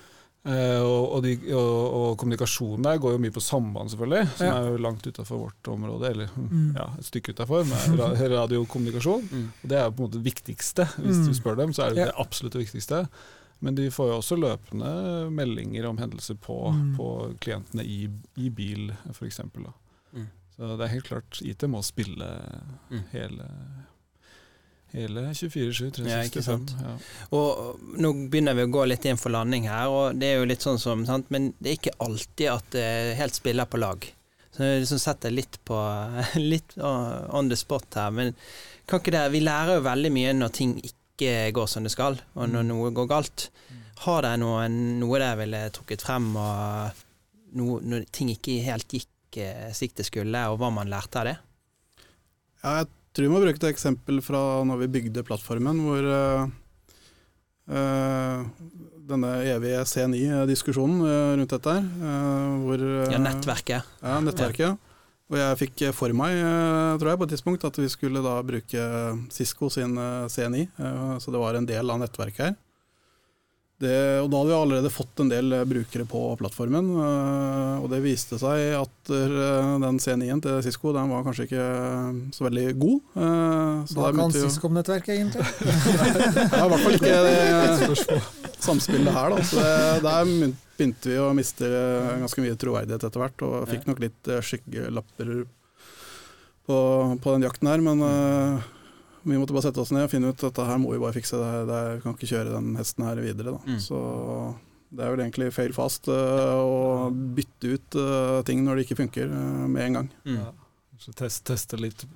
Eh, 0.46 0.78
og, 0.78 1.04
og, 1.16 1.22
de, 1.24 1.32
og, 1.58 1.94
og 1.98 2.18
kommunikasjonen 2.22 2.84
der 2.86 2.98
går 3.02 3.16
jo 3.16 3.18
mye 3.22 3.32
på 3.34 3.40
samband, 3.42 3.90
selvfølgelig, 3.90 4.28
som 4.38 4.46
Ja. 4.46 4.58
er 4.60 4.68
jo 4.70 4.82
langt 4.82 5.06
utafor 5.06 5.40
vårt 5.40 5.70
område. 5.72 6.10
Eller 6.10 6.28
Mm. 6.36 6.74
ja, 6.76 6.84
et 6.98 7.04
stykke 7.08 7.32
utafor, 7.34 7.64
med 7.66 7.98
radiokommunikasjon. 8.34 9.26
Mm. 9.30 9.48
Og 9.62 9.70
det 9.70 9.78
er 9.78 9.90
på 9.90 9.96
en 10.02 10.06
måte 10.08 10.18
det 10.20 10.26
viktigste. 10.32 10.86
Hvis 10.98 11.18
Mm. 11.18 11.26
du 11.26 11.34
spør 11.34 11.56
dem, 11.62 11.72
så 11.74 11.82
er 11.86 11.90
det 11.94 11.98
Ja. 11.98 12.04
det 12.10 12.14
absolutt 12.18 12.54
viktigste. 12.54 13.06
Men 13.60 13.74
de 13.74 13.86
får 13.90 14.10
jo 14.10 14.18
også 14.20 14.36
løpende 14.38 15.30
meldinger 15.32 15.86
om 15.88 15.96
hendelser 15.98 16.34
på, 16.36 16.56
Mm. 16.74 16.96
på 16.98 17.06
klientene 17.40 17.84
i, 17.84 18.08
i 18.36 18.50
bil, 18.50 18.90
f.eks. 19.10 19.40
Mm. 20.12 20.26
Så 20.56 20.76
det 20.76 20.84
er 20.86 20.92
helt 20.92 21.08
klart, 21.08 21.40
IT 21.42 21.62
må 21.68 21.80
spille 21.84 22.28
Mm. 22.90 23.02
hele, 23.12 23.46
hele 24.92 25.20
24-7, 25.34 26.06
Ja, 26.08 26.20
ikke 26.24 26.40
365. 26.40 26.44
sant. 26.44 26.74
Ja. 26.80 26.92
Og 27.36 27.80
nå 28.00 28.12
begynner 28.30 28.54
vi 28.56 28.64
å 28.66 28.70
gå 28.72 28.84
litt 28.88 29.04
inn 29.08 29.16
for 29.20 29.30
landing 29.34 29.66
her, 29.68 29.88
og 29.92 30.18
det 30.20 30.30
er 30.34 30.38
jo 30.40 30.46
litt 30.48 30.64
sånn 30.64 30.78
som 30.80 31.04
sant? 31.08 31.30
Men 31.30 31.52
det 31.60 31.72
er 31.72 31.78
ikke 31.80 31.96
alltid 32.06 32.52
at 32.52 32.70
det 32.76 33.16
helt 33.18 33.34
spiller 33.36 33.66
på 33.66 33.80
lag. 33.82 34.06
Så 34.56 34.64
jeg 34.64 34.84
liksom 34.86 34.98
setter 35.02 35.30
litt 35.34 35.58
på 35.68 35.76
Litt 36.40 36.76
on 36.80 37.48
the 37.50 37.56
spot 37.60 37.92
her. 37.98 38.10
Men 38.10 38.34
kan 38.88 39.00
ikke 39.02 39.12
det 39.12 39.24
Vi 39.34 39.40
lærer 39.44 39.76
jo 39.76 39.82
veldig 39.84 40.12
mye 40.14 40.32
når 40.32 40.52
ting 40.56 40.76
ikke 40.80 40.94
går 41.24 41.66
som 41.70 41.86
det 41.86 41.92
skal, 41.94 42.18
og 42.36 42.50
når 42.52 42.66
noe 42.68 42.92
går 42.94 43.08
galt. 43.10 43.48
Har 44.04 44.26
de 44.26 44.34
noe, 44.42 44.66
noe 44.68 45.20
der 45.22 45.38
ville 45.40 45.62
trukket 45.72 46.04
frem, 46.04 46.28
og 46.36 47.02
noe, 47.56 47.80
når 47.80 48.04
ting 48.12 48.28
ikke 48.34 48.58
helt 48.66 48.92
gikk 48.92 49.40
eh, 49.40 49.72
slik 49.76 49.96
det 49.96 50.06
skulle, 50.08 50.42
og 50.50 50.60
hva 50.60 50.70
man 50.74 50.90
lærte 50.92 51.22
av 51.22 51.28
det? 51.30 51.36
Ja, 52.62 52.70
jeg 52.82 52.90
tror 53.16 53.26
vi 53.26 53.32
må 53.32 53.40
bruke 53.40 53.60
et 53.62 53.70
eksempel 53.70 54.20
fra 54.24 54.42
når 54.68 54.84
vi 54.84 54.92
bygde 54.98 55.24
plattformen, 55.26 55.80
hvor 55.86 56.02
eh, 57.72 58.42
denne 59.06 59.32
evige 59.54 59.84
C9-diskusjonen 59.88 60.98
eh, 61.06 61.32
rundt 61.40 61.56
dette 61.56 61.78
her, 61.78 61.88
hvor 62.66 62.84
Ja, 63.14 63.22
nettverket. 63.22 63.96
Ja, 64.02 64.18
nettverket. 64.24 64.85
Og 65.26 65.38
jeg 65.40 65.58
fikk 65.58 65.82
for 65.96 66.14
meg, 66.14 66.36
eh, 66.38 66.92
tror 67.00 67.10
jeg, 67.10 67.18
på 67.18 67.26
et 67.26 67.32
tidspunkt 67.34 67.64
at 67.66 67.78
vi 67.80 67.88
skulle 67.90 68.22
da 68.22 68.36
bruke 68.46 68.82
Cisco 69.34 69.68
sin 69.74 69.96
CNI, 69.98 70.28
C9, 70.30 70.60
eh, 70.78 71.18
så 71.18 71.34
det 71.34 71.40
var 71.42 71.58
en 71.58 71.66
del 71.66 71.90
av 71.90 71.98
nettverket 71.98 72.44
her. 72.44 72.54
Det, 73.82 73.96
og 74.22 74.30
da 74.32 74.38
hadde 74.40 74.48
vi 74.48 74.56
allerede 74.56 74.90
fått 74.92 75.20
en 75.20 75.28
del 75.28 75.52
eh, 75.52 75.64
brukere 75.68 76.06
på 76.08 76.20
plattformen. 76.40 76.86
eh, 76.96 77.82
Og 77.82 77.90
det 77.92 77.98
viste 78.04 78.38
seg 78.40 78.72
at 78.78 79.10
eh, 79.12 79.72
den 79.82 79.98
C9-en 80.00 80.40
til 80.44 80.62
Cisco 80.64 80.94
den 80.96 81.10
var 81.12 81.26
kanskje 81.26 81.44
ikke 81.44 81.66
så 82.32 82.46
veldig 82.46 82.64
god. 82.80 83.00
Så 83.90 83.98
Hva 83.98 84.12
kan 84.16 84.32
Cisco-nettverket 84.32 85.18
egentlig? 85.18 85.44
det 86.38 86.46
er 86.46 86.64
I 86.64 86.70
hvert 86.72 86.86
fall 86.86 86.96
ikke 86.96 87.18
det 87.26 88.22
samspillet 88.66 89.12
her. 89.12 89.34
Da. 89.36 89.44
Så 89.44 89.60
det, 89.60 89.74
der 90.06 90.32
begynte 90.76 91.12
vi 91.12 91.18
å 91.20 91.28
miste 91.36 91.68
ganske 92.22 92.46
mye 92.46 92.56
troverdighet 92.60 93.04
etter 93.10 93.22
hvert, 93.26 93.44
og 93.44 93.68
fikk 93.70 93.84
nok 93.90 94.00
litt 94.06 94.32
skyggelapper 94.48 95.34
på, 96.66 96.78
på 97.20 97.36
den 97.36 97.44
jakten 97.46 97.70
her. 97.70 97.84
Men 97.84 98.00
vi 99.34 99.38
måtte 99.40 99.54
bare 99.56 99.66
sette 99.66 99.80
oss 99.82 99.90
ned 99.94 100.06
og 100.06 100.10
finne 100.12 100.28
ut 100.30 100.36
at 100.38 100.44
dette 100.50 100.66
her 100.68 100.78
må 100.78 100.92
vi 100.94 101.00
bare 101.02 101.16
fikse. 101.16 101.36
Det, 101.40 101.48
her- 101.50 101.66
det, 101.66 101.80
her- 101.80 101.96
vi 101.96 102.04
kan 102.04 102.14
ikke 102.16 102.30
kjøre 102.30 102.52
den 102.54 102.76
hesten 102.78 103.04
her 103.08 103.16
videre. 103.24 103.56
Da. 103.56 103.60
Mm. 103.66 103.80
Så 103.82 103.98
det 104.96 105.02
er 105.02 105.10
vel 105.16 105.24
egentlig 105.26 105.48
fail 105.52 105.72
fast 105.74 106.06
uh, 106.08 106.60
å 106.62 107.10
bytte 107.10 107.72
ut 107.74 107.96
uh, 107.98 108.38
ting 108.46 108.62
når 108.64 108.78
det 108.78 108.84
ikke 108.86 109.00
funker 109.02 109.26
uh, 109.34 109.66
med 109.66 109.82
en 109.88 109.98
gang. 110.00 110.08
Mm. 110.24 110.38
Ja. 110.38 110.52
Så 111.02 111.12
test, 111.12 111.42
teste 111.44 111.76
litt. 111.76 112.06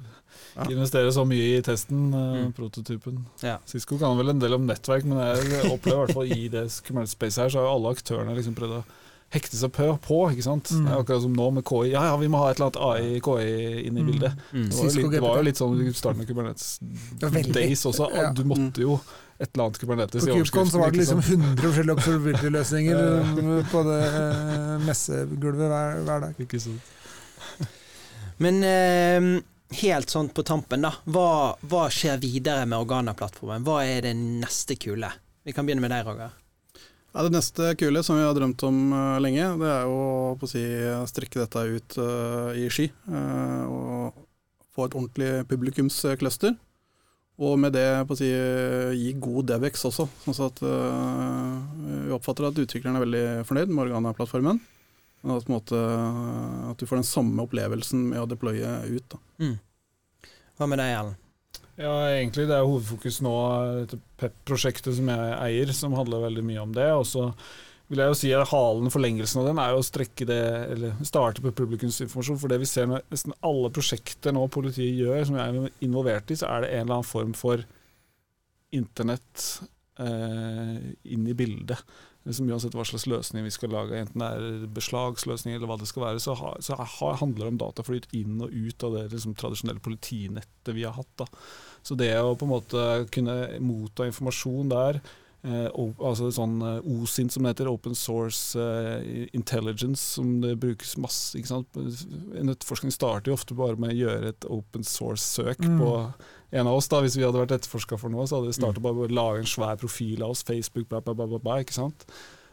Ja. 0.54 0.64
Investere 0.72 1.10
så 1.12 1.26
mye 1.28 1.58
i 1.58 1.62
testen, 1.66 2.06
Mm. 2.14 2.52
prototypen. 2.56 3.18
Ja. 3.44 3.58
Cisco 3.68 3.98
kan 4.00 4.16
vel 4.16 4.30
en 4.32 4.40
del 4.40 4.54
om 4.56 4.64
nettverk, 4.66 5.04
men 5.04 5.18
jeg 5.20 5.66
opplever 5.74 5.98
i 5.98 6.06
hvert 6.06 6.16
fall 6.16 6.32
i 6.32 6.48
det 6.48 6.64
Space 6.72 7.36
her, 7.42 7.50
så 7.52 7.60
har 7.60 7.68
alle 7.74 7.92
aktørene 7.92 8.34
liksom 8.38 8.54
prøvd 8.56 8.78
å 8.78 8.84
hekte 9.30 9.54
seg 9.56 9.70
på, 9.76 9.84
på 10.02 10.16
ikke 10.32 10.42
sant. 10.42 10.70
Mm. 10.74 10.84
Det 10.88 10.92
er 10.92 11.00
akkurat 11.04 11.22
som 11.22 11.34
nå 11.38 11.48
med 11.54 11.64
KI. 11.68 11.92
Ja, 11.92 12.04
ja, 12.10 12.16
vi 12.18 12.28
må 12.32 12.40
ha 12.42 12.50
et 12.50 12.58
eller 12.58 12.70
annet 12.70 12.80
AI, 12.82 13.20
KI 13.22 13.86
inn 13.86 13.96
i 13.98 14.02
Mm. 14.02 14.08
bildet. 14.10 14.32
Mm. 14.52 14.68
Det 14.68 14.76
var, 14.76 14.84
jo 14.90 14.94
litt, 15.00 15.10
det 15.12 15.20
var 15.22 15.36
jo 15.38 15.44
litt 15.46 15.60
sånn 15.60 15.80
i 15.86 15.92
starten 15.94 16.20
av 16.24 16.26
Kubernetes 16.26 16.80
Days 17.54 17.84
også. 17.86 18.08
Ja. 18.14 18.32
Du 18.34 18.42
måtte 18.44 18.82
jo 18.82 18.96
et 19.40 19.48
eller 19.54 19.64
annet 19.68 19.78
Kubernetes 19.80 20.24
På 20.26 20.30
i 20.34 20.40
KubeCon 20.40 20.66
så 20.68 20.80
var 20.82 20.90
det 20.90 20.98
liksom 21.00 21.22
sant? 21.22 21.44
100 21.46 21.62
forskjellige 21.62 21.94
observability-løsninger 21.96 22.98
eh, 23.60 23.70
på 23.70 23.84
det 23.86 24.00
eh, 24.08 24.74
messegulvet 24.84 25.70
hver, 25.70 26.02
hver 26.08 26.26
dag. 26.26 26.42
Ikke 26.44 26.60
sant. 26.60 26.90
Men 28.44 28.60
eh, 28.66 29.30
helt 29.80 30.10
sånn 30.12 30.28
på 30.34 30.42
tampen, 30.48 30.82
da. 30.84 30.90
Hva, 31.06 31.54
hva 31.70 31.86
skjer 31.94 32.18
videre 32.20 32.66
med 32.66 32.78
Organa-plattformen? 32.82 33.62
Hva 33.64 33.82
er 33.86 34.08
det 34.08 34.14
neste 34.18 34.76
kule? 34.80 35.12
Vi 35.46 35.54
kan 35.56 35.64
begynne 35.68 35.86
med 35.86 35.92
deg, 35.94 36.04
Roger. 36.08 36.34
Ja, 37.10 37.24
det 37.26 37.34
neste 37.34 37.72
kule 37.74 38.04
som 38.06 38.18
vi 38.18 38.22
har 38.22 38.34
drømt 38.36 38.62
om 38.68 38.92
uh, 38.94 39.18
lenge, 39.22 39.48
det 39.58 39.70
er 39.70 39.86
jo 39.90 40.00
å 40.38 40.48
si, 40.50 40.62
strekke 41.10 41.42
dette 41.42 41.64
ut 41.66 41.96
uh, 41.98 42.50
i 42.54 42.68
Ski. 42.70 42.86
Uh, 43.10 43.64
og 43.66 44.26
få 44.70 44.86
et 44.86 44.94
ordentlig 44.94 45.30
publikumscluster. 45.50 46.54
Og 47.40 47.56
med 47.56 47.72
det 47.72 47.86
si, 48.18 48.28
gi 48.28 49.12
god 49.16 49.48
Devex 49.48 49.86
også. 49.88 50.04
Sånn 50.26 50.42
at 50.44 50.60
eh, 50.60 51.54
vi 52.04 52.12
oppfatter 52.12 52.50
at 52.50 52.60
utvikleren 52.60 52.98
er 52.98 53.04
veldig 53.06 53.22
fornøyd 53.48 53.72
med 53.72 53.86
Organa-plattformen. 53.86 54.60
Men 55.24 55.32
at, 55.38 55.48
måte, 55.48 55.80
at 56.68 56.80
du 56.80 56.84
får 56.88 57.00
den 57.00 57.08
samme 57.08 57.46
opplevelsen 57.46 58.02
med 58.12 58.20
å 58.20 58.28
deploye 58.28 58.74
ut. 58.92 59.06
Da. 59.14 59.20
Mm. 59.40 59.56
Hva 60.60 60.68
med 60.68 60.82
deg, 60.82 60.92
Ellen? 60.98 61.16
Ja, 61.80 61.94
egentlig 62.12 62.44
det 62.50 62.56
er 62.58 62.66
hovedfokus 62.68 63.22
nå 63.24 63.32
dette 63.78 63.96
PEP-prosjektet 64.20 64.98
som 64.98 65.08
jeg 65.08 65.34
eier, 65.46 65.70
som 65.72 65.96
handler 65.96 66.26
veldig 66.26 66.42
mye 66.44 66.60
om 66.60 66.74
det. 66.76 66.88
Og 66.92 67.06
så 67.08 67.30
vil 67.90 68.02
jeg 68.02 68.12
jo 68.12 68.18
si 68.20 68.32
at 68.36 68.50
halen, 68.52 68.92
forlengelsen 68.92 69.40
av 69.40 69.48
den, 69.48 69.60
er 69.62 69.72
jo 69.72 69.80
å 69.80 69.86
strekke 69.86 70.26
det, 70.28 70.42
eller 70.74 71.00
starte 71.08 71.42
på 71.42 71.54
publikumsinformasjon. 71.56 72.38
For 72.42 72.52
det 72.52 72.60
vi 72.60 72.68
ser 72.68 72.90
med 72.90 73.08
nesten 73.10 73.34
alle 73.46 73.72
prosjekter 73.72 74.36
nå 74.36 74.44
politiet 74.52 74.92
gjør, 75.00 75.24
som 75.26 75.40
jeg 75.40 75.54
er 75.64 75.86
involvert 75.88 76.30
i, 76.30 76.38
så 76.38 76.50
er 76.52 76.66
det 76.66 76.70
en 76.74 76.84
eller 76.84 76.98
annen 76.98 77.10
form 77.14 77.32
for 77.38 77.64
internett 78.76 79.46
eh, 80.04 80.76
inn 81.16 81.26
i 81.32 81.38
bildet. 81.38 81.80
Liksom 82.28 82.50
uansett 82.52 82.74
hva 82.76 82.85
slags 82.85 83.06
løsning 83.09 83.46
vi 83.46 83.50
skal 83.54 83.72
lage, 83.72 83.96
enten 83.96 84.20
det 84.20 84.26
er 84.28 84.66
beslagsløsning 84.76 85.54
eller 85.56 85.70
hva 85.70 85.78
det 85.80 85.88
skal 85.88 86.02
være, 86.04 86.20
så, 86.20 86.35
ha, 86.37 86.50
så 86.61 86.76
ha, 86.76 87.14
handler 87.16 87.46
det 87.46 87.52
om 87.54 87.61
dataflyt 87.62 88.11
inn 88.12 88.42
og 88.44 88.52
ut 88.52 88.85
av 88.85 88.92
det 88.98 89.06
liksom, 89.14 89.33
tradisjonelle 89.40 89.80
politinettet 89.80 90.74
vi 90.76 90.85
har 90.85 90.98
hatt. 90.98 91.14
Da. 91.16 91.26
Så 91.83 91.96
det 91.96 92.12
å 92.20 92.35
på 92.37 92.44
en 92.44 92.52
måte 92.52 92.85
kunne 93.14 93.38
motta 93.64 94.04
informasjon 94.11 94.68
der, 94.68 95.00
eh, 95.48 95.70
og, 95.72 95.94
altså 95.96 96.28
sånn 96.37 96.59
eh, 96.61 96.90
OSINT 96.92 97.33
som 97.33 97.46
det 97.48 97.54
heter, 97.54 97.70
Open 97.72 97.96
Source 97.96 98.52
eh, 98.61 99.24
Intelligence, 99.33 100.02
som 100.18 100.42
det 100.44 100.59
brukes 100.61 100.98
masse 101.00 101.40
ikke 101.40 101.54
sant? 101.54 101.80
Nettforskning 102.37 102.92
starter 102.92 103.33
jo 103.33 103.38
ofte 103.40 103.56
bare 103.56 103.80
med 103.80 103.94
å 103.94 104.00
gjøre 104.02 104.35
et 104.35 104.48
open 104.52 104.85
source-søk 104.85 105.64
Mm. 105.64 105.80
på 105.80 105.94
en 106.50 106.66
av 106.66 106.76
oss. 106.76 106.88
da, 106.90 107.00
Hvis 107.04 107.16
vi 107.18 107.24
hadde 107.26 107.40
vært 107.40 107.56
etterforska 107.58 107.98
for 108.00 108.12
noe, 108.12 108.26
så 108.26 108.38
hadde 108.38 108.50
vi 108.50 108.58
starta 108.58 108.82
bare 108.82 109.06
å 109.06 109.12
lage 109.12 109.44
en 109.44 109.48
svær 109.48 109.80
profil 109.80 110.24
av 110.26 110.34
oss, 110.34 110.44
Facebook, 110.46 110.88
bla, 110.90 111.02
bla, 111.04 111.14
bla, 111.14 111.38
bla, 111.38 111.60
ikke 111.62 111.78
sant? 111.78 112.06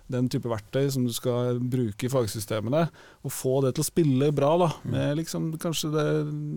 Den 0.08 0.30
type 0.32 0.48
verktøy 0.48 0.86
som 0.94 1.04
du 1.04 1.12
skal 1.12 1.58
bruke 1.60 2.08
i 2.08 2.12
fagsystemene, 2.12 2.86
og 3.28 3.34
få 3.34 3.58
det 3.66 3.74
til 3.76 3.84
å 3.84 3.88
spille 3.90 4.30
bra, 4.36 4.54
da, 4.62 4.70
med 4.88 5.18
liksom 5.20 5.50
kanskje 5.60 5.92
det 5.92 6.08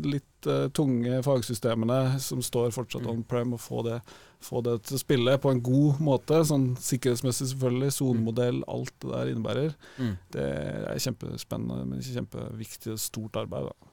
litt 0.06 0.46
uh, 0.46 0.68
tunge 0.76 1.18
fagsystemene 1.26 2.20
som 2.22 2.44
står 2.46 2.70
fortsatt 2.76 3.08
on 3.10 3.24
prem, 3.26 3.56
og 3.56 3.64
få 3.64 3.82
det, 3.88 3.98
få 4.44 4.62
det 4.62 4.76
til 4.86 5.00
å 5.00 5.02
spille 5.02 5.34
på 5.42 5.50
en 5.50 5.64
god 5.66 5.98
måte, 6.06 6.44
sånn 6.46 6.76
sikkerhetsmessig 6.78 7.50
selvfølgelig, 7.56 7.96
sonemodell, 7.98 8.62
alt 8.70 8.94
det 9.02 9.10
der 9.16 9.34
innebærer. 9.34 9.74
Mm. 9.98 10.14
Det 10.36 10.48
er 10.94 11.06
kjempespennende, 11.08 11.88
men 11.90 12.06
kjempeviktig 12.06 12.94
og 12.94 13.02
stort 13.02 13.42
arbeid. 13.42 13.72
da. 13.72 13.89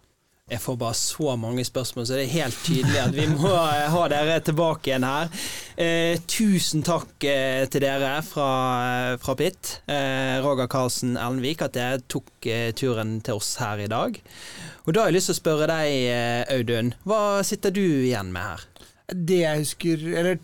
Jeg 0.47 0.61
får 0.63 0.75
bare 0.79 0.95
så 0.95 1.33
mange 1.35 1.63
spørsmål, 1.67 2.05
så 2.07 2.15
det 2.15 2.21
er 2.23 2.37
helt 2.37 2.59
tydelig 2.63 2.99
at 3.01 3.11
vi 3.11 3.25
må 3.27 3.49
eh, 3.51 3.89
ha 3.91 4.03
dere 4.07 4.37
tilbake 4.47 4.87
igjen 4.87 5.03
her. 5.03 5.27
Eh, 5.75 6.21
tusen 6.23 6.85
takk 6.87 7.25
eh, 7.27 7.65
til 7.67 7.83
dere 7.83 8.13
fra, 8.23 8.47
fra 9.19 9.35
PIT, 9.35 9.73
eh, 9.91 10.37
Roger 10.45 10.69
Karlsen 10.71 11.17
Ellenvik, 11.19 11.65
at 11.65 11.75
dere 11.75 11.99
tok 12.07 12.47
eh, 12.47 12.69
turen 12.79 13.17
til 13.27 13.41
oss 13.41 13.57
her 13.59 13.83
i 13.83 13.89
dag. 13.91 14.21
Og 14.85 14.95
da 14.95 15.03
har 15.03 15.11
jeg 15.11 15.17
lyst 15.17 15.33
til 15.33 15.35
å 15.35 15.41
spørre 15.41 15.67
deg, 15.73 15.97
eh, 16.15 16.55
Audun, 16.55 16.93
hva 17.03 17.21
sitter 17.43 17.75
du 17.75 17.83
igjen 17.83 18.31
med 18.31 18.47
her? 18.47 18.65
Det 19.11 19.41
jeg 19.43 19.65
husker, 19.65 20.07
eller 20.23 20.39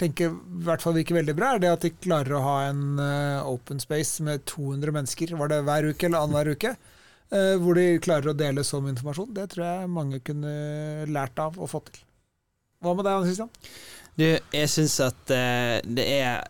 tenker 0.00 0.32
i 0.32 0.64
hvert 0.64 0.82
fall 0.82 0.96
virker 0.96 1.20
veldig 1.20 1.36
bra, 1.36 1.52
er 1.52 1.60
det 1.66 1.74
at 1.74 1.84
de 1.84 1.92
klarer 1.92 2.38
å 2.38 2.42
ha 2.48 2.56
en 2.70 2.96
uh, 2.96 3.44
open 3.46 3.78
space 3.82 4.24
med 4.24 4.48
200 4.48 4.96
mennesker, 4.96 5.36
var 5.38 5.52
det 5.52 5.60
hver 5.68 5.92
uke 5.92 6.08
eller 6.08 6.24
annenhver 6.24 6.56
uke? 6.56 6.74
Eh, 7.32 7.54
hvor 7.62 7.78
de 7.78 8.00
klarer 8.04 8.32
å 8.32 8.36
dele 8.36 8.64
sånn 8.66 8.90
informasjon. 8.92 9.32
Det 9.36 9.48
tror 9.52 9.66
jeg 9.66 9.92
mange 9.92 10.20
kunne 10.24 10.54
lært 11.10 11.40
av 11.42 11.58
og 11.58 11.70
fått 11.70 11.94
til. 11.94 12.06
Hva 12.84 12.92
med 12.96 13.06
deg, 13.06 13.16
Anne 13.16 13.30
Christian? 13.30 13.52
Du, 14.14 14.26
jeg 14.28 14.70
syns 14.70 14.98
at 15.02 15.34
eh, 15.34 15.78
det 15.84 16.06
er 16.20 16.44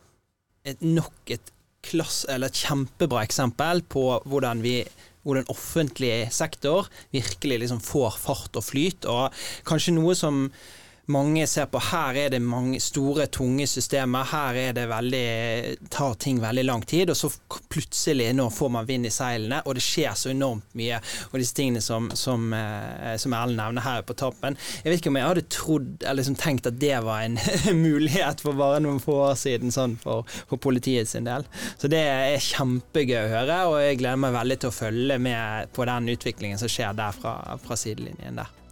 et, 0.66 0.80
nok 0.82 1.32
et 1.32 1.52
klass, 1.84 2.24
eller 2.32 2.50
et 2.50 2.62
kjempebra 2.64 3.24
eksempel 3.26 3.84
på 3.92 4.06
hvordan 4.24 4.64
vi 4.64 4.78
hvordan 5.24 5.48
offentlig 5.48 6.28
sektor 6.36 6.88
virkelig 7.14 7.62
liksom 7.62 7.80
får 7.80 8.18
fart 8.20 8.58
og 8.60 8.66
flyt, 8.66 9.06
og 9.08 9.32
kanskje 9.64 9.94
noe 9.96 10.12
som 10.18 10.50
mange 11.06 11.46
ser 11.46 11.66
på 11.66 11.80
her 11.90 12.16
er 12.16 12.30
det 12.32 12.40
mange 12.40 12.78
store, 12.80 13.26
tunge 13.32 13.66
systemer. 13.68 14.24
Her 14.30 14.58
er 14.60 14.76
det 14.76 14.86
veldig, 14.88 15.26
tar 15.92 16.14
ting 16.20 16.40
veldig 16.40 16.64
lang 16.64 16.84
tid, 16.88 17.12
og 17.12 17.18
så 17.18 17.30
plutselig 17.72 18.30
nå 18.36 18.48
får 18.52 18.72
man 18.72 18.88
vind 18.88 19.08
i 19.08 19.12
seilene, 19.12 19.60
og 19.64 19.76
det 19.76 19.84
skjer 19.84 20.16
så 20.16 20.32
enormt 20.32 20.72
mye. 20.78 21.00
Og 21.30 21.36
disse 21.42 21.56
tingene 21.56 21.82
som, 21.84 22.08
som, 22.16 22.48
eh, 22.56 23.14
som 23.20 23.36
Erlend 23.36 23.60
nevner 23.60 23.84
her 23.84 24.06
på 24.06 24.16
toppen. 24.18 24.56
Jeg 24.82 24.90
vet 24.90 25.02
ikke 25.02 25.12
om 25.12 25.20
jeg 25.20 25.28
hadde 25.28 25.46
trodd, 25.52 25.92
eller 26.00 26.20
liksom 26.22 26.40
tenkt 26.40 26.70
at 26.70 26.80
det 26.80 26.96
var 27.04 27.26
en 27.26 27.38
mulighet 27.84 28.40
for 28.44 28.56
bare 28.56 28.80
noen 28.84 29.02
få 29.02 29.20
år 29.28 29.38
siden, 29.40 29.74
sånn 29.74 29.98
for, 30.00 30.24
for 30.48 30.62
politiet 30.62 31.10
sin 31.10 31.28
del. 31.28 31.44
Så 31.76 31.90
det 31.92 32.00
er 32.00 32.40
kjempegøy 32.48 33.18
å 33.20 33.30
høre, 33.36 33.62
og 33.68 33.80
jeg 33.82 34.00
gleder 34.00 34.24
meg 34.24 34.36
veldig 34.40 34.60
til 34.62 34.72
å 34.72 34.78
følge 34.80 35.20
med 35.20 35.72
på 35.76 35.88
den 35.90 36.12
utviklingen 36.16 36.60
som 36.60 36.72
skjer 36.72 36.96
der 36.96 37.16
fra, 37.16 37.38
fra 37.60 37.78
sidelinjen 37.78 38.40
der. 38.40 38.63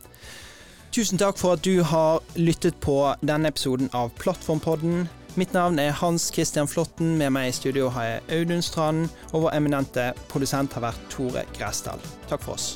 Tusen 0.92 1.16
takk 1.16 1.38
for 1.40 1.56
at 1.56 1.62
du 1.64 1.80
har 1.88 2.20
lyttet 2.36 2.76
på 2.84 3.14
denne 3.24 3.48
episoden 3.48 3.88
av 3.96 4.10
Plattformpodden. 4.20 5.06
Mitt 5.40 5.54
navn 5.56 5.80
er 5.80 5.96
Hans 5.96 6.26
Christian 6.34 6.68
Flåtten. 6.68 7.14
Med 7.16 7.32
meg 7.32 7.48
i 7.48 7.56
studio 7.56 7.88
har 7.96 8.10
jeg 8.10 8.42
Audun 8.42 8.60
Strand, 8.60 9.08
og 9.32 9.46
vår 9.46 9.56
eminente 9.56 10.10
produsent 10.28 10.76
har 10.76 10.90
vært 10.90 11.08
Tore 11.08 11.48
Gressdal. 11.56 12.08
Takk 12.28 12.44
for 12.44 12.60
oss. 12.60 12.74